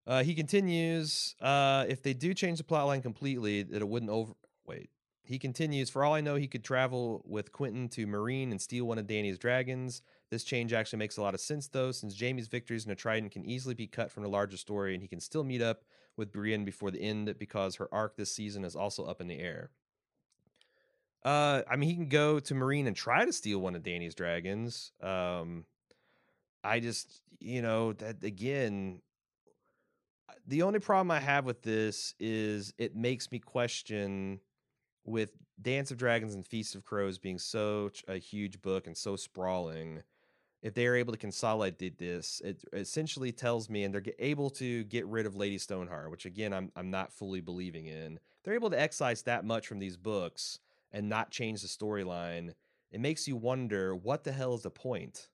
Uh, 0.06 0.22
he 0.22 0.34
continues, 0.34 1.34
uh, 1.40 1.84
if 1.88 2.02
they 2.02 2.14
do 2.14 2.32
change 2.32 2.58
the 2.58 2.64
plotline 2.64 3.02
completely, 3.02 3.62
that 3.62 3.82
it 3.82 3.88
wouldn't 3.88 4.10
over. 4.10 4.32
Wait. 4.66 4.90
He 5.22 5.38
continues, 5.38 5.90
for 5.90 6.02
all 6.02 6.14
I 6.14 6.22
know, 6.22 6.36
he 6.36 6.46
could 6.46 6.64
travel 6.64 7.22
with 7.26 7.52
Quentyn 7.52 7.90
to 7.90 8.06
Meereen 8.06 8.50
and 8.50 8.60
steal 8.60 8.86
one 8.86 8.98
of 8.98 9.06
Dany's 9.06 9.38
dragons. 9.38 10.00
This 10.30 10.44
change 10.44 10.72
actually 10.72 10.98
makes 10.98 11.16
a 11.16 11.22
lot 11.22 11.34
of 11.34 11.40
sense, 11.40 11.68
though, 11.68 11.90
since 11.90 12.18
Jaime's 12.18 12.48
victories 12.48 12.84
in 12.84 12.90
a 12.90 12.94
Trident 12.94 13.32
can 13.32 13.44
easily 13.44 13.74
be 13.74 13.86
cut 13.86 14.12
from 14.12 14.22
the 14.22 14.28
larger 14.28 14.58
story, 14.58 14.92
and 14.92 15.02
he 15.02 15.08
can 15.08 15.20
still 15.20 15.44
meet 15.44 15.62
up 15.62 15.84
with 16.16 16.32
Brienne 16.32 16.64
before 16.64 16.90
the 16.90 17.00
end 17.00 17.34
because 17.38 17.76
her 17.76 17.88
arc 17.92 18.16
this 18.16 18.34
season 18.34 18.64
is 18.64 18.76
also 18.76 19.04
up 19.04 19.20
in 19.20 19.28
the 19.28 19.38
air. 19.38 19.70
Uh, 21.24 21.62
I 21.68 21.76
mean, 21.76 21.88
he 21.88 21.94
can 21.94 22.08
go 22.08 22.40
to 22.40 22.54
Meereen 22.54 22.86
and 22.86 22.94
try 22.94 23.24
to 23.24 23.32
steal 23.32 23.60
one 23.60 23.74
of 23.74 23.82
Dany's 23.82 24.14
dragons. 24.14 24.92
Um, 25.02 25.64
I 26.62 26.80
just, 26.80 27.22
you 27.40 27.62
know, 27.62 27.92
that 27.94 28.22
again, 28.22 29.00
the 30.46 30.62
only 30.62 30.78
problem 30.78 31.10
I 31.10 31.20
have 31.20 31.44
with 31.44 31.62
this 31.62 32.14
is 32.18 32.72
it 32.78 32.94
makes 32.94 33.30
me 33.32 33.38
question 33.38 34.40
with 35.04 35.30
Dance 35.60 35.90
of 35.90 35.98
Dragons 35.98 36.34
and 36.34 36.46
Feast 36.46 36.74
of 36.74 36.84
Crows 36.84 37.18
being 37.18 37.38
such 37.38 38.04
a 38.06 38.16
huge 38.18 38.60
book 38.62 38.86
and 38.86 38.96
so 38.96 39.16
sprawling. 39.16 40.02
If 40.60 40.74
they 40.74 40.86
are 40.86 40.96
able 40.96 41.12
to 41.12 41.18
consolidate 41.18 41.98
this, 41.98 42.42
it 42.44 42.64
essentially 42.72 43.30
tells 43.30 43.70
me, 43.70 43.84
and 43.84 43.94
they're 43.94 44.02
able 44.18 44.50
to 44.50 44.84
get 44.84 45.06
rid 45.06 45.24
of 45.24 45.36
Lady 45.36 45.58
Stoneheart, 45.58 46.10
which 46.10 46.26
again 46.26 46.52
I'm 46.52 46.72
I'm 46.74 46.90
not 46.90 47.12
fully 47.12 47.40
believing 47.40 47.86
in. 47.86 48.18
They're 48.42 48.54
able 48.54 48.70
to 48.70 48.80
excise 48.80 49.22
that 49.22 49.44
much 49.44 49.66
from 49.66 49.78
these 49.78 49.96
books 49.96 50.58
and 50.92 51.08
not 51.08 51.30
change 51.30 51.62
the 51.62 51.68
storyline. 51.68 52.54
It 52.90 53.00
makes 53.00 53.28
you 53.28 53.36
wonder 53.36 53.94
what 53.94 54.24
the 54.24 54.32
hell 54.32 54.54
is 54.54 54.62
the 54.62 54.70
point 54.70 55.28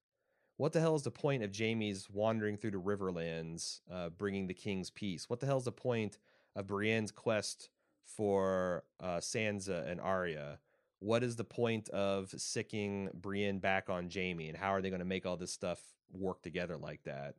what 0.57 0.73
the 0.73 0.81
hell 0.81 0.95
is 0.95 1.03
the 1.03 1.11
point 1.11 1.43
of 1.43 1.57
Jaime's 1.57 2.09
wandering 2.09 2.57
through 2.57 2.73
the 2.73 2.81
Riverlands, 2.81 3.81
uh, 3.91 4.11
bringing 4.11 4.47
the 4.47 4.55
king's 4.55 4.91
peace? 4.91 5.29
What 5.29 5.41
the 5.41 5.47
hell 5.47 5.59
is 5.59 5.65
the 5.65 5.73
point 5.73 6.19
of 6.55 6.67
Brienne's 6.67 7.11
quest 7.11 7.71
for 8.05 8.85
uh, 9.01 9.17
Sansa 9.17 9.89
and 9.91 10.01
Arya? 10.01 10.61
What 11.05 11.23
is 11.23 11.37
the 11.37 11.45
point 11.45 11.91
of 11.91 12.33
sicking 12.35 13.11
Brienne 13.13 13.59
back 13.59 13.91
on 13.91 14.09
Jaime, 14.11 14.49
and 14.49 14.57
how 14.57 14.71
are 14.71 14.81
they 14.81 14.89
going 14.89 15.01
to 15.01 15.05
make 15.05 15.27
all 15.27 15.37
this 15.37 15.53
stuff 15.53 15.79
work 16.11 16.41
together 16.41 16.79
like 16.79 17.03
that? 17.05 17.35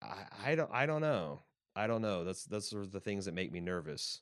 I, 0.00 0.52
I 0.52 0.54
don't. 0.54 0.70
I 0.72 0.86
don't 0.86 1.00
know. 1.00 1.42
I 1.74 1.88
don't 1.88 2.00
know. 2.00 2.22
That's 2.22 2.44
those 2.44 2.72
are 2.72 2.86
the 2.86 3.00
things 3.00 3.24
that 3.24 3.34
make 3.34 3.50
me 3.50 3.58
nervous. 3.58 4.20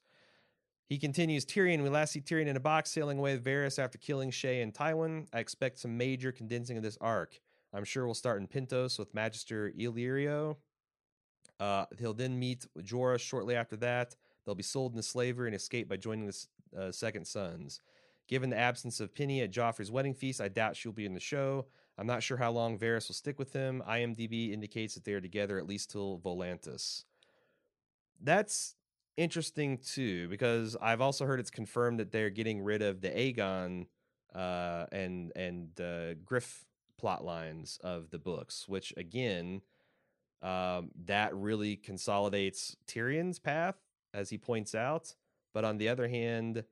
He 0.89 0.97
continues 0.97 1.45
Tyrion. 1.45 1.83
We 1.83 1.91
last 1.91 2.13
see 2.13 2.23
Tyrion 2.23 2.47
in 2.47 2.57
a 2.57 2.61
box 2.61 2.91
sailing 2.91 3.19
away 3.19 3.35
with 3.35 3.45
Varys 3.45 3.79
after 3.79 3.99
killing 3.99 4.31
Shae 4.31 4.63
and 4.63 4.73
Tywin. 4.73 5.27
I 5.35 5.41
expect 5.41 5.79
some 5.79 5.99
major 5.99 6.33
condensing 6.33 6.79
of 6.79 6.83
this 6.83 6.97
arc. 7.03 7.39
I'm 7.75 7.85
sure 7.85 8.07
we'll 8.07 8.15
start 8.15 8.41
in 8.41 8.49
Pentos 8.49 8.99
with 8.99 9.13
Magister 9.13 9.73
Illyrio. 9.79 10.57
Uh, 11.61 11.85
he'll 11.99 12.15
then 12.15 12.39
meet 12.39 12.67
Jorah 12.79 13.21
shortly 13.21 13.57
after 13.57 13.77
that. 13.77 14.17
They'll 14.47 14.55
be 14.55 14.63
sold 14.63 14.93
into 14.93 15.03
slavery 15.03 15.49
and 15.49 15.55
escape 15.55 15.87
by 15.87 15.99
joining 15.99 16.27
the 16.27 16.47
uh, 16.79 16.93
Second 16.93 17.27
Sons. 17.27 17.81
Given 18.27 18.51
the 18.51 18.59
absence 18.59 19.01
of 19.01 19.15
Penny 19.15 19.43
at 19.43 19.53
Joffrey's 19.53 19.91
wedding 19.91 20.15
feast, 20.15 20.41
I 20.41 20.49
doubt 20.49 20.77
she'll 20.77 20.93
be 20.93 21.07
in 21.07 21.15
the 21.15 21.21
show. 21.21 21.67
I'm 21.99 22.07
not 22.07 22.23
sure 22.23 22.39
how 22.39 22.51
long 22.51 22.79
Varys 22.79 23.09
will 23.09 23.15
stick 23.15 23.39
with 23.39 23.53
him. 23.53 23.83
IMDb 23.89 24.53
indicates 24.53 24.95
that 24.95 25.05
they 25.05 25.13
are 25.13 25.21
together 25.21 25.59
at 25.59 25.67
least 25.67 25.91
till 25.91 26.19
Volantis. 26.19 27.05
That's 28.21 28.75
interesting 29.17 29.79
too, 29.79 30.29
because 30.29 30.77
I've 30.81 31.01
also 31.01 31.27
heard 31.27 31.39
it's 31.39 31.51
confirmed 31.51 32.01
that 32.01 32.11
they're 32.11 32.31
getting 32.31 32.63
rid 32.63 32.83
of 32.83 33.01
the 33.01 33.11
Aegon 33.11 33.87
uh, 34.35 34.87
and 34.91 35.31
and 35.37 35.81
uh, 35.81 36.15
Griff 36.25 36.65
plot 36.99 37.25
lines 37.25 37.79
of 37.85 38.11
the 38.11 38.19
books, 38.19 38.67
which 38.67 38.93
again, 38.97 39.61
um, 40.43 40.91
that 41.05 41.35
really 41.35 41.77
consolidates 41.77 42.77
Tyrion's 42.87 43.39
path, 43.39 43.77
as 44.13 44.31
he 44.31 44.39
points 44.39 44.75
out. 44.75 45.15
But 45.53 45.65
on 45.65 45.79
the 45.79 45.89
other 45.89 46.09
hand, 46.09 46.65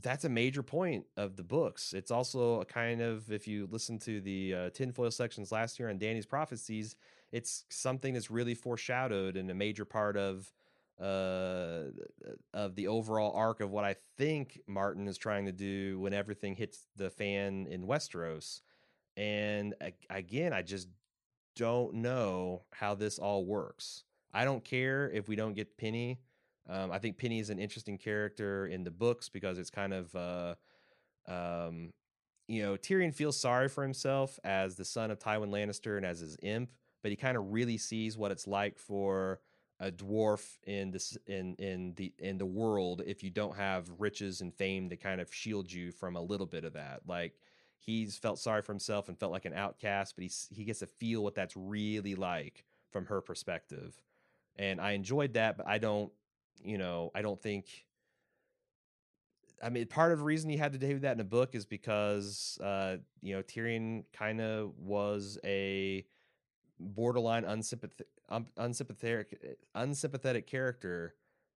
that's 0.00 0.24
a 0.24 0.28
major 0.28 0.62
point 0.62 1.04
of 1.16 1.36
the 1.36 1.42
books. 1.42 1.92
It's 1.92 2.10
also 2.10 2.60
a 2.60 2.64
kind 2.64 3.00
of, 3.02 3.30
if 3.30 3.46
you 3.46 3.68
listen 3.70 3.98
to 4.00 4.20
the 4.20 4.54
uh, 4.54 4.70
tinfoil 4.70 5.10
sections 5.10 5.52
last 5.52 5.78
year 5.78 5.90
on 5.90 5.98
Dany's 5.98 6.26
prophecies, 6.26 6.96
it's 7.30 7.64
something 7.68 8.14
that's 8.14 8.30
really 8.30 8.54
foreshadowed 8.54 9.36
and 9.36 9.50
a 9.50 9.54
major 9.54 9.84
part 9.84 10.16
of 10.16 10.52
uh 11.00 11.84
of 12.52 12.74
the 12.76 12.86
overall 12.86 13.32
arc 13.34 13.60
of 13.60 13.70
what 13.70 13.82
I 13.82 13.96
think 14.18 14.60
Martin 14.66 15.08
is 15.08 15.16
trying 15.16 15.46
to 15.46 15.52
do 15.52 15.98
when 15.98 16.12
everything 16.12 16.54
hits 16.54 16.86
the 16.96 17.08
fan 17.08 17.66
in 17.68 17.86
Westeros. 17.86 18.60
And 19.16 19.74
again, 20.10 20.52
I 20.52 20.62
just 20.62 20.88
don't 21.56 21.94
know 21.94 22.62
how 22.72 22.94
this 22.94 23.18
all 23.18 23.44
works. 23.46 24.04
I 24.32 24.44
don't 24.44 24.64
care 24.64 25.10
if 25.10 25.28
we 25.28 25.36
don't 25.36 25.54
get 25.54 25.76
Penny. 25.76 26.20
Um, 26.68 26.92
I 26.92 26.98
think 26.98 27.18
Penny 27.18 27.40
is 27.40 27.50
an 27.50 27.58
interesting 27.58 27.98
character 27.98 28.66
in 28.66 28.84
the 28.84 28.90
books 28.90 29.28
because 29.28 29.58
it's 29.58 29.70
kind 29.70 29.92
of, 29.92 30.14
uh, 30.14 30.54
um, 31.26 31.90
you 32.46 32.62
know, 32.62 32.76
Tyrion 32.76 33.14
feels 33.14 33.38
sorry 33.38 33.68
for 33.68 33.82
himself 33.82 34.38
as 34.44 34.76
the 34.76 34.84
son 34.84 35.10
of 35.10 35.18
Tywin 35.18 35.50
Lannister 35.50 35.96
and 35.96 36.06
as 36.06 36.20
his 36.20 36.36
imp, 36.42 36.70
but 37.02 37.10
he 37.10 37.16
kind 37.16 37.36
of 37.36 37.52
really 37.52 37.78
sees 37.78 38.16
what 38.16 38.30
it's 38.30 38.46
like 38.46 38.78
for 38.78 39.40
a 39.80 39.90
dwarf 39.90 40.58
in 40.64 40.92
this 40.92 41.16
in 41.26 41.56
in 41.56 41.92
the 41.96 42.12
in 42.20 42.38
the 42.38 42.46
world 42.46 43.02
if 43.04 43.24
you 43.24 43.30
don't 43.30 43.56
have 43.56 43.90
riches 43.98 44.40
and 44.40 44.54
fame 44.54 44.88
to 44.88 44.96
kind 44.96 45.20
of 45.20 45.34
shield 45.34 45.72
you 45.72 45.90
from 45.90 46.14
a 46.14 46.20
little 46.22 46.46
bit 46.46 46.64
of 46.64 46.74
that. 46.74 47.00
Like 47.06 47.34
he's 47.78 48.16
felt 48.16 48.38
sorry 48.38 48.62
for 48.62 48.72
himself 48.72 49.08
and 49.08 49.18
felt 49.18 49.32
like 49.32 49.44
an 49.44 49.54
outcast, 49.54 50.14
but 50.14 50.22
he's 50.22 50.48
he 50.52 50.64
gets 50.64 50.78
to 50.80 50.86
feel 50.86 51.22
what 51.24 51.34
that's 51.34 51.56
really 51.56 52.14
like 52.14 52.64
from 52.92 53.06
her 53.06 53.20
perspective. 53.20 54.00
And 54.56 54.80
I 54.80 54.92
enjoyed 54.92 55.34
that, 55.34 55.56
but 55.56 55.66
I 55.66 55.78
don't, 55.78 56.12
you 56.64 56.78
know, 56.78 57.10
I 57.14 57.22
don't 57.22 57.40
think 57.40 57.84
I 59.62 59.68
mean, 59.68 59.86
part 59.86 60.10
of 60.10 60.18
the 60.18 60.24
reason 60.24 60.50
he 60.50 60.56
had 60.56 60.72
to 60.72 60.78
do 60.78 60.98
that 60.98 61.12
in 61.12 61.20
a 61.20 61.24
book 61.24 61.54
is 61.54 61.64
because, 61.64 62.58
uh, 62.62 62.96
you 63.20 63.36
know, 63.36 63.42
Tyrion 63.42 64.04
kind 64.12 64.40
of 64.40 64.76
was 64.76 65.38
a 65.44 66.04
borderline 66.80 67.44
unsympathetic, 67.44 68.08
um, 68.28 68.46
unsympathetic, 68.56 69.58
unsympathetic 69.76 70.48
character 70.48 71.14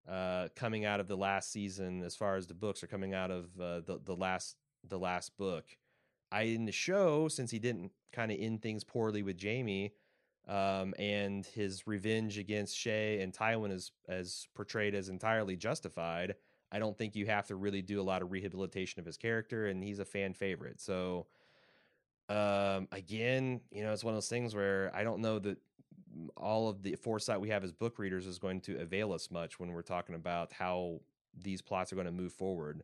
uh, 0.09 0.49
coming 0.55 0.85
out 0.85 1.01
of 1.01 1.09
the 1.09 1.17
last 1.17 1.51
season, 1.51 2.05
as 2.05 2.15
far 2.15 2.37
as 2.37 2.47
the 2.47 2.55
books 2.55 2.85
are 2.85 2.87
coming 2.87 3.13
out 3.13 3.33
of 3.33 3.47
uh, 3.61 3.81
the 3.81 4.01
the 4.05 4.15
last 4.15 4.57
the 4.87 4.99
last 4.99 5.37
book. 5.37 5.65
I 6.31 6.43
in 6.43 6.65
the 6.65 6.73
show, 6.73 7.27
since 7.27 7.51
he 7.51 7.59
didn't 7.59 7.91
kind 8.13 8.31
of 8.31 8.39
end 8.41 8.63
things 8.63 8.85
poorly 8.85 9.25
with 9.25 9.43
Jaime, 9.43 9.93
um, 10.49 10.95
and 10.99 11.45
his 11.47 11.87
revenge 11.87 12.39
against 12.39 12.77
Shae 12.77 13.23
and 13.23 13.33
Tywin 13.33 13.73
is 13.73 13.93
as 14.09 14.47
portrayed 14.55 14.95
as 14.95 15.09
entirely 15.09 15.57
justified. 15.57 16.35
I 16.71 16.79
don't 16.79 16.97
think 16.97 17.15
you 17.15 17.27
have 17.27 17.47
to 17.49 17.57
really 17.57 17.83
do 17.83 18.01
a 18.01 18.03
lot 18.03 18.23
of 18.23 18.33
rehabilitation 18.33 19.01
of 19.01 19.07
his 19.07 19.17
character, 19.17 19.67
and 19.67 19.83
he's 19.83 19.99
a 19.99 20.05
fan 20.05 20.35
favorite. 20.35 20.81
So 20.81 21.27
um, 22.29 22.89
again, 22.93 23.61
you 23.71 23.83
know, 23.85 23.93
it's 23.93 24.05
one 24.05 24.15
of 24.15 24.17
those 24.17 24.29
things 24.29 24.55
where 24.55 24.91
I 24.95 25.05
don't 25.05 25.21
know 25.21 25.39
that 25.41 25.59
all 26.37 26.69
of 26.69 26.83
the 26.83 26.97
foresight 26.97 27.41
we 27.41 27.51
have 27.51 27.63
as 27.63 27.73
book 27.73 27.99
readers 27.99 28.27
is 28.27 28.39
going 28.39 28.61
to 28.63 28.81
avail 28.81 29.13
us 29.13 29.31
much 29.31 29.61
when 29.61 29.73
we're 29.73 29.83
talking 29.83 30.15
about 30.15 30.53
how 30.53 31.01
these 31.43 31.63
plots 31.63 31.93
are 31.93 31.97
going 31.97 32.07
to 32.07 32.13
move 32.13 32.33
forward. 32.33 32.83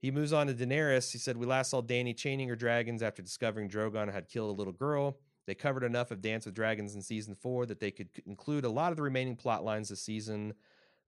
He 0.00 0.10
moves 0.10 0.32
on 0.32 0.46
to 0.46 0.54
Daenerys. 0.54 1.10
He 1.10 1.18
said, 1.18 1.36
We 1.36 1.46
last 1.46 1.70
saw 1.70 1.82
Dany 1.82 2.16
chaining 2.16 2.48
her 2.48 2.56
dragons 2.56 3.02
after 3.02 3.22
discovering 3.22 3.68
Drogon 3.68 4.12
had 4.12 4.28
killed 4.28 4.50
a 4.50 4.58
little 4.58 4.72
girl. 4.72 5.18
They 5.48 5.54
covered 5.54 5.82
enough 5.82 6.10
of 6.10 6.20
Dance 6.20 6.44
with 6.44 6.54
Dragons 6.54 6.94
in 6.94 7.00
season 7.00 7.34
four 7.34 7.64
that 7.64 7.80
they 7.80 7.90
could 7.90 8.10
include 8.26 8.66
a 8.66 8.68
lot 8.68 8.92
of 8.92 8.96
the 8.96 9.02
remaining 9.02 9.34
plot 9.34 9.64
lines 9.64 9.88
this 9.88 10.02
season. 10.02 10.52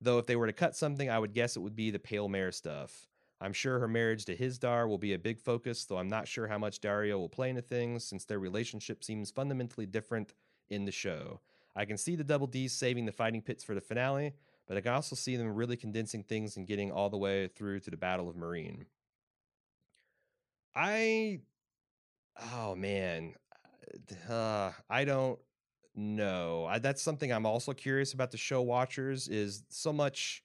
Though, 0.00 0.16
if 0.16 0.24
they 0.24 0.34
were 0.34 0.46
to 0.46 0.52
cut 0.54 0.74
something, 0.74 1.10
I 1.10 1.18
would 1.18 1.34
guess 1.34 1.56
it 1.56 1.60
would 1.60 1.76
be 1.76 1.90
the 1.90 1.98
Pale 1.98 2.30
Mare 2.30 2.50
stuff. 2.50 3.06
I'm 3.38 3.52
sure 3.52 3.78
her 3.78 3.86
marriage 3.86 4.24
to 4.24 4.34
Hizdahr 4.34 4.88
will 4.88 4.96
be 4.96 5.12
a 5.12 5.18
big 5.18 5.40
focus, 5.40 5.84
though 5.84 5.98
I'm 5.98 6.08
not 6.08 6.26
sure 6.26 6.48
how 6.48 6.56
much 6.56 6.80
Daario 6.80 7.18
will 7.18 7.28
play 7.28 7.50
into 7.50 7.60
things 7.60 8.02
since 8.02 8.24
their 8.24 8.38
relationship 8.38 9.04
seems 9.04 9.30
fundamentally 9.30 9.84
different 9.84 10.32
in 10.70 10.86
the 10.86 10.90
show. 10.90 11.40
I 11.76 11.84
can 11.84 11.98
see 11.98 12.16
the 12.16 12.24
Double 12.24 12.46
D's 12.46 12.72
saving 12.72 13.04
the 13.04 13.12
fighting 13.12 13.42
pits 13.42 13.62
for 13.62 13.74
the 13.74 13.80
finale, 13.82 14.32
but 14.66 14.78
I 14.78 14.80
can 14.80 14.94
also 14.94 15.16
see 15.16 15.36
them 15.36 15.54
really 15.54 15.76
condensing 15.76 16.22
things 16.22 16.56
and 16.56 16.66
getting 16.66 16.90
all 16.90 17.10
the 17.10 17.18
way 17.18 17.48
through 17.48 17.80
to 17.80 17.90
the 17.90 17.98
Battle 17.98 18.30
of 18.30 18.36
Meereen. 18.36 18.86
I, 20.74 21.40
oh 22.54 22.74
man, 22.74 23.34
uh, 24.28 24.72
I 24.88 25.04
don't 25.04 25.38
know. 25.94 26.66
I, 26.66 26.78
that's 26.78 27.02
something 27.02 27.32
I'm 27.32 27.46
also 27.46 27.72
curious 27.72 28.12
about 28.12 28.30
the 28.30 28.38
show 28.38 28.62
watchers 28.62 29.28
is 29.28 29.64
so 29.68 29.92
much 29.92 30.42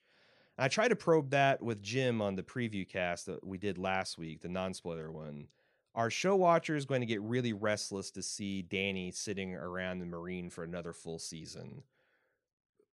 I 0.57 0.69
tried 0.69 0.89
to 0.89 0.95
probe 0.95 1.31
that 1.31 1.61
with 1.61 1.81
Jim 1.81 2.21
on 2.21 2.35
the 2.35 2.43
preview 2.43 2.87
cast 2.87 3.25
that 3.25 3.45
we 3.45 3.57
did 3.57 3.77
last 3.77 4.17
week, 4.17 4.41
the 4.41 4.47
non 4.47 4.73
spoiler 4.73 5.11
one. 5.11 5.47
Our 5.93 6.09
show 6.09 6.35
watcher 6.35 6.75
is 6.75 6.85
going 6.85 7.01
to 7.01 7.07
get 7.07 7.21
really 7.21 7.53
restless 7.53 8.11
to 8.11 8.21
see 8.21 8.65
Dany 8.67 9.13
sitting 9.13 9.55
around 9.55 9.99
the 9.99 10.05
Meereen 10.05 10.51
for 10.51 10.63
another 10.63 10.93
full 10.93 11.19
season. 11.19 11.83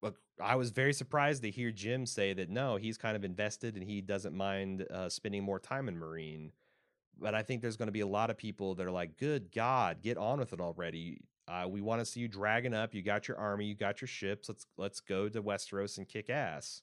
But 0.03 0.15
I 0.43 0.57
was 0.57 0.71
very 0.71 0.93
surprised 0.93 1.43
to 1.43 1.51
hear 1.51 1.71
Jim 1.71 2.07
say 2.07 2.33
that 2.35 2.51
no, 2.51 2.77
he's 2.77 2.99
kind 2.99 3.17
of 3.17 3.25
invested 3.25 3.75
and 3.75 3.85
he 3.85 4.01
doesn't 4.01 4.35
mind 4.35 4.87
uh, 4.91 5.09
spending 5.09 5.45
more 5.45 5.59
time 5.59 5.89
in 5.89 5.99
Meereen. 5.99 6.51
But 7.21 7.35
I 7.35 7.43
think 7.43 7.63
there's 7.63 7.77
going 7.77 7.89
to 7.89 7.93
be 7.93 8.01
a 8.01 8.07
lot 8.07 8.31
of 8.31 8.37
people 8.37 8.75
that 8.77 8.87
are 8.87 8.91
like, 8.91 9.17
"Good 9.19 9.53
God, 9.53 10.03
get 10.03 10.17
on 10.17 10.39
with 10.39 10.53
it 10.53 10.61
already! 10.61 11.21
Uh, 11.49 11.67
we 11.69 11.81
want 11.81 12.01
to 12.01 12.05
see 12.05 12.21
you 12.21 12.29
dragging 12.29 12.75
up. 12.75 12.95
You 12.95 13.03
got 13.03 13.29
your 13.29 13.37
army, 13.39 13.67
you 13.67 13.75
got 13.75 14.01
your 14.01 14.09
ships. 14.09 14.49
Let's 14.49 14.67
let's 14.77 15.01
go 15.01 15.29
to 15.29 15.43
Westeros 15.43 15.99
and 15.99 16.09
kick 16.09 16.31
ass." 16.31 16.83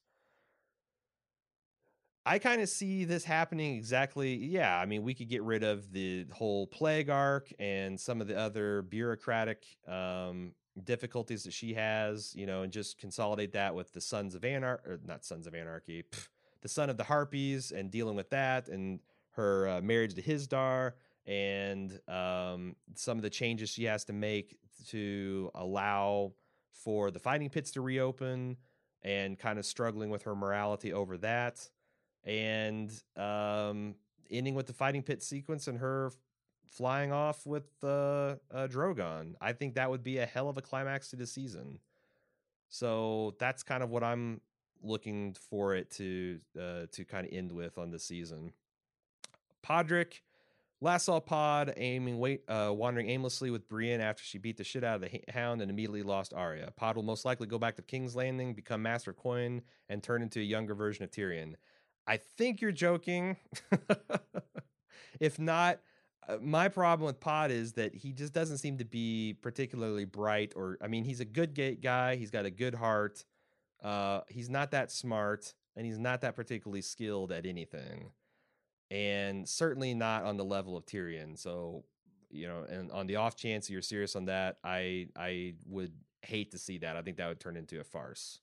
I 2.27 2.39
kind 2.39 2.61
of 2.61 2.67
see 2.67 3.05
this 3.05 3.23
happening 3.23 3.77
exactly. 3.77 4.35
Yeah, 4.35 4.77
I 4.77 4.85
mean, 4.85 5.03
we 5.03 5.13
could 5.13 5.29
get 5.29 5.43
rid 5.43 5.63
of 5.63 5.93
the 5.93 6.25
whole 6.33 6.67
plague 6.67 7.09
arc 7.09 7.53
and 7.57 7.97
some 7.97 8.19
of 8.19 8.27
the 8.27 8.38
other 8.38 8.81
bureaucratic 8.81 9.63
um, 9.88 10.51
difficulties 10.83 11.43
that 11.45 11.53
she 11.53 11.73
has, 11.75 12.35
you 12.35 12.45
know, 12.45 12.63
and 12.63 12.73
just 12.73 12.97
consolidate 12.97 13.53
that 13.53 13.73
with 13.73 13.93
the 13.93 14.01
Sons 14.01 14.35
of 14.35 14.43
Anarchy, 14.43 14.89
not 15.05 15.23
Sons 15.23 15.47
of 15.47 15.55
Anarchy, 15.55 16.03
pff, 16.03 16.27
the 16.61 16.67
Son 16.67 16.89
of 16.89 16.97
the 16.97 17.05
Harpies, 17.05 17.71
and 17.71 17.89
dealing 17.89 18.17
with 18.17 18.29
that, 18.31 18.67
and 18.67 18.99
her 19.38 19.67
uh, 19.67 19.81
marriage 19.81 20.13
to 20.15 20.21
Hizdahr, 20.21 20.91
and 21.25 21.99
um, 22.07 22.75
some 22.95 23.17
of 23.17 23.23
the 23.23 23.29
changes 23.29 23.69
she 23.69 23.85
has 23.85 24.05
to 24.05 24.13
make 24.13 24.57
to 24.89 25.49
allow 25.55 26.33
for 26.71 27.09
the 27.09 27.19
fighting 27.19 27.49
pits 27.49 27.71
to 27.71 27.81
reopen, 27.81 28.57
and 29.03 29.39
kind 29.39 29.57
of 29.57 29.65
struggling 29.65 30.09
with 30.09 30.23
her 30.23 30.35
morality 30.35 30.91
over 30.91 31.17
that 31.17 31.69
and 32.27 32.91
um, 33.15 33.95
ending 34.29 34.53
with 34.53 34.67
the 34.67 34.73
fighting 34.73 35.01
pit 35.01 35.23
sequence 35.23 35.67
and 35.67 35.79
her 35.79 36.11
flying 36.67 37.11
off 37.11 37.45
with 37.45 37.69
uh, 37.83 38.35
uh, 38.53 38.67
Drogon. 38.67 39.35
I 39.39 39.53
think 39.53 39.75
that 39.75 39.89
would 39.89 40.03
be 40.03 40.17
a 40.17 40.25
hell 40.25 40.49
of 40.49 40.57
a 40.57 40.61
climax 40.61 41.09
to 41.11 41.15
the 41.15 41.25
season. 41.25 41.79
So 42.69 43.35
that's 43.39 43.63
kind 43.63 43.81
of 43.81 43.89
what 43.89 44.03
I'm 44.03 44.41
looking 44.83 45.35
for 45.49 45.73
it 45.73 45.89
to 45.91 46.39
uh, 46.59 46.88
to 46.91 47.05
kind 47.05 47.25
of 47.25 47.33
end 47.33 47.51
with 47.53 47.77
on 47.77 47.91
the 47.91 47.99
season. 47.99 48.51
Podrick, 49.68 50.22
last 50.82 51.05
saw 51.05 51.20
Pod 51.20 51.74
aiming 51.78 52.20
wait, 52.20 52.41
uh, 52.47 52.72
wandering 52.74 53.09
aimlessly 53.09 53.49
with 53.49 53.68
Brienne 53.68 54.01
after 54.01 54.24
she 54.24 54.38
beat 54.38 54.57
the 54.57 54.63
shit 54.63 54.84
out 54.84 54.95
of 54.95 55.01
the 55.01 55.22
Hound 55.32 55.61
and 55.61 55.70
immediately 55.70 56.03
lost 56.03 56.34
Arya. 56.34 56.72
Pod 56.76 56.95
will 56.95 57.03
most 57.03 57.26
likely 57.26 57.47
go 57.47 57.59
back 57.59 57.76
to 57.76 57.82
King's 57.82 58.15
Landing, 58.15 58.53
become 58.53 58.82
Master 58.82 59.11
of 59.11 59.18
Coin, 59.18 59.61
and 59.89 60.01
turn 60.01 60.22
into 60.22 60.39
a 60.39 60.43
younger 60.43 60.76
version 60.76 61.03
of 61.03 61.11
Tyrion. 61.11 61.55
I 62.07 62.18
think 62.18 62.61
you're 62.61 62.72
joking. 62.72 63.36
if 65.20 65.38
not, 65.38 65.80
uh, 66.28 66.38
my 66.41 66.70
problem 66.70 67.05
with 67.05 67.20
Pod 67.20 67.51
is 67.51 67.74
that 67.74 67.93
he 67.93 68.13
just 68.13 68.34
doesn't 68.34 68.59
seem 68.59 68.78
to 68.78 68.86
be 68.86 69.36
particularly 69.41 70.05
bright 70.05 70.53
or 70.55 70.78
I 70.82 70.88
mean 70.88 71.03
he's 71.03 71.20
a 71.20 71.26
good 71.26 71.53
guy, 71.82 72.15
he's 72.15 72.32
got 72.32 72.45
a 72.45 72.51
good 72.51 72.76
heart. 72.76 73.26
Uh, 73.84 74.22
he's 74.30 74.49
not 74.49 74.72
that 74.72 74.91
smart 74.91 75.53
and 75.76 75.86
he's 75.86 75.99
not 75.99 76.22
that 76.22 76.36
particularly 76.36 76.82
skilled 76.82 77.32
at 77.32 77.45
anything. 77.45 78.11
And 78.89 79.47
certainly 79.47 79.93
not 79.93 80.23
on 80.23 80.38
the 80.38 80.45
level 80.45 80.77
of 80.77 80.85
Tyrion. 80.85 81.38
So, 81.38 81.83
you 82.29 82.47
know, 82.47 82.65
and 82.69 82.91
on 82.91 83.07
the 83.07 83.17
off 83.17 83.35
chance 83.35 83.69
you're 83.69 83.81
serious 83.81 84.15
on 84.15 84.25
that, 84.25 84.57
I 84.63 85.07
I 85.15 85.55
would 85.65 85.91
hate 86.21 86.51
to 86.51 86.57
see 86.57 86.77
that. 86.79 86.95
I 86.95 87.01
think 87.01 87.17
that 87.17 87.27
would 87.27 87.39
turn 87.39 87.57
into 87.57 87.79
a 87.79 87.83
farce. 87.83 88.39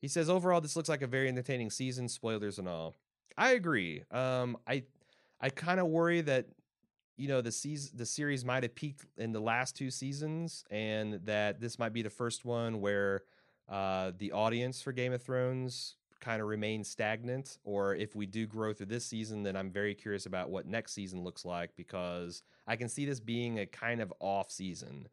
He 0.00 0.08
says 0.08 0.28
overall 0.28 0.60
this 0.60 0.74
looks 0.74 0.88
like 0.88 1.02
a 1.02 1.06
very 1.06 1.28
entertaining 1.28 1.70
season, 1.70 2.08
spoilers 2.08 2.58
and 2.58 2.68
all. 2.68 2.96
I 3.38 3.52
agree. 3.52 4.02
Um, 4.10 4.56
I 4.66 4.84
I 5.40 5.50
kind 5.50 5.80
of 5.80 5.86
worry 5.86 6.20
that 6.22 6.46
you 7.16 7.28
know 7.28 7.40
the 7.40 7.52
season 7.52 7.96
the 7.96 8.06
series 8.06 8.44
might 8.44 8.62
have 8.62 8.74
peaked 8.74 9.06
in 9.16 9.32
the 9.32 9.40
last 9.40 9.76
two 9.76 9.90
seasons 9.90 10.64
and 10.70 11.20
that 11.24 11.60
this 11.60 11.78
might 11.78 11.92
be 11.92 12.02
the 12.02 12.10
first 12.10 12.44
one 12.44 12.80
where 12.80 13.22
uh, 13.68 14.12
the 14.18 14.32
audience 14.32 14.82
for 14.82 14.92
Game 14.92 15.12
of 15.12 15.22
Thrones 15.22 15.96
kind 16.22 16.40
of 16.40 16.48
remain 16.48 16.82
stagnant 16.84 17.58
or 17.64 17.94
if 17.94 18.16
we 18.16 18.24
do 18.24 18.46
grow 18.46 18.72
through 18.72 18.86
this 18.86 19.04
season 19.04 19.42
then 19.42 19.56
I'm 19.56 19.70
very 19.70 19.94
curious 19.94 20.24
about 20.24 20.48
what 20.48 20.66
next 20.66 20.92
season 20.92 21.22
looks 21.22 21.44
like 21.44 21.76
because 21.76 22.42
I 22.66 22.76
can 22.76 22.88
see 22.88 23.04
this 23.04 23.20
being 23.20 23.58
a 23.58 23.66
kind 23.66 24.00
of 24.00 24.12
off 24.20 24.50
season. 24.50 25.08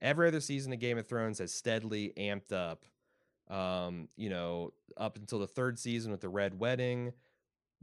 Every 0.00 0.28
other 0.28 0.40
season 0.40 0.72
of 0.72 0.78
Game 0.78 0.98
of 0.98 1.06
Thrones 1.06 1.38
has 1.38 1.52
steadily 1.52 2.12
amped 2.16 2.52
up 2.52 2.84
um, 3.50 4.08
you 4.16 4.30
know, 4.30 4.72
up 4.96 5.16
until 5.16 5.38
the 5.38 5.46
third 5.46 5.78
season 5.78 6.10
with 6.10 6.22
the 6.22 6.28
Red 6.28 6.58
Wedding 6.58 7.12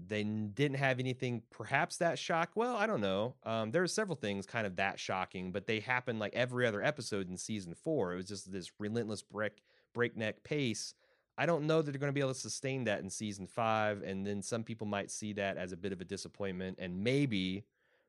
they 0.08 0.24
didn't 0.24 0.78
have 0.78 1.00
anything 1.00 1.42
perhaps 1.50 1.98
that 1.98 2.18
shock. 2.18 2.52
Well, 2.56 2.76
I 2.76 2.88
don't 2.88 3.02
know. 3.02 3.36
Um, 3.44 3.72
there 3.72 3.82
were 3.82 3.88
several 3.88 4.16
things 4.16 4.46
kind 4.46 4.66
of 4.66 4.78
that 4.78 5.00
shocking, 5.00 5.52
but 5.52 5.68
they 5.68 5.80
happened 5.80 6.20
like 6.20 6.34
every 6.34 6.66
other 6.66 6.84
episode 6.84 7.30
in 7.30 7.38
season 7.38 7.74
four. 7.74 8.14
It 8.14 8.18
was 8.18 8.28
just 8.28 8.52
this 8.52 8.72
relentless 8.80 9.22
break 9.22 9.62
breakneck 9.94 10.44
pace. 10.44 10.94
I 11.40 11.46
don't 11.46 11.66
know 11.66 11.82
that 11.82 11.90
they're 11.90 12.00
going 12.00 12.10
to 12.10 12.14
be 12.14 12.20
able 12.20 12.34
to 12.34 12.40
sustain 12.40 12.84
that 12.84 13.00
in 13.00 13.10
season 13.10 13.48
five, 13.48 14.04
and 14.04 14.28
then 14.28 14.42
some 14.42 14.64
people 14.64 14.86
might 14.86 15.10
see 15.10 15.32
that 15.34 15.56
as 15.56 15.72
a 15.72 15.78
bit 15.78 15.94
of 15.94 16.02
a 16.02 16.04
disappointment, 16.04 16.78
and 16.80 17.02
maybe, 17.02 17.64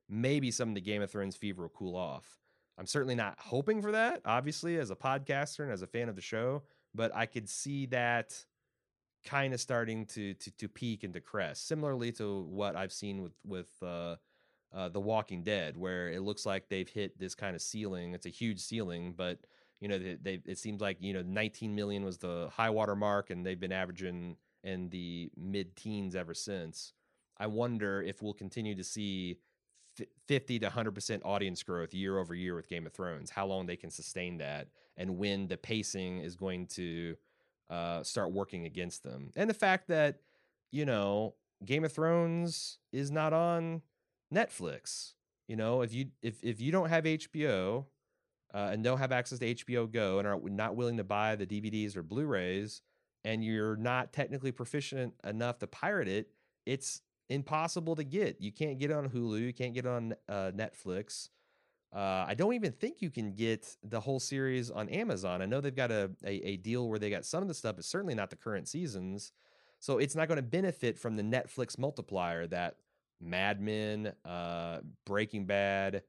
maybe 0.08 0.50
some 0.50 0.70
of 0.70 0.74
the 0.74 0.80
Game 0.80 1.00
of 1.00 1.10
Thrones 1.12 1.36
fever 1.36 1.62
will 1.62 1.68
cool 1.68 1.94
off. 1.94 2.40
I'm 2.76 2.86
certainly 2.86 3.14
not 3.14 3.36
hoping 3.38 3.82
for 3.82 3.92
that, 3.92 4.20
obviously, 4.24 4.78
as 4.78 4.90
a 4.90 4.96
podcaster 4.96 5.60
and 5.60 5.70
as 5.70 5.82
a 5.82 5.86
fan 5.86 6.08
of 6.08 6.16
the 6.16 6.22
show, 6.22 6.64
but 6.92 7.14
I 7.14 7.26
could 7.26 7.48
see 7.48 7.86
that 7.86 8.44
kind 9.24 9.54
of 9.54 9.60
starting 9.60 10.06
to, 10.06 10.34
to 10.34 10.50
to 10.52 10.68
peak 10.68 11.04
and 11.04 11.14
to 11.14 11.20
crest, 11.20 11.68
similarly 11.68 12.10
to 12.12 12.42
what 12.50 12.74
I've 12.74 12.92
seen 12.92 13.22
with 13.22 13.36
with 13.44 13.70
uh, 13.82 14.16
uh, 14.74 14.88
The 14.88 15.00
Walking 15.00 15.44
Dead, 15.44 15.76
where 15.76 16.08
it 16.08 16.22
looks 16.22 16.46
like 16.46 16.68
they've 16.68 16.88
hit 16.88 17.18
this 17.18 17.34
kind 17.34 17.54
of 17.54 17.62
ceiling. 17.62 18.14
It's 18.14 18.26
a 18.26 18.30
huge 18.30 18.58
ceiling, 18.58 19.14
but 19.16 19.38
you 19.80 19.88
know 19.88 19.98
they, 19.98 20.16
they 20.20 20.40
it 20.46 20.58
seems 20.58 20.80
like 20.80 20.98
you 21.00 21.12
know 21.12 21.22
19 21.22 21.74
million 21.74 22.04
was 22.04 22.18
the 22.18 22.48
high 22.52 22.70
water 22.70 22.96
mark, 22.96 23.30
and 23.30 23.44
they've 23.44 23.60
been 23.60 23.72
averaging 23.72 24.36
in 24.62 24.90
the 24.90 25.30
mid 25.36 25.76
teens 25.76 26.14
ever 26.14 26.34
since. 26.34 26.92
I 27.38 27.46
wonder 27.46 28.02
if 28.02 28.22
we'll 28.22 28.34
continue 28.34 28.74
to 28.74 28.84
see 28.84 29.38
50 30.28 30.58
to 30.60 30.68
100% 30.68 31.20
audience 31.24 31.62
growth 31.62 31.94
year 31.94 32.18
over 32.18 32.34
year 32.34 32.54
with 32.54 32.68
Game 32.68 32.86
of 32.86 32.92
Thrones, 32.92 33.30
how 33.30 33.46
long 33.46 33.66
they 33.66 33.76
can 33.76 33.90
sustain 33.90 34.38
that, 34.38 34.68
and 34.96 35.16
when 35.16 35.48
the 35.48 35.56
pacing 35.56 36.18
is 36.20 36.36
going 36.36 36.66
to 36.66 37.16
uh, 37.70 38.02
start 38.02 38.32
working 38.32 38.66
against 38.66 39.02
them. 39.02 39.30
And 39.36 39.48
the 39.48 39.54
fact 39.54 39.88
that, 39.88 40.20
you 40.70 40.84
know, 40.84 41.34
Game 41.64 41.84
of 41.84 41.92
Thrones 41.92 42.78
is 42.92 43.10
not 43.10 43.32
on 43.32 43.82
Netflix. 44.32 45.14
You 45.46 45.56
know, 45.56 45.82
if 45.82 45.92
you 45.92 46.06
if 46.22 46.42
if 46.44 46.60
you 46.60 46.70
don't 46.72 46.88
have 46.88 47.04
HBO 47.04 47.86
uh, 48.54 48.70
and 48.72 48.82
don't 48.82 48.98
have 48.98 49.12
access 49.12 49.38
to 49.38 49.54
HBO 49.54 49.90
Go 49.90 50.18
and 50.18 50.26
are 50.26 50.38
not 50.44 50.76
willing 50.76 50.96
to 50.96 51.04
buy 51.04 51.36
the 51.36 51.46
DVDs 51.46 51.96
or 51.96 52.02
Blu-rays, 52.02 52.82
and 53.24 53.44
you're 53.44 53.76
not 53.76 54.12
technically 54.12 54.52
proficient 54.52 55.14
enough 55.24 55.58
to 55.58 55.66
pirate 55.66 56.08
it, 56.08 56.30
it's 56.66 57.02
impossible 57.28 57.96
to 57.96 58.04
get. 58.04 58.40
You 58.40 58.52
can't 58.52 58.78
get 58.78 58.90
it 58.90 58.94
on 58.94 59.08
Hulu. 59.08 59.40
You 59.40 59.52
can't 59.52 59.74
get 59.74 59.86
it 59.86 59.88
on 59.88 60.14
uh, 60.28 60.50
Netflix. 60.54 61.28
Uh, 61.94 62.24
I 62.28 62.34
don't 62.34 62.54
even 62.54 62.72
think 62.72 63.02
you 63.02 63.10
can 63.10 63.34
get 63.34 63.76
the 63.82 64.00
whole 64.00 64.20
series 64.20 64.70
on 64.70 64.88
Amazon. 64.88 65.42
I 65.42 65.46
know 65.46 65.60
they've 65.60 65.74
got 65.74 65.90
a, 65.90 66.10
a, 66.24 66.48
a 66.48 66.56
deal 66.56 66.88
where 66.88 66.98
they 66.98 67.10
got 67.10 67.24
some 67.24 67.42
of 67.42 67.48
the 67.48 67.54
stuff, 67.54 67.76
but 67.76 67.84
certainly 67.84 68.14
not 68.14 68.30
the 68.30 68.36
current 68.36 68.68
seasons. 68.68 69.32
So 69.80 69.98
it's 69.98 70.14
not 70.14 70.28
going 70.28 70.36
to 70.36 70.42
benefit 70.42 70.98
from 70.98 71.16
the 71.16 71.22
Netflix 71.22 71.78
multiplier 71.78 72.46
that 72.48 72.76
Mad 73.20 73.60
Men, 73.60 74.12
uh, 74.24 74.80
Breaking 75.04 75.46
Bad, 75.46 76.02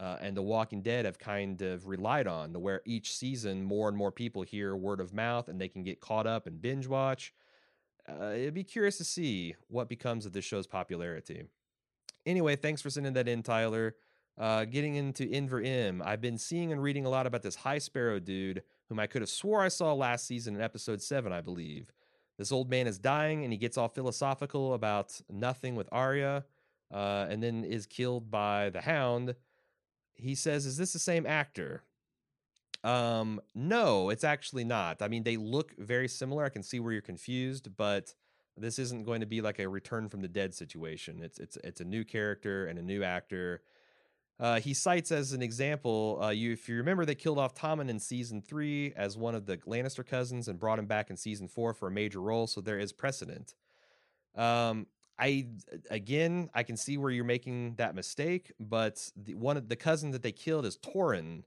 uh, 0.00 0.16
and 0.20 0.36
The 0.36 0.42
Walking 0.42 0.82
Dead 0.82 1.04
have 1.04 1.18
kind 1.18 1.60
of 1.62 1.88
relied 1.88 2.26
on, 2.26 2.52
to 2.52 2.58
where 2.58 2.82
each 2.84 3.12
season 3.12 3.62
more 3.62 3.88
and 3.88 3.96
more 3.96 4.12
people 4.12 4.42
hear 4.42 4.76
word 4.76 5.00
of 5.00 5.12
mouth 5.12 5.48
and 5.48 5.60
they 5.60 5.68
can 5.68 5.82
get 5.82 6.00
caught 6.00 6.26
up 6.26 6.46
and 6.46 6.60
binge 6.60 6.86
watch. 6.86 7.32
Uh, 8.08 8.30
it'd 8.30 8.54
be 8.54 8.64
curious 8.64 8.96
to 8.98 9.04
see 9.04 9.54
what 9.68 9.88
becomes 9.88 10.24
of 10.24 10.32
this 10.32 10.44
show's 10.44 10.66
popularity. 10.66 11.44
Anyway, 12.24 12.56
thanks 12.56 12.80
for 12.80 12.90
sending 12.90 13.12
that 13.14 13.28
in, 13.28 13.42
Tyler. 13.42 13.96
Uh, 14.38 14.64
getting 14.64 14.94
into 14.94 15.24
Inver 15.24 15.66
M, 15.66 16.00
I've 16.04 16.20
been 16.20 16.38
seeing 16.38 16.70
and 16.70 16.80
reading 16.80 17.04
a 17.04 17.08
lot 17.08 17.26
about 17.26 17.42
this 17.42 17.56
High 17.56 17.78
Sparrow 17.78 18.20
dude, 18.20 18.62
whom 18.88 19.00
I 19.00 19.08
could 19.08 19.20
have 19.20 19.28
swore 19.28 19.62
I 19.62 19.68
saw 19.68 19.92
last 19.92 20.26
season 20.26 20.54
in 20.54 20.60
episode 20.60 21.02
7, 21.02 21.32
I 21.32 21.40
believe. 21.40 21.90
This 22.38 22.52
old 22.52 22.70
man 22.70 22.86
is 22.86 23.00
dying 23.00 23.42
and 23.42 23.52
he 23.52 23.58
gets 23.58 23.76
all 23.76 23.88
philosophical 23.88 24.74
about 24.74 25.20
nothing 25.28 25.74
with 25.74 25.88
Arya 25.90 26.44
uh, 26.94 27.26
and 27.28 27.42
then 27.42 27.64
is 27.64 27.84
killed 27.84 28.30
by 28.30 28.70
the 28.70 28.80
hound. 28.80 29.34
He 30.18 30.34
says, 30.34 30.66
Is 30.66 30.76
this 30.76 30.92
the 30.92 30.98
same 30.98 31.26
actor? 31.26 31.84
Um, 32.84 33.40
no, 33.54 34.10
it's 34.10 34.24
actually 34.24 34.64
not. 34.64 35.02
I 35.02 35.08
mean, 35.08 35.24
they 35.24 35.36
look 35.36 35.74
very 35.78 36.08
similar. 36.08 36.44
I 36.44 36.48
can 36.48 36.62
see 36.62 36.78
where 36.78 36.92
you're 36.92 37.02
confused, 37.02 37.76
but 37.76 38.14
this 38.56 38.78
isn't 38.78 39.04
going 39.04 39.20
to 39.20 39.26
be 39.26 39.40
like 39.40 39.58
a 39.58 39.68
return 39.68 40.08
from 40.08 40.20
the 40.20 40.28
dead 40.28 40.54
situation. 40.54 41.20
It's 41.22 41.38
it's 41.38 41.56
it's 41.64 41.80
a 41.80 41.84
new 41.84 42.04
character 42.04 42.66
and 42.66 42.78
a 42.78 42.82
new 42.82 43.02
actor 43.02 43.62
uh, 44.40 44.60
he 44.60 44.72
cites 44.72 45.10
as 45.10 45.32
an 45.32 45.42
example, 45.42 46.18
uh, 46.22 46.28
you 46.28 46.52
if 46.52 46.68
you 46.68 46.76
remember, 46.76 47.04
they 47.04 47.14
killed 47.14 47.38
off 47.38 47.54
Tommen 47.54 47.88
in 47.88 47.98
season 47.98 48.40
three 48.40 48.92
as 48.96 49.16
one 49.16 49.34
of 49.34 49.46
the 49.46 49.56
Lannister 49.58 50.06
cousins 50.06 50.46
and 50.46 50.60
brought 50.60 50.78
him 50.78 50.86
back 50.86 51.10
in 51.10 51.16
season 51.16 51.48
four 51.48 51.74
for 51.74 51.88
a 51.88 51.90
major 51.90 52.20
role. 52.20 52.46
So 52.46 52.60
there 52.60 52.78
is 52.78 52.92
precedent. 52.92 53.54
Um, 54.36 54.86
I 55.18 55.46
again, 55.90 56.50
I 56.54 56.62
can 56.62 56.76
see 56.76 56.96
where 56.96 57.10
you're 57.10 57.24
making 57.24 57.74
that 57.76 57.94
mistake, 57.94 58.52
but 58.60 59.10
the 59.16 59.34
one 59.34 59.56
of 59.56 59.68
the 59.68 59.76
cousin 59.76 60.12
that 60.12 60.22
they 60.22 60.32
killed 60.32 60.64
is 60.64 60.78
Torrhen, 60.78 61.42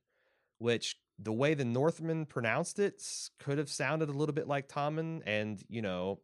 which 0.57 0.97
the 1.17 1.31
way 1.31 1.53
the 1.53 1.65
Northmen 1.65 2.25
pronounced 2.25 2.79
it 2.79 3.01
could 3.39 3.57
have 3.57 3.69
sounded 3.69 4.09
a 4.09 4.13
little 4.13 4.33
bit 4.33 4.47
like 4.47 4.67
Tommen, 4.67 5.21
and 5.25 5.63
you 5.69 5.81
know, 5.81 6.19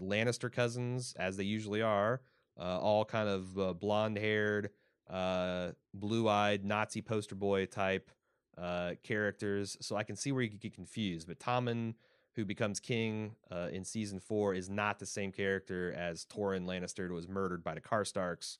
Lannister 0.00 0.52
cousins 0.52 1.14
as 1.18 1.36
they 1.36 1.44
usually 1.44 1.82
are, 1.82 2.20
uh, 2.58 2.78
all 2.78 3.04
kind 3.04 3.28
of 3.28 3.58
uh, 3.58 3.72
blonde 3.72 4.18
haired 4.18 4.70
uh, 5.10 5.72
blue-eyed 5.92 6.64
Nazi 6.64 7.02
poster 7.02 7.34
boy 7.34 7.66
type 7.66 8.10
uh, 8.56 8.92
characters. 9.02 9.76
So 9.80 9.96
I 9.96 10.02
can 10.02 10.16
see 10.16 10.32
where 10.32 10.42
you 10.42 10.50
could 10.50 10.60
get 10.60 10.74
confused. 10.74 11.28
But 11.28 11.38
Tommen, 11.38 11.94
who 12.36 12.44
becomes 12.44 12.80
king 12.80 13.36
uh, 13.50 13.68
in 13.72 13.84
season 13.84 14.20
four, 14.20 14.54
is 14.54 14.68
not 14.68 14.98
the 14.98 15.06
same 15.06 15.32
character 15.32 15.92
as 15.92 16.24
Torrhen 16.24 16.66
Lannister, 16.66 17.08
who 17.08 17.14
was 17.14 17.28
murdered 17.28 17.62
by 17.62 17.74
the 17.74 17.80
Karstarks. 17.80 18.58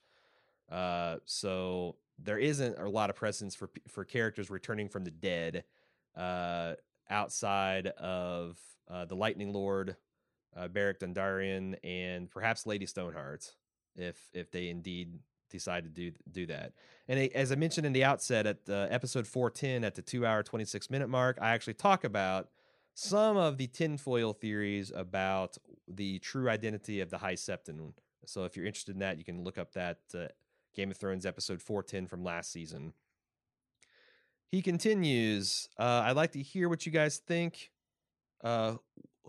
Uh, 0.70 1.16
so 1.24 1.96
there 2.18 2.38
isn't 2.38 2.78
a 2.78 2.88
lot 2.88 3.10
of 3.10 3.16
precedence 3.16 3.54
for 3.54 3.70
for 3.88 4.04
characters 4.04 4.50
returning 4.50 4.88
from 4.88 5.04
the 5.04 5.10
dead 5.10 5.64
uh, 6.16 6.74
outside 7.10 7.88
of 7.88 8.58
uh, 8.88 9.04
the 9.04 9.16
Lightning 9.16 9.52
Lord, 9.52 9.96
uh, 10.56 10.68
Beric 10.68 11.00
Dondarrion, 11.00 11.76
and 11.82 12.30
perhaps 12.30 12.66
Lady 12.66 12.86
Stoneheart, 12.86 13.54
if 13.96 14.16
if 14.32 14.50
they 14.50 14.68
indeed 14.68 15.18
decide 15.50 15.84
to 15.84 15.90
do 15.90 16.12
do 16.30 16.46
that. 16.46 16.72
And 17.08 17.18
as 17.34 17.52
I 17.52 17.56
mentioned 17.56 17.86
in 17.86 17.92
the 17.92 18.04
outset, 18.04 18.46
at 18.46 18.58
uh, 18.68 18.86
episode 18.90 19.26
410, 19.26 19.84
at 19.84 19.94
the 19.94 20.02
two 20.02 20.24
hour 20.24 20.42
26 20.42 20.90
minute 20.90 21.08
mark, 21.08 21.38
I 21.40 21.50
actually 21.50 21.74
talk 21.74 22.04
about 22.04 22.48
some 22.95 23.36
of 23.36 23.59
the 23.59 23.66
tinfoil 23.66 24.32
theories 24.32 24.92
about 24.95 25.59
the 25.88 26.18
true 26.20 26.49
identity 26.49 27.01
of 27.01 27.11
the 27.11 27.18
High 27.18 27.34
Septon. 27.34 27.92
So 28.24 28.45
if 28.45 28.57
you're 28.57 28.66
interested 28.66 28.95
in 28.95 29.01
that, 29.01 29.18
you 29.18 29.24
can 29.24 29.42
look 29.42 29.59
up 29.59 29.72
that 29.72 29.99
uh, 30.14 30.26
Game 30.74 30.90
of 30.90 30.97
Thrones 30.97 31.26
episode 31.26 31.61
410 31.61 32.07
from 32.07 32.24
last 32.24 32.53
season. 32.53 32.92
He 34.47 34.62
continues, 34.62 35.68
uh, 35.78 36.05
I'd 36.07 36.16
like 36.16 36.32
to 36.32 36.42
hear 36.42 36.68
what 36.68 36.86
you 36.86 36.92
guys 36.92 37.18
think. 37.18 37.70
Uh, 38.42 38.74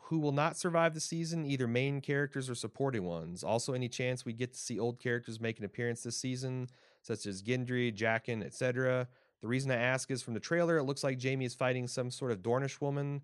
who 0.03 0.19
will 0.19 0.31
not 0.31 0.57
survive 0.57 0.93
the 0.93 0.99
season, 0.99 1.45
either 1.45 1.67
main 1.67 1.99
characters 1.99 2.49
or 2.49 2.55
supporting 2.55 3.03
ones. 3.03 3.43
Also, 3.43 3.73
any 3.73 3.89
chance 3.89 4.23
we 4.23 4.33
get 4.33 4.53
to 4.53 4.59
see 4.59 4.79
old 4.79 4.99
characters 4.99 5.39
make 5.39 5.57
an 5.57 5.65
appearance 5.65 6.03
this 6.03 6.17
season, 6.17 6.67
such 7.01 7.25
as 7.25 7.41
Gendry, 7.41 7.95
Jaqen, 7.95 8.45
etc. 8.45 9.07
The 9.41 9.47
reason 9.47 9.71
I 9.71 9.75
ask 9.75 10.11
is 10.11 10.21
from 10.21 10.35
the 10.35 10.39
trailer, 10.39 10.77
it 10.77 10.83
looks 10.83 11.03
like 11.03 11.21
Jaime 11.21 11.45
is 11.45 11.55
fighting 11.55 11.87
some 11.87 12.11
sort 12.11 12.31
of 12.31 12.43
Dornish 12.43 12.79
woman. 12.81 13.21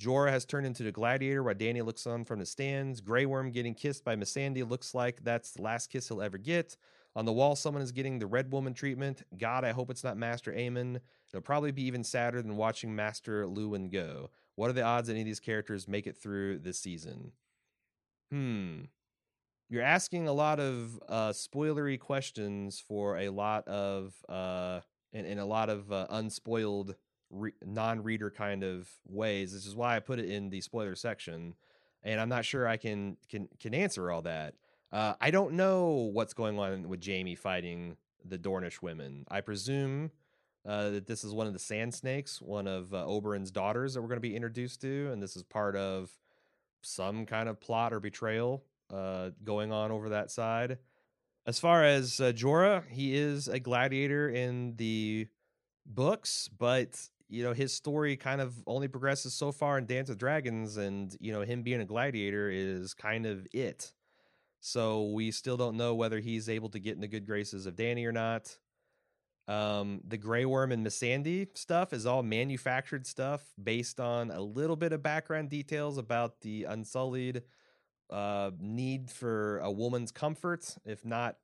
Jorah 0.00 0.30
has 0.30 0.44
turned 0.44 0.66
into 0.66 0.82
the 0.82 0.92
gladiator 0.92 1.42
while 1.42 1.54
Dany 1.54 1.84
looks 1.84 2.06
on 2.06 2.24
from 2.24 2.40
the 2.40 2.46
stands. 2.46 3.00
Grey 3.00 3.26
Worm 3.26 3.50
getting 3.50 3.74
kissed 3.74 4.04
by 4.04 4.16
Missandei 4.16 4.68
looks 4.68 4.94
like 4.94 5.22
that's 5.22 5.52
the 5.52 5.62
last 5.62 5.88
kiss 5.88 6.08
he'll 6.08 6.22
ever 6.22 6.38
get. 6.38 6.76
On 7.16 7.24
the 7.24 7.32
wall, 7.32 7.54
someone 7.54 7.82
is 7.82 7.92
getting 7.92 8.18
the 8.18 8.26
Red 8.26 8.52
Woman 8.52 8.74
treatment. 8.74 9.22
God, 9.38 9.64
I 9.64 9.70
hope 9.70 9.90
it's 9.90 10.02
not 10.02 10.16
Maester 10.16 10.52
Aemon. 10.52 10.98
It'll 11.28 11.42
probably 11.42 11.70
be 11.70 11.84
even 11.84 12.02
sadder 12.02 12.42
than 12.42 12.56
watching 12.56 12.94
Maester 12.94 13.46
Luwin 13.46 13.90
go. 13.90 14.30
What 14.56 14.68
are 14.68 14.72
the 14.74 14.82
odds 14.82 15.08
any 15.08 15.20
of 15.20 15.26
these 15.26 15.40
characters 15.40 15.86
make 15.86 16.08
it 16.08 16.16
through 16.16 16.58
this 16.58 16.80
season? 16.80 17.32
Hmm. 18.30 18.82
You're 19.68 19.82
asking 19.82 20.26
a 20.26 20.32
lot 20.32 20.58
of 20.58 21.00
uh, 21.08 21.30
spoilery 21.30 21.98
questions 21.98 22.82
for 22.86 23.16
a 23.16 23.30
lot 23.30 23.66
of 23.68 24.14
uh, 24.28 24.80
in, 25.12 25.24
in 25.24 25.38
a 25.38 25.46
lot 25.46 25.70
of 25.70 25.90
uh, 25.92 26.06
unspoiled 26.10 26.96
re- 27.30 27.52
non-reader 27.64 28.30
kind 28.30 28.62
of 28.62 28.88
ways. 29.06 29.52
This 29.52 29.66
is 29.66 29.74
why 29.74 29.96
I 29.96 30.00
put 30.00 30.18
it 30.18 30.28
in 30.28 30.50
the 30.50 30.60
spoiler 30.60 30.94
section, 30.94 31.54
and 32.02 32.20
I'm 32.20 32.28
not 32.28 32.44
sure 32.44 32.66
I 32.66 32.76
can 32.76 33.16
can 33.28 33.48
can 33.60 33.74
answer 33.74 34.10
all 34.10 34.22
that. 34.22 34.54
Uh, 34.92 35.14
I 35.20 35.30
don't 35.30 35.54
know 35.54 36.10
what's 36.12 36.34
going 36.34 36.58
on 36.58 36.88
with 36.88 37.04
Jaime 37.04 37.34
fighting 37.34 37.96
the 38.24 38.38
Dornish 38.38 38.80
women. 38.80 39.24
I 39.28 39.40
presume 39.40 40.10
uh, 40.66 40.90
that 40.90 41.06
this 41.06 41.24
is 41.24 41.32
one 41.32 41.46
of 41.46 41.52
the 41.52 41.58
Sand 41.58 41.92
Snakes, 41.94 42.40
one 42.40 42.66
of 42.66 42.94
uh, 42.94 43.04
Oberyn's 43.04 43.50
daughters 43.50 43.94
that 43.94 44.02
we're 44.02 44.08
going 44.08 44.16
to 44.16 44.20
be 44.20 44.36
introduced 44.36 44.80
to, 44.82 45.10
and 45.12 45.22
this 45.22 45.36
is 45.36 45.42
part 45.42 45.76
of 45.76 46.10
some 46.80 47.26
kind 47.26 47.48
of 47.48 47.60
plot 47.60 47.92
or 47.92 48.00
betrayal 48.00 48.64
uh, 48.92 49.30
going 49.42 49.72
on 49.72 49.90
over 49.90 50.10
that 50.10 50.30
side. 50.30 50.78
As 51.46 51.58
far 51.58 51.84
as 51.84 52.20
uh, 52.20 52.32
Jorah, 52.32 52.88
he 52.88 53.14
is 53.14 53.48
a 53.48 53.60
gladiator 53.60 54.28
in 54.28 54.76
the 54.76 55.26
books, 55.84 56.48
but 56.56 57.08
you 57.34 57.42
know 57.42 57.52
his 57.52 57.74
story 57.74 58.16
kind 58.16 58.40
of 58.40 58.54
only 58.66 58.86
progresses 58.86 59.34
so 59.34 59.50
far 59.50 59.76
in 59.76 59.86
Dance 59.86 60.08
of 60.08 60.18
Dragons, 60.18 60.76
and 60.76 61.16
you 61.20 61.32
know 61.32 61.42
him 61.42 61.62
being 61.62 61.80
a 61.80 61.84
gladiator 61.84 62.48
is 62.48 62.94
kind 62.94 63.26
of 63.26 63.46
it. 63.52 63.92
So 64.60 65.10
we 65.10 65.30
still 65.30 65.56
don't 65.56 65.76
know 65.76 65.94
whether 65.94 66.20
he's 66.20 66.48
able 66.48 66.70
to 66.70 66.78
get 66.78 66.94
in 66.94 67.00
the 67.00 67.08
good 67.08 67.26
graces 67.26 67.66
of 67.66 67.74
Dany 67.74 68.06
or 68.06 68.12
not. 68.12 68.56
Um, 69.46 70.00
the 70.06 70.16
Grey 70.16 70.46
Worm 70.46 70.72
and 70.72 70.86
Missandei 70.86 71.48
stuff 71.54 71.92
is 71.92 72.06
all 72.06 72.22
manufactured 72.22 73.06
stuff 73.06 73.42
based 73.62 74.00
on 74.00 74.30
a 74.30 74.40
little 74.40 74.76
bit 74.76 74.92
of 74.94 75.02
background 75.02 75.50
details 75.50 75.98
about 75.98 76.40
the 76.40 76.64
Unsullied 76.64 77.42
uh, 78.08 78.52
need 78.58 79.10
for 79.10 79.58
a 79.58 79.70
woman's 79.70 80.12
comfort, 80.12 80.76
if 80.86 81.04
not, 81.04 81.36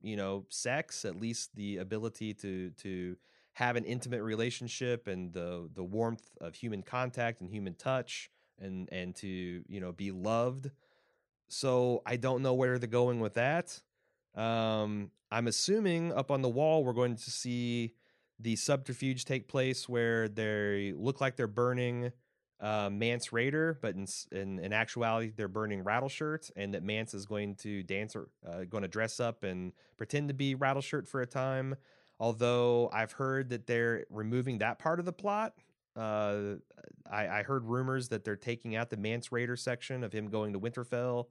you 0.00 0.16
know, 0.16 0.46
sex, 0.48 1.04
at 1.04 1.20
least 1.20 1.54
the 1.54 1.76
ability 1.76 2.34
to 2.34 2.70
to 2.70 3.16
have 3.52 3.76
an 3.76 3.84
intimate 3.84 4.22
relationship 4.22 5.06
and 5.06 5.32
the 5.32 5.68
the 5.74 5.84
warmth 5.84 6.30
of 6.40 6.54
human 6.54 6.82
contact 6.82 7.40
and 7.40 7.50
human 7.50 7.74
touch 7.74 8.30
and 8.58 8.88
and 8.92 9.14
to 9.16 9.28
you 9.28 9.80
know 9.80 9.92
be 9.92 10.10
loved. 10.10 10.70
So 11.48 12.02
i 12.06 12.16
don't 12.16 12.42
know 12.42 12.54
where 12.54 12.78
they're 12.78 12.88
going 12.88 13.20
with 13.20 13.34
that. 13.34 13.80
Um 14.34 15.10
i'm 15.30 15.46
assuming 15.46 16.12
up 16.12 16.30
on 16.30 16.42
the 16.42 16.48
wall 16.48 16.84
we're 16.84 16.92
going 16.92 17.16
to 17.16 17.30
see 17.30 17.94
the 18.38 18.56
subterfuge 18.56 19.24
take 19.24 19.48
place 19.48 19.88
where 19.88 20.28
they 20.28 20.92
look 20.96 21.20
like 21.20 21.36
they're 21.36 21.46
burning 21.46 22.12
uh, 22.60 22.88
Mance 22.90 23.30
Rayder, 23.30 23.76
but 23.80 23.96
in, 23.96 24.06
in, 24.30 24.58
in 24.60 24.72
actuality 24.72 25.32
they're 25.36 25.48
burning 25.48 25.82
Rattleshirt, 25.82 26.50
and 26.56 26.74
that 26.74 26.82
Mance 26.82 27.12
is 27.12 27.26
going 27.26 27.56
to 27.56 27.82
dance 27.82 28.14
or 28.14 28.28
uh, 28.46 28.64
going 28.64 28.82
to 28.82 28.88
dress 28.88 29.18
up 29.18 29.42
and 29.42 29.72
pretend 29.96 30.28
to 30.28 30.34
be 30.34 30.54
Rattleshirt 30.54 31.08
for 31.08 31.20
a 31.20 31.26
time, 31.26 31.74
Although 32.20 32.90
I've 32.92 33.12
heard 33.12 33.50
that 33.50 33.66
they're 33.66 34.04
removing 34.10 34.58
that 34.58 34.78
part 34.78 34.98
of 34.98 35.04
the 35.04 35.12
plot. 35.12 35.54
Uh, 35.94 36.54
I, 37.10 37.28
I, 37.28 37.42
heard 37.42 37.66
rumors 37.66 38.08
that 38.08 38.24
they're 38.24 38.34
taking 38.34 38.76
out 38.76 38.88
the 38.88 38.96
Mance 38.96 39.28
Rayder 39.28 39.58
section 39.58 40.02
of 40.02 40.10
him 40.10 40.30
going 40.30 40.54
to 40.54 40.60
Winterfell 40.60 41.26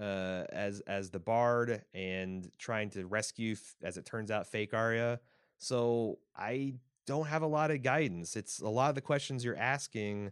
uh, 0.00 0.44
as 0.52 0.80
as 0.86 1.10
the 1.10 1.18
bard 1.18 1.82
and 1.94 2.48
trying 2.58 2.90
to 2.90 3.06
rescue, 3.06 3.56
as 3.82 3.96
it 3.96 4.06
turns 4.06 4.30
out, 4.30 4.46
fake 4.46 4.72
Arya. 4.72 5.18
So 5.58 6.20
I 6.36 6.74
don't 7.06 7.26
have 7.26 7.42
a 7.42 7.46
lot 7.46 7.70
of 7.70 7.82
guidance. 7.82 8.36
It's 8.36 8.60
a 8.60 8.68
lot 8.68 8.90
of 8.90 8.94
the 8.94 9.00
questions 9.00 9.44
you're 9.44 9.56
asking 9.56 10.30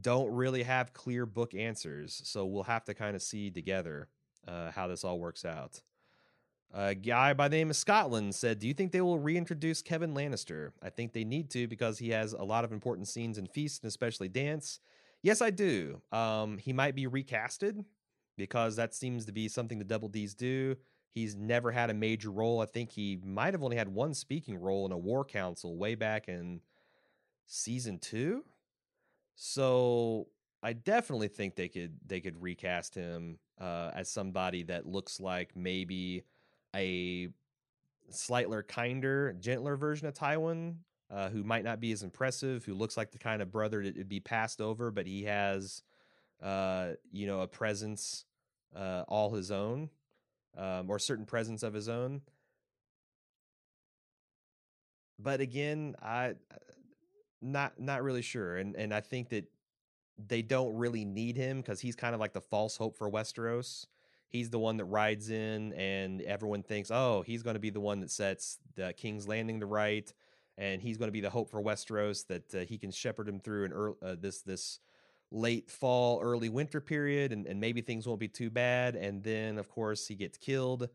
don't 0.00 0.30
really 0.30 0.62
have 0.62 0.92
clear 0.92 1.26
book 1.26 1.54
answers. 1.54 2.20
So 2.24 2.46
we'll 2.46 2.62
have 2.64 2.84
to 2.84 2.94
kind 2.94 3.16
of 3.16 3.22
see 3.22 3.50
together 3.50 4.08
uh, 4.46 4.70
how 4.70 4.86
this 4.86 5.04
all 5.04 5.18
works 5.18 5.44
out. 5.44 5.80
A 6.74 6.94
guy 6.94 7.34
by 7.34 7.48
the 7.48 7.56
name 7.56 7.68
of 7.68 7.76
Scotland 7.76 8.34
said, 8.34 8.58
Do 8.58 8.66
you 8.66 8.72
think 8.72 8.92
they 8.92 9.02
will 9.02 9.18
reintroduce 9.18 9.82
Kevan 9.82 10.14
Lannister? 10.14 10.70
I 10.82 10.88
think 10.88 11.12
they 11.12 11.24
need 11.24 11.50
to 11.50 11.66
because 11.66 11.98
he 11.98 12.10
has 12.10 12.32
a 12.32 12.42
lot 12.42 12.64
of 12.64 12.72
important 12.72 13.08
scenes 13.08 13.36
in 13.36 13.46
Feast 13.46 13.82
and 13.82 13.88
especially 13.88 14.28
Dance. 14.28 14.80
Yes, 15.22 15.42
I 15.42 15.50
do. 15.50 16.00
Um, 16.12 16.56
he 16.56 16.72
might 16.72 16.94
be 16.94 17.06
recasted 17.06 17.84
because 18.38 18.76
that 18.76 18.94
seems 18.94 19.26
to 19.26 19.32
be 19.32 19.48
something 19.48 19.78
the 19.78 19.84
Double 19.84 20.08
D's 20.08 20.34
do. 20.34 20.76
He's 21.10 21.36
never 21.36 21.70
had 21.70 21.90
a 21.90 21.94
major 21.94 22.30
role. 22.30 22.62
I 22.62 22.66
think 22.66 22.90
he 22.90 23.20
might 23.22 23.52
have 23.52 23.62
only 23.62 23.76
had 23.76 23.88
one 23.88 24.14
speaking 24.14 24.56
role 24.56 24.86
in 24.86 24.92
a 24.92 24.98
war 24.98 25.26
council 25.26 25.76
way 25.76 25.94
back 25.94 26.26
in 26.28 26.62
season 27.46 27.98
two. 27.98 28.44
So 29.34 30.28
I 30.62 30.72
definitely 30.72 31.28
think 31.28 31.54
they 31.54 31.68
could 31.68 31.98
they 32.06 32.20
could 32.20 32.40
recast 32.40 32.94
him 32.94 33.38
uh, 33.60 33.90
as 33.94 34.08
somebody 34.08 34.62
that 34.64 34.86
looks 34.86 35.20
like 35.20 35.54
maybe 35.54 36.24
a 36.74 37.28
slightly 38.10 38.62
kinder, 38.66 39.34
gentler 39.40 39.76
version 39.76 40.06
of 40.06 40.14
Tywin, 40.14 40.76
uh, 41.10 41.28
who 41.28 41.42
might 41.42 41.64
not 41.64 41.80
be 41.80 41.92
as 41.92 42.02
impressive, 42.02 42.64
who 42.64 42.74
looks 42.74 42.96
like 42.96 43.10
the 43.10 43.18
kind 43.18 43.42
of 43.42 43.50
brother 43.50 43.82
that 43.82 43.96
would 43.96 44.08
be 44.08 44.20
passed 44.20 44.60
over, 44.60 44.90
but 44.90 45.06
he 45.06 45.24
has, 45.24 45.82
uh, 46.42 46.92
you 47.10 47.26
know, 47.26 47.40
a 47.40 47.46
presence 47.46 48.24
uh, 48.74 49.04
all 49.08 49.34
his 49.34 49.50
own, 49.50 49.90
um, 50.56 50.88
or 50.88 50.96
a 50.96 51.00
certain 51.00 51.26
presence 51.26 51.62
of 51.62 51.74
his 51.74 51.88
own. 51.88 52.22
But 55.18 55.40
again, 55.40 55.94
I 56.02 56.30
uh, 56.30 56.56
not 57.40 57.78
not 57.78 58.02
really 58.02 58.22
sure, 58.22 58.56
and 58.56 58.74
and 58.74 58.92
I 58.94 59.00
think 59.00 59.28
that 59.30 59.44
they 60.18 60.42
don't 60.42 60.74
really 60.74 61.04
need 61.04 61.36
him 61.36 61.58
because 61.58 61.80
he's 61.80 61.96
kind 61.96 62.14
of 62.14 62.20
like 62.20 62.32
the 62.32 62.40
false 62.40 62.76
hope 62.76 62.96
for 62.96 63.10
Westeros 63.10 63.86
he's 64.32 64.50
the 64.50 64.58
one 64.58 64.78
that 64.78 64.86
rides 64.86 65.30
in 65.30 65.72
and 65.74 66.22
everyone 66.22 66.62
thinks 66.62 66.90
oh 66.90 67.22
he's 67.26 67.42
going 67.42 67.54
to 67.54 67.60
be 67.60 67.70
the 67.70 67.80
one 67.80 68.00
that 68.00 68.10
sets 68.10 68.58
the 68.74 68.92
king's 68.94 69.28
landing 69.28 69.60
to 69.60 69.66
right 69.66 70.12
and 70.58 70.82
he's 70.82 70.98
going 70.98 71.08
to 71.08 71.12
be 71.12 71.20
the 71.20 71.30
hope 71.30 71.50
for 71.50 71.62
westeros 71.62 72.26
that 72.26 72.54
uh, 72.54 72.58
he 72.60 72.78
can 72.78 72.90
shepherd 72.90 73.28
him 73.28 73.40
through 73.40 73.64
an 73.64 73.72
early, 73.72 73.96
uh, 74.02 74.16
this 74.18 74.42
this 74.42 74.80
late 75.30 75.70
fall 75.70 76.20
early 76.20 76.48
winter 76.48 76.80
period 76.80 77.32
and, 77.32 77.46
and 77.46 77.58
maybe 77.58 77.80
things 77.80 78.06
won't 78.06 78.20
be 78.20 78.28
too 78.28 78.50
bad. 78.50 78.96
And 78.96 79.22
then 79.22 79.58
of 79.58 79.68
course 79.68 80.06
he 80.06 80.14
gets 80.14 80.36
killed 80.36 80.88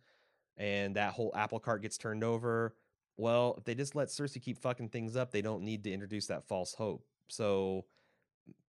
and 0.57 0.95
that 0.95 1.13
whole 1.13 1.31
apple 1.35 1.59
cart 1.59 1.81
gets 1.81 1.97
turned 1.97 2.23
over. 2.23 2.75
Well 3.17 3.55
if 3.57 3.63
they 3.63 3.73
just 3.73 3.95
let 3.95 4.09
cersei 4.09 4.41
keep 4.41 4.59
fucking 4.59 4.89
things 4.89 5.15
up 5.15 5.31
they 5.31 5.41
don't 5.41 5.63
need 5.63 5.83
to 5.85 5.91
introduce 5.91 6.27
that 6.27 6.47
false 6.47 6.73
hope. 6.73 7.03
So 7.27 7.85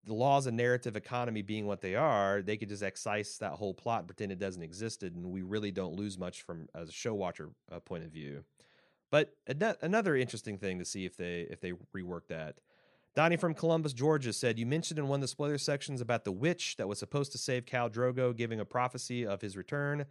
the 0.04 0.14
laws 0.14 0.46
of 0.46 0.54
narrative 0.54 0.96
economy 0.96 1.42
being 1.42 1.66
what 1.66 1.82
they 1.82 1.94
are, 1.94 2.42
they 2.42 2.56
could 2.56 2.70
just 2.70 2.82
excise 2.82 3.38
that 3.38 3.52
whole 3.52 3.74
plot 3.74 4.06
pretend 4.06 4.32
it 4.32 4.38
doesn't 4.38 4.62
existed, 4.62 5.14
and 5.14 5.30
we 5.30 5.42
really 5.42 5.70
don't 5.70 5.96
lose 5.96 6.18
much 6.18 6.42
from 6.42 6.68
as 6.74 6.88
a 6.88 6.92
show 6.92 7.14
watcher 7.14 7.50
uh, 7.70 7.78
point 7.80 8.04
of 8.04 8.10
view. 8.10 8.44
But 9.10 9.34
ad- 9.46 9.76
another 9.82 10.16
interesting 10.16 10.58
thing 10.58 10.78
to 10.78 10.84
see 10.84 11.04
if 11.04 11.16
they 11.16 11.46
if 11.50 11.60
they 11.60 11.72
rework 11.94 12.28
that. 12.28 12.56
Donnie 13.14 13.36
from 13.36 13.54
Columbus, 13.54 13.92
Georgia 13.92 14.32
said, 14.32 14.58
You 14.58 14.66
mentioned 14.66 14.98
in 14.98 15.08
one 15.08 15.18
of 15.18 15.22
the 15.22 15.28
spoiler 15.28 15.58
sections 15.58 16.00
about 16.00 16.24
the 16.24 16.32
witch 16.32 16.76
that 16.76 16.86
was 16.86 16.98
supposed 16.98 17.32
to 17.32 17.38
save 17.38 17.64
Khal 17.64 17.90
Drogo, 17.90 18.36
giving 18.36 18.60
a 18.60 18.64
prophecy 18.64 19.26
of 19.26 19.40
his 19.40 19.56
return. 19.56 20.04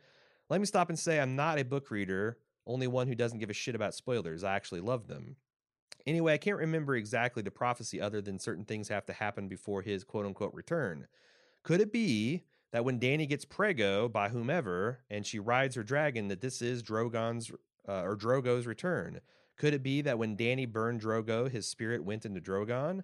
Let 0.49 0.59
me 0.59 0.65
stop 0.65 0.89
and 0.89 0.99
say 0.99 1.19
I'm 1.19 1.35
not 1.35 1.57
a 1.57 1.63
book 1.63 1.89
reader, 1.89 2.37
only 2.65 2.87
one 2.87 3.07
who 3.07 3.15
doesn't 3.15 3.39
give 3.39 3.49
a 3.49 3.53
shit 3.53 3.75
about 3.75 3.95
spoilers. 3.95 4.43
I 4.43 4.55
actually 4.55 4.81
love 4.81 5.07
them. 5.07 5.37
Anyway, 6.07 6.33
I 6.33 6.37
can't 6.37 6.57
remember 6.57 6.95
exactly 6.95 7.43
the 7.43 7.51
prophecy 7.51 7.99
other 7.99 8.21
than 8.21 8.39
certain 8.39 8.63
things 8.63 8.87
have 8.87 9.05
to 9.07 9.13
happen 9.13 9.49
before 9.49 9.81
his 9.81 10.05
quote 10.05 10.25
unquote 10.25 10.53
return. 10.53 11.05
Could 11.63 11.81
it 11.81 11.91
be 11.91 12.43
that 12.71 12.85
when 12.85 12.97
Dany 12.97 13.27
gets 13.27 13.43
prego 13.43 14.07
by 14.07 14.29
whomever 14.29 14.99
and 15.09 15.25
she 15.25 15.37
rides 15.37 15.75
her 15.75 15.83
dragon, 15.83 16.29
that 16.29 16.39
this 16.39 16.61
is 16.61 16.81
Drogon's 16.81 17.51
uh, 17.87 18.03
or 18.03 18.15
Drogo's 18.15 18.65
return? 18.65 19.19
Could 19.57 19.73
it 19.73 19.83
be 19.83 20.01
that 20.01 20.17
when 20.17 20.37
Dany 20.37 20.71
burned 20.71 21.01
Drogo, 21.01 21.51
his 21.51 21.67
spirit 21.67 22.05
went 22.05 22.25
into 22.25 22.39
Drogon? 22.39 23.03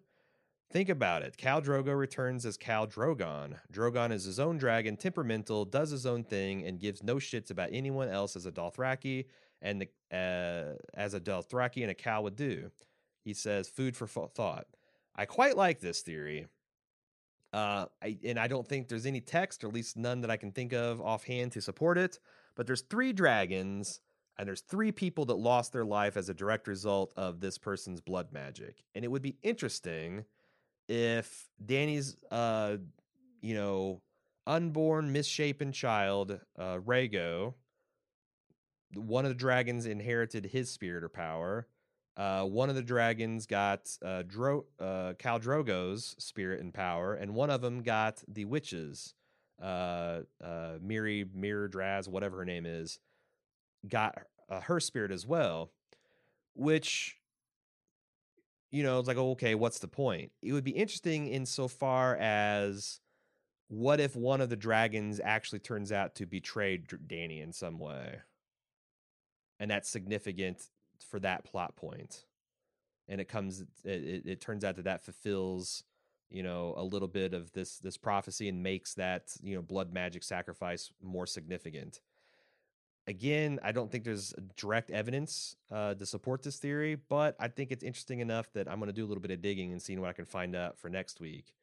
Think 0.72 0.88
about 0.88 1.24
it. 1.24 1.36
Khal 1.36 1.62
Drogo 1.62 1.98
returns 1.98 2.46
as 2.46 2.58
Khal 2.58 2.90
Drogon. 2.90 3.56
Drogon 3.72 4.14
is 4.14 4.24
his 4.24 4.40
own 4.40 4.58
dragon, 4.58 4.96
temperamental, 4.96 5.66
does 5.66 5.92
his 5.92 6.06
own 6.06 6.24
thing, 6.24 6.66
and 6.66 6.80
gives 6.80 7.04
no 7.04 7.16
shits 7.16 7.52
about 7.52 7.70
anyone 7.74 8.08
else 8.08 8.38
as 8.38 8.46
a 8.46 8.52
Dothraki 8.52 9.26
and 9.62 9.82
the, 9.82 9.88
uh, 10.16 10.78
as 10.94 11.14
a 11.14 11.20
Dothraki 11.20 11.82
and 11.82 11.92
a 11.92 11.94
Khal 11.94 12.24
would 12.24 12.38
do. 12.38 12.72
He 13.24 13.34
says, 13.34 13.70
food 13.70 13.96
for 13.96 14.08
thought. 14.08 14.68
I 15.16 15.26
quite 15.26 15.56
like 15.56 15.80
this 15.80 16.02
theory. 16.02 16.48
Uh, 17.54 17.86
I, 18.02 18.18
and 18.26 18.40
I 18.40 18.48
don't 18.48 18.68
think 18.68 18.88
there's 18.88 19.06
any 19.06 19.22
text, 19.22 19.64
or 19.64 19.68
at 19.68 19.74
least 19.74 19.96
none 19.96 20.22
that 20.22 20.32
I 20.32 20.38
can 20.38 20.52
think 20.52 20.74
of 20.74 21.00
offhand 21.00 21.52
to 21.52 21.62
support 21.62 21.98
it. 21.98 22.20
But 22.56 22.66
there's 22.66 22.82
three 22.82 23.14
dragons, 23.14 24.02
and 24.38 24.48
there's 24.48 24.62
three 24.62 24.92
people 24.92 25.26
that 25.26 25.36
lost 25.36 25.72
their 25.72 25.86
life 25.86 26.18
as 26.18 26.30
a 26.30 26.34
direct 26.34 26.68
result 26.68 27.14
of 27.16 27.40
this 27.40 27.58
person's 27.58 28.02
blood 28.02 28.34
magic. 28.34 28.84
And 28.96 29.06
it 29.06 29.08
would 29.10 29.22
be 29.22 29.38
interesting 29.44 30.26
if 30.90 31.48
Dany's, 31.64 32.18
uh, 32.32 32.78
you 33.42 33.54
know, 33.54 34.02
unborn, 34.48 35.12
misshapen 35.12 35.72
child, 35.72 36.40
uh, 36.58 36.78
Rhaego, 36.78 37.54
one 38.96 39.26
of 39.26 39.30
the 39.30 39.36
dragons 39.36 39.86
inherited 39.86 40.46
his 40.46 40.72
spirit 40.72 41.04
or 41.04 41.10
power, 41.10 41.68
uh, 42.16 42.44
one 42.44 42.70
of 42.70 42.76
the 42.76 42.82
dragons 42.82 43.46
got 43.46 43.90
uh, 44.04 44.24
Dro- 44.28 44.66
uh, 44.80 45.14
Khal 45.18 45.42
Drogo's 45.42 46.16
spirit 46.20 46.62
and 46.62 46.74
power, 46.74 47.14
and 47.16 47.34
one 47.34 47.50
of 47.50 47.62
them 47.62 47.82
got 47.82 48.24
the 48.28 48.46
witches, 48.46 49.16
uh, 49.62 50.22
uh, 50.44 50.74
Miri, 50.82 51.26
Mir 51.34 51.68
Draz, 51.68 52.08
whatever 52.08 52.38
her 52.38 52.46
name 52.46 52.66
is, 52.66 53.00
got 53.88 54.18
uh, 54.50 54.62
her 54.62 54.80
spirit 54.80 55.12
as 55.12 55.26
well. 55.26 55.72
Which, 56.56 57.18
you 58.70 58.84
know, 58.84 59.00
it's 59.00 59.08
like, 59.08 59.18
okay, 59.18 59.56
what's 59.56 59.80
the 59.80 59.88
point? 59.88 60.32
It 60.44 60.54
would 60.54 60.64
be 60.64 60.72
interesting 60.72 61.28
insofar 61.28 62.16
as 62.18 63.00
what 63.70 64.00
if 64.00 64.16
one 64.16 64.40
of 64.40 64.50
the 64.50 64.56
dragons 64.56 65.20
actually 65.24 65.60
turns 65.60 65.92
out 65.92 66.14
to 66.16 66.28
betray 66.28 66.78
Dany 66.78 67.42
in 67.42 67.52
some 67.52 67.80
way? 67.80 68.20
and 69.64 69.72
that's 69.72 69.90
significant 69.90 70.70
for 71.10 71.20
that 71.20 71.46
plot. 71.46 71.74
And 73.08 73.20
it 73.20 73.28
comes, 73.28 73.62
it, 73.84 73.90
it, 74.04 74.24
it 74.26 74.42
turns 74.42 74.64
out 74.64 74.76
that 74.78 74.86
that 74.86 75.04
fulfills, 75.04 75.84
you 76.30 76.44
know, 76.44 76.74
a 76.78 76.84
little 76.84 77.08
bit 77.08 77.34
of 77.34 77.52
this 77.52 77.78
this 77.78 77.98
prophecy 77.98 78.50
and 78.50 78.64
makes 78.64 78.94
that 78.96 79.36
you 79.42 79.56
know 79.56 79.62
blood 79.62 79.94
magic 79.94 80.24
sacrifice 80.24 80.92
more 81.02 81.28
significant. 81.28 82.02
Again, 83.06 83.60
I 83.62 83.74
don't 83.74 83.92
think 83.92 84.06
there's 84.06 84.34
direct 84.56 84.90
evidence 84.90 85.58
uh, 85.70 85.94
to 85.96 86.06
support 86.06 86.42
this 86.42 86.56
theory, 86.56 86.96
but 86.96 87.36
I 87.38 87.50
think 87.50 87.72
it's 87.72 87.84
interesting 87.84 88.22
enough 88.22 88.52
that 88.54 88.70
I'm 88.70 88.80
going 88.80 88.88
to 88.88 88.94
do 88.94 89.04
a 89.04 89.10
little 89.10 89.22
bit 89.22 89.32
of 89.32 89.42
digging 89.42 89.74
and 89.74 89.82
seeing 89.82 90.00
what 90.00 90.10
I 90.10 90.14
can 90.14 90.26
find 90.26 90.56
out 90.56 90.80
for 90.80 90.90
next 90.90 91.20
week. 91.20 91.54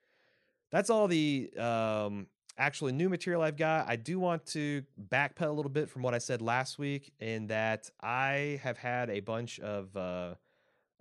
That's 0.70 0.90
all 0.90 1.08
the 1.08 1.50
um, 1.56 2.26
actually 2.60 2.92
new 2.92 3.08
material 3.08 3.42
I've 3.42 3.56
got. 3.56 3.88
I 3.88 3.96
do 3.96 4.20
want 4.20 4.46
to 4.46 4.84
backpedal 5.08 5.48
a 5.48 5.52
little 5.52 5.70
bit 5.70 5.90
from 5.90 6.02
what 6.02 6.14
I 6.14 6.18
said 6.18 6.40
last 6.40 6.78
week, 6.78 7.12
in 7.18 7.48
that 7.48 7.90
I 8.00 8.60
have 8.62 8.78
had 8.78 9.10
a 9.10 9.20
bunch 9.20 9.58
of 9.58 9.96
uh, 9.96 10.34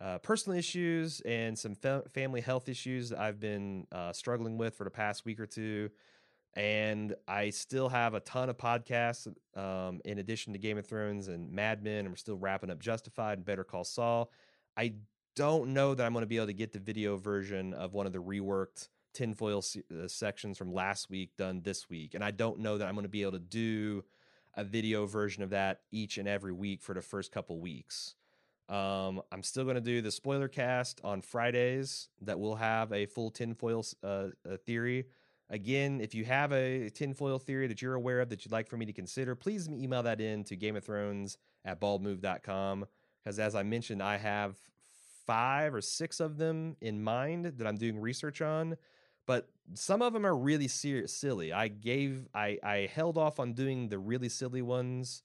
uh, 0.02 0.18
personal 0.20 0.58
issues 0.58 1.22
and 1.22 1.58
some 1.58 1.76
fa- 1.76 2.04
family 2.14 2.42
health 2.42 2.68
issues 2.68 3.10
that 3.10 3.20
I've 3.20 3.40
been 3.40 3.86
uh, 3.92 4.14
struggling 4.14 4.58
with 4.58 4.76
for 4.76 4.86
the 4.86 4.90
past 4.90 5.26
week 5.26 5.40
or 5.40 5.46
two 5.46 5.92
and 6.56 7.16
I 7.28 7.52
still 7.52 7.90
have 7.90 8.14
a 8.14 8.20
ton 8.20 8.50
of 8.50 8.58
podcasts 8.58 9.28
um, 9.56 10.02
in 10.06 10.18
addition 10.18 10.54
to 10.54 10.60
Game 10.60 10.78
of 10.78 10.86
Thrones 10.86 11.28
and 11.28 11.52
Mad 11.52 11.84
Men. 11.84 12.06
I'm 12.06 12.16
still 12.16 12.38
wrapping 12.38 12.70
up 12.70 12.80
Justified 12.80 13.38
and 13.38 13.46
Better 13.46 13.64
Call 13.64 13.84
Saul. 13.84 14.32
I 14.76 14.94
don't 15.36 15.74
know 15.74 15.94
that 15.94 16.06
I'm 16.06 16.14
going 16.14 16.24
to 16.24 16.28
be 16.28 16.38
able 16.38 16.48
to 16.48 16.54
get 16.54 16.74
the 16.74 16.80
video 16.80 17.18
version 17.18 17.74
of 17.74 17.94
one 17.94 18.08
of 18.08 18.14
the 18.14 18.22
reworked 18.22 18.90
tinfoil 19.14 19.62
se- 19.62 19.84
uh, 19.92 20.08
sections 20.08 20.58
from 20.58 20.74
last 20.74 21.10
week 21.10 21.36
done 21.38 21.62
this 21.64 21.90
week, 21.90 22.14
and 22.14 22.24
I 22.24 22.32
don't 22.32 22.60
know 22.60 22.78
that 22.78 22.88
I'm 22.88 22.96
going 22.96 23.04
to 23.04 23.10
be 23.10 23.22
able 23.22 23.34
to 23.34 23.40
do 23.40 24.04
a 24.56 24.64
video 24.64 25.06
version 25.06 25.44
of 25.44 25.52
that 25.52 25.82
each 25.92 26.18
and 26.18 26.28
every 26.28 26.52
week 26.52 26.82
for 26.82 26.94
the 26.94 27.02
first 27.02 27.32
couple 27.32 27.60
weeks. 27.60 28.16
Um, 28.68 29.22
I'm 29.32 29.42
still 29.42 29.64
going 29.64 29.76
to 29.76 29.82
do 29.82 30.02
the 30.02 30.12
spoiler 30.12 30.48
cast 30.48 31.02
on 31.04 31.22
Fridays 31.22 32.10
that 32.22 32.40
will 32.40 32.56
have 32.56 32.92
a 32.92 33.08
full 33.08 33.32
tinfoil 33.32 33.84
uh, 34.04 34.28
theory 34.66 35.06
Again, 35.52 36.00
if 36.00 36.14
you 36.14 36.26
have 36.26 36.52
a 36.52 36.90
tinfoil 36.92 37.40
theory 37.40 37.66
that 37.68 37.82
you're 37.82 37.96
aware 37.96 38.22
of 38.22 38.30
that 38.30 38.46
you'd 38.46 38.52
like 38.52 38.68
for 38.68 38.78
me 38.78 38.86
to 38.86 38.94
consider, 38.94 39.34
please 39.34 39.68
email 39.68 40.04
that 40.04 40.22
in 40.22 40.44
to 40.44 40.56
Game 40.56 40.76
of 40.76 40.84
Thrones 40.84 41.40
at 41.66 41.82
baldmove.com. 41.82 42.86
Because 43.24 43.40
as 43.40 43.56
I 43.56 43.64
mentioned, 43.64 44.04
I 44.04 44.18
have 44.18 44.58
five 45.26 45.74
or 45.74 45.82
six 45.82 46.20
of 46.20 46.38
them 46.38 46.76
in 46.82 47.04
mind 47.04 47.46
that 47.46 47.66
I'm 47.66 47.78
doing 47.78 48.00
research 48.00 48.42
on. 48.44 48.78
But 49.30 49.48
some 49.76 50.02
of 50.02 50.12
them 50.12 50.26
are 50.26 50.36
really 50.36 50.68
silly. 50.68 51.54
I 51.54 51.68
gave, 51.68 52.28
I, 52.34 52.58
I 52.64 52.90
held 52.92 53.16
off 53.16 53.40
on 53.40 53.54
doing 53.54 53.88
the 53.88 54.00
really 54.00 54.28
silly 54.28 54.64
ones 54.64 55.22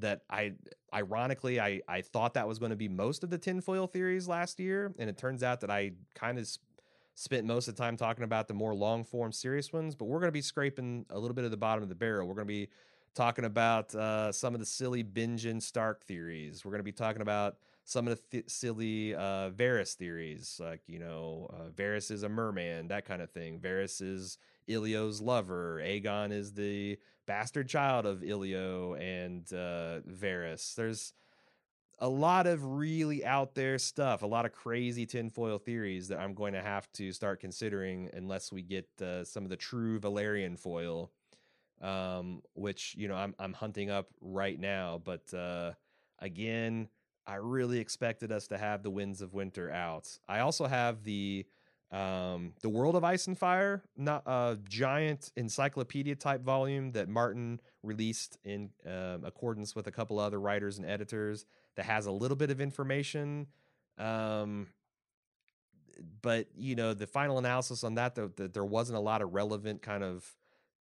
that 0.00 0.20
I, 0.28 0.52
ironically, 0.92 1.58
I, 1.58 1.80
I 1.88 2.02
thought 2.02 2.34
that 2.34 2.46
was 2.46 2.58
going 2.58 2.72
to 2.72 2.76
be 2.76 2.88
most 2.88 3.24
of 3.24 3.30
the 3.30 3.38
tinfoil 3.38 3.86
theories 3.86 4.28
last 4.28 4.60
year. 4.60 4.92
And 4.98 5.08
it 5.08 5.16
turns 5.16 5.42
out 5.42 5.62
that 5.62 5.70
I 5.70 5.92
kind 6.14 6.38
of 6.38 6.46
spent 7.14 7.46
most 7.46 7.68
of 7.68 7.74
the 7.74 7.82
time 7.82 7.96
talking 7.96 8.22
about 8.22 8.48
the 8.48 8.54
more 8.54 8.74
long 8.74 9.02
form 9.02 9.32
serious 9.32 9.72
ones, 9.72 9.94
but 9.94 10.04
we're 10.04 10.20
going 10.20 10.28
to 10.28 10.30
be 10.30 10.42
scraping 10.42 11.06
a 11.08 11.18
little 11.18 11.34
bit 11.34 11.46
of 11.46 11.50
the 11.50 11.56
bottom 11.56 11.82
of 11.82 11.88
the 11.88 11.94
barrel. 11.94 12.28
We're 12.28 12.34
going 12.34 12.46
to 12.46 12.52
be 12.52 12.68
talking 13.14 13.46
about 13.46 13.94
uh, 13.94 14.30
some 14.30 14.52
of 14.52 14.60
the 14.60 14.66
silly 14.66 15.02
Benjen 15.02 15.62
Stark 15.62 16.04
theories. 16.04 16.66
We're 16.66 16.72
going 16.72 16.80
to 16.80 16.84
be 16.84 16.92
talking 16.92 17.22
about 17.22 17.56
some 17.88 18.06
of 18.06 18.18
the 18.18 18.22
th- 18.30 18.50
silly 18.50 19.14
uh, 19.14 19.48
Varys 19.48 19.94
theories, 19.94 20.60
like 20.62 20.82
you 20.86 20.98
know, 20.98 21.48
uh, 21.50 21.70
Varys 21.70 22.10
is 22.10 22.22
a 22.22 22.28
merman, 22.28 22.88
that 22.88 23.06
kind 23.06 23.22
of 23.22 23.30
thing. 23.30 23.58
Varys 23.60 24.02
is 24.02 24.36
Ilio's 24.68 25.22
lover. 25.22 25.80
Aegon 25.82 26.30
is 26.30 26.52
the 26.52 26.98
bastard 27.24 27.66
child 27.66 28.04
of 28.04 28.18
Ilio 28.20 28.92
and 29.00 29.50
uh, 29.54 30.00
Varys. 30.06 30.74
There's 30.74 31.14
a 31.98 32.08
lot 32.10 32.46
of 32.46 32.62
really 32.62 33.24
out 33.24 33.54
there 33.54 33.78
stuff, 33.78 34.20
a 34.20 34.26
lot 34.26 34.44
of 34.44 34.52
crazy 34.52 35.06
tinfoil 35.06 35.56
theories 35.56 36.08
that 36.08 36.20
I'm 36.20 36.34
going 36.34 36.52
to 36.52 36.62
have 36.62 36.92
to 36.92 37.10
start 37.10 37.40
considering 37.40 38.10
unless 38.12 38.52
we 38.52 38.60
get 38.60 38.86
uh, 39.00 39.24
some 39.24 39.44
of 39.44 39.48
the 39.48 39.56
true 39.56 39.98
Valyrian 39.98 40.58
foil, 40.58 41.10
um, 41.80 42.42
which 42.52 42.94
you 42.98 43.08
know 43.08 43.14
I'm 43.14 43.34
I'm 43.38 43.54
hunting 43.54 43.88
up 43.88 44.08
right 44.20 44.60
now. 44.60 45.00
But 45.02 45.32
uh, 45.32 45.72
again, 46.18 46.90
I 47.28 47.34
really 47.34 47.78
expected 47.78 48.32
us 48.32 48.48
to 48.48 48.56
have 48.56 48.82
the 48.82 48.90
Winds 48.90 49.20
of 49.20 49.34
Winter 49.34 49.70
out. 49.70 50.08
I 50.26 50.40
also 50.40 50.66
have 50.66 51.04
the 51.04 51.44
um, 51.90 52.52
the 52.60 52.68
World 52.68 52.96
of 52.96 53.04
Ice 53.04 53.26
and 53.28 53.38
Fire, 53.38 53.82
not 53.96 54.22
a 54.26 54.58
giant 54.68 55.30
encyclopedia 55.36 56.16
type 56.16 56.42
volume 56.42 56.92
that 56.92 57.08
Martin 57.08 57.60
released 57.82 58.38
in 58.44 58.70
um, 58.86 59.24
accordance 59.24 59.74
with 59.74 59.86
a 59.86 59.90
couple 59.90 60.18
other 60.18 60.38
writers 60.38 60.78
and 60.78 60.86
editors 60.86 61.46
that 61.76 61.86
has 61.86 62.06
a 62.06 62.10
little 62.10 62.36
bit 62.36 62.50
of 62.50 62.60
information. 62.60 63.46
Um, 63.96 64.68
but 66.20 66.48
you 66.56 66.74
know, 66.74 66.92
the 66.94 67.06
final 67.06 67.38
analysis 67.38 67.84
on 67.84 67.94
that, 67.94 68.14
that 68.14 68.52
there 68.52 68.64
wasn't 68.64 68.98
a 68.98 69.02
lot 69.02 69.22
of 69.22 69.32
relevant 69.32 69.80
kind 69.82 70.02
of 70.02 70.34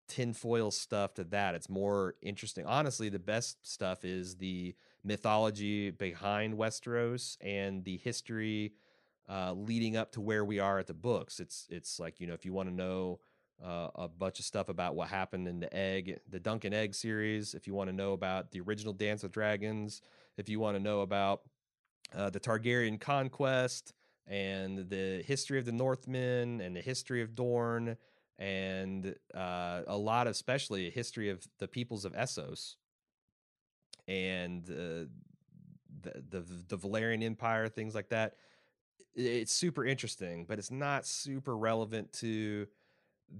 tinfoil 0.08 0.70
stuff 0.70 1.14
to 1.14 1.24
that. 1.24 1.54
It's 1.54 1.68
more 1.68 2.14
interesting. 2.22 2.66
Honestly, 2.66 3.08
the 3.08 3.18
best 3.18 3.66
stuff 3.66 4.04
is 4.04 4.36
the 4.36 4.74
mythology 5.06 5.90
behind 5.90 6.54
Westeros 6.54 7.36
and 7.40 7.84
the 7.84 7.96
history 7.98 8.72
uh, 9.28 9.52
leading 9.52 9.96
up 9.96 10.12
to 10.12 10.20
where 10.20 10.44
we 10.44 10.58
are 10.58 10.78
at 10.78 10.86
the 10.86 10.94
books. 10.94 11.40
It's 11.40 11.66
it's 11.70 11.98
like 11.98 12.20
you 12.20 12.26
know, 12.26 12.34
if 12.34 12.44
you 12.44 12.52
want 12.52 12.68
to 12.68 12.74
know 12.74 13.20
uh, 13.64 13.88
a 13.94 14.08
bunch 14.08 14.38
of 14.38 14.44
stuff 14.44 14.68
about 14.68 14.94
what 14.94 15.08
happened 15.08 15.48
in 15.48 15.60
the 15.60 15.74
egg, 15.74 16.18
the 16.28 16.40
Dunk 16.40 16.64
and 16.64 16.74
Egg 16.74 16.94
series. 16.94 17.54
If 17.54 17.66
you 17.66 17.74
want 17.74 17.88
to 17.88 17.96
know 17.96 18.12
about 18.12 18.50
the 18.50 18.60
original 18.60 18.92
Dance 18.92 19.22
with 19.22 19.32
Dragons, 19.32 20.02
if 20.36 20.48
you 20.48 20.60
want 20.60 20.76
to 20.76 20.82
know 20.82 21.00
about 21.00 21.42
uh, 22.14 22.30
the 22.30 22.40
Targaryen 22.40 23.00
conquest 23.00 23.94
and 24.26 24.90
the 24.90 25.22
history 25.26 25.58
of 25.58 25.64
the 25.64 25.72
Northmen 25.72 26.60
and 26.60 26.76
the 26.76 26.80
history 26.80 27.22
of 27.22 27.34
Dorne 27.34 27.96
and 28.38 29.14
uh, 29.34 29.82
a 29.86 29.96
lot, 29.96 30.26
of, 30.26 30.32
especially 30.32 30.88
a 30.88 30.90
history 30.90 31.30
of 31.30 31.46
the 31.58 31.68
peoples 31.68 32.04
of 32.04 32.12
Essos 32.12 32.76
and 34.08 34.68
uh, 34.70 35.08
the, 36.02 36.22
the 36.30 36.44
the 36.68 36.78
Valyrian 36.78 37.22
Empire, 37.22 37.68
things 37.68 37.94
like 37.94 38.08
that. 38.10 38.34
It's 39.14 39.52
super 39.52 39.84
interesting, 39.84 40.44
but 40.44 40.58
it's 40.58 40.70
not 40.70 41.06
super 41.06 41.56
relevant 41.56 42.12
to 42.14 42.66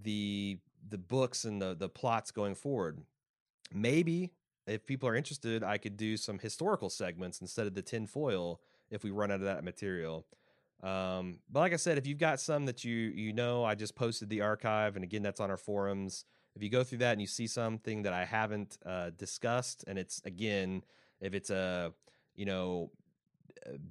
the 0.03 0.59
the 0.89 0.99
books 0.99 1.45
and 1.45 1.61
the 1.61 1.75
the 1.75 1.89
plots 1.89 2.31
going 2.31 2.55
forward. 2.55 3.01
Maybe 3.73 4.33
if 4.67 4.87
people 4.87 5.09
are 5.09 5.15
interested, 5.15 5.63
I 5.63 5.79
could 5.79 5.97
do 5.97 6.17
some 6.17 6.39
historical 6.39 6.91
segments 6.91 7.41
instead 7.41 7.67
of 7.67 7.75
the 7.75 7.83
tin 7.83 8.07
foil 8.07 8.61
if 8.91 9.05
we 9.05 9.11
run 9.11 9.31
out 9.31 9.37
of 9.41 9.47
that 9.47 9.65
material. 9.65 10.27
Um, 10.83 11.39
but 11.51 11.61
like 11.61 11.73
I 11.73 11.77
said, 11.77 11.99
if 11.99 12.07
you've 12.07 12.19
got 12.19 12.41
some 12.41 12.67
that 12.67 12.85
you 12.85 12.95
you 12.97 13.33
know, 13.33 13.65
I 13.65 13.75
just 13.75 13.95
posted 13.95 14.29
the 14.29 14.43
archive, 14.43 14.97
and 14.97 15.05
again, 15.05 15.23
that's 15.23 15.41
on 15.41 15.51
our 15.51 15.57
forums. 15.57 16.25
If 16.57 16.63
you 16.63 16.71
go 16.71 16.83
through 16.83 16.99
that 16.99 17.13
and 17.13 17.21
you 17.21 17.27
see 17.27 17.47
something 17.47 18.03
that 18.03 18.13
I 18.15 18.25
haven't 18.25 18.79
uh, 18.85 19.11
discussed, 19.17 19.85
and 19.87 19.99
it's 19.99 20.23
again, 20.25 20.83
if 21.21 21.35
it's 21.35 21.51
a 21.51 21.93
you 22.35 22.45
know, 22.45 22.91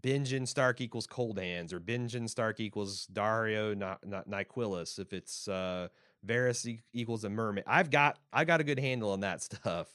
Benjen 0.01 0.47
Stark 0.47 0.79
equals 0.79 1.07
Cold 1.07 1.37
Hands, 1.37 1.71
or 1.73 1.79
Benjen 1.79 2.29
Stark 2.29 2.59
equals 2.59 3.07
Dario 3.07 3.73
not, 3.73 4.05
not 4.07 4.29
Nyquilus, 4.29 4.99
if 4.99 5.11
it's 5.11 5.47
uh, 5.47 5.89
Varys 6.25 6.79
equals 6.93 7.23
a 7.23 7.29
mermaid, 7.29 7.65
I've 7.67 7.89
got 7.89 8.19
I've 8.31 8.47
got 8.47 8.61
a 8.61 8.63
good 8.63 8.79
handle 8.79 9.11
on 9.11 9.21
that 9.21 9.41
stuff. 9.43 9.87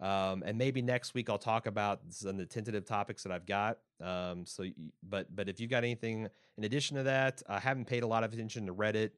Um, 0.00 0.42
and 0.44 0.58
maybe 0.58 0.82
next 0.82 1.14
week 1.14 1.30
I'll 1.30 1.38
talk 1.38 1.66
about 1.66 2.00
some 2.08 2.30
of 2.30 2.38
the 2.38 2.46
tentative 2.46 2.84
topics 2.84 3.22
that 3.22 3.30
I've 3.30 3.46
got. 3.46 3.78
Um, 4.00 4.44
so, 4.46 4.64
but 5.08 5.34
but 5.34 5.48
if 5.48 5.60
you've 5.60 5.70
got 5.70 5.84
anything 5.84 6.28
in 6.58 6.64
addition 6.64 6.96
to 6.96 7.04
that, 7.04 7.42
I 7.48 7.60
haven't 7.60 7.86
paid 7.86 8.02
a 8.02 8.06
lot 8.06 8.24
of 8.24 8.32
attention 8.32 8.66
to 8.66 8.74
Reddit. 8.74 9.10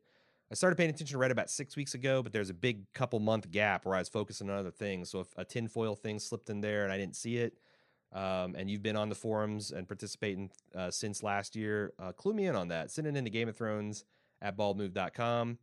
I 0.55 0.57
started 0.57 0.76
paying 0.76 0.90
attention 0.90 1.18
to 1.18 1.26
Reddit 1.26 1.32
about 1.32 1.50
six 1.50 1.74
weeks 1.74 1.94
ago, 1.94 2.22
but 2.22 2.32
there's 2.32 2.48
a 2.48 2.55
big 2.55 2.84
couple 2.92 3.18
month 3.18 3.50
gap 3.50 3.84
where 3.84 3.96
I 3.96 3.98
was 3.98 4.09
focusing 4.09 4.48
on 4.48 4.57
other 4.57 4.70
things. 4.70 5.11
So 5.11 5.18
if 5.18 5.26
a 5.36 5.44
tinfoil 5.44 5.96
thing 5.96 6.20
slipped 6.20 6.48
in 6.48 6.61
there 6.61 6.84
and 6.84 6.92
I 6.92 6.96
didn't 6.96 7.16
see 7.16 7.38
it, 7.38 7.59
um, 8.12 8.55
and 8.57 8.70
you've 8.70 8.80
been 8.80 8.94
on 8.94 9.09
the 9.09 9.16
forums 9.16 9.72
and 9.72 9.88
participating 9.88 10.52
uh, 10.72 10.92
since 10.92 11.24
last 11.24 11.57
year, 11.57 11.92
uh, 11.98 12.12
clue 12.12 12.34
me 12.34 12.46
in 12.46 12.55
on 12.55 12.68
that. 12.68 12.92
Send 12.92 13.09
it 13.09 13.16
into 13.16 13.30
Game 13.30 13.48
of 13.48 13.57
Thrones 13.57 14.05
at 14.40 14.57
baldmove.com. 14.57 15.59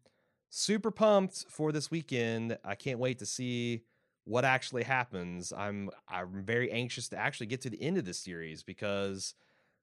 Super 0.50 0.92
pumped 0.92 1.46
for 1.48 1.72
this 1.72 1.90
weekend. 1.90 2.58
I 2.66 2.76
can't 2.76 3.00
wait 3.00 3.20
to 3.20 3.26
see 3.26 3.84
what 4.26 4.44
actually 4.44 4.84
happens. 4.84 5.54
I'm 5.56 5.90
I'm 6.10 6.44
very 6.44 6.70
anxious 6.70 7.08
to 7.10 7.18
actually 7.18 7.48
get 7.48 7.62
to 7.62 7.70
the 7.70 7.82
end 7.82 7.98
of 7.98 8.04
this 8.04 8.20
series 8.20 8.62
because 8.62 9.36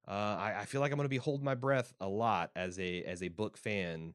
uh, 0.06 0.11
I, 0.38 0.56
I, 0.61 0.64
feel 0.66 0.82
like 0.82 0.92
I'm 0.92 0.96
going 0.96 1.06
to 1.06 1.09
be 1.11 1.16
holding 1.16 1.46
my 1.46 1.54
breath 1.54 1.94
a 1.98 2.09
lot 2.09 2.50
as 2.54 2.78
a 2.78 3.02
as 3.04 3.22
a 3.22 3.28
book 3.28 3.56
fan, 3.56 4.12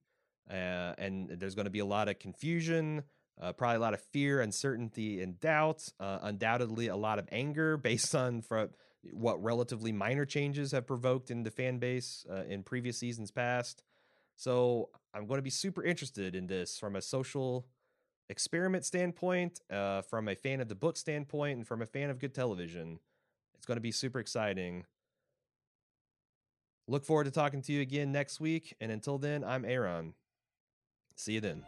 uh, 0.49 0.93
and 0.97 1.29
there's 1.29 1.55
going 1.55 1.65
to 1.65 1.71
be 1.71 1.79
a 1.79 1.85
lot 1.85 2.09
of 2.09 2.19
confusion, 2.19 3.03
uh, 3.41 3.53
probably 3.53 3.77
a 3.77 3.79
lot 3.79 3.93
of 3.93 4.01
fear, 4.11 4.41
uncertainty, 4.41 5.21
and 5.21 5.39
doubt. 5.39 5.87
Uh, 5.99 6.19
undoubtedly, 6.21 6.87
a 6.87 6.95
lot 6.95 7.19
of 7.19 7.27
anger 7.31 7.77
based 7.89 8.13
on 8.15 8.41
from 8.41 8.69
what 9.11 9.43
relatively 9.43 9.91
minor 9.91 10.25
changes 10.25 10.71
have 10.71 10.87
provoked 10.87 11.29
in 11.29 11.43
the 11.43 11.51
fan 11.51 11.77
base 11.77 12.25
uh, 12.31 12.43
in 12.47 12.63
previous 12.63 12.97
seasons 12.97 13.31
past. 13.31 13.83
So 14.35 14.89
I'm 15.13 15.27
going 15.27 15.37
to 15.39 15.43
be 15.43 15.49
super 15.49 15.83
interested 15.83 16.35
in 16.35 16.47
this 16.47 16.77
from 16.77 16.95
a 16.95 17.01
social 17.01 17.67
experiment 18.29 18.85
standpoint, 18.85 19.59
uh, 19.69 20.01
from 20.03 20.27
a 20.27 20.35
fan 20.35 20.61
of 20.61 20.69
the 20.69 20.75
book 20.75 20.97
standpoint, 20.97 21.57
and 21.57 21.67
from 21.67 21.81
a 21.81 21.85
fan 21.85 22.09
of 22.09 22.19
good 22.19 22.33
television. 22.33 22.99
It's 23.55 23.65
going 23.65 23.77
to 23.77 23.81
be 23.81 23.91
super 23.91 24.19
exciting. 24.19 24.85
Look 26.87 27.05
forward 27.05 27.25
to 27.25 27.31
talking 27.31 27.61
to 27.61 27.73
you 27.73 27.81
again 27.81 28.11
next 28.11 28.39
week. 28.39 28.75
And 28.81 28.91
until 28.91 29.17
then, 29.17 29.43
I'm 29.43 29.65
Aaron. 29.65 30.13
See 31.16 31.34
you 31.34 31.41
then. 31.41 31.64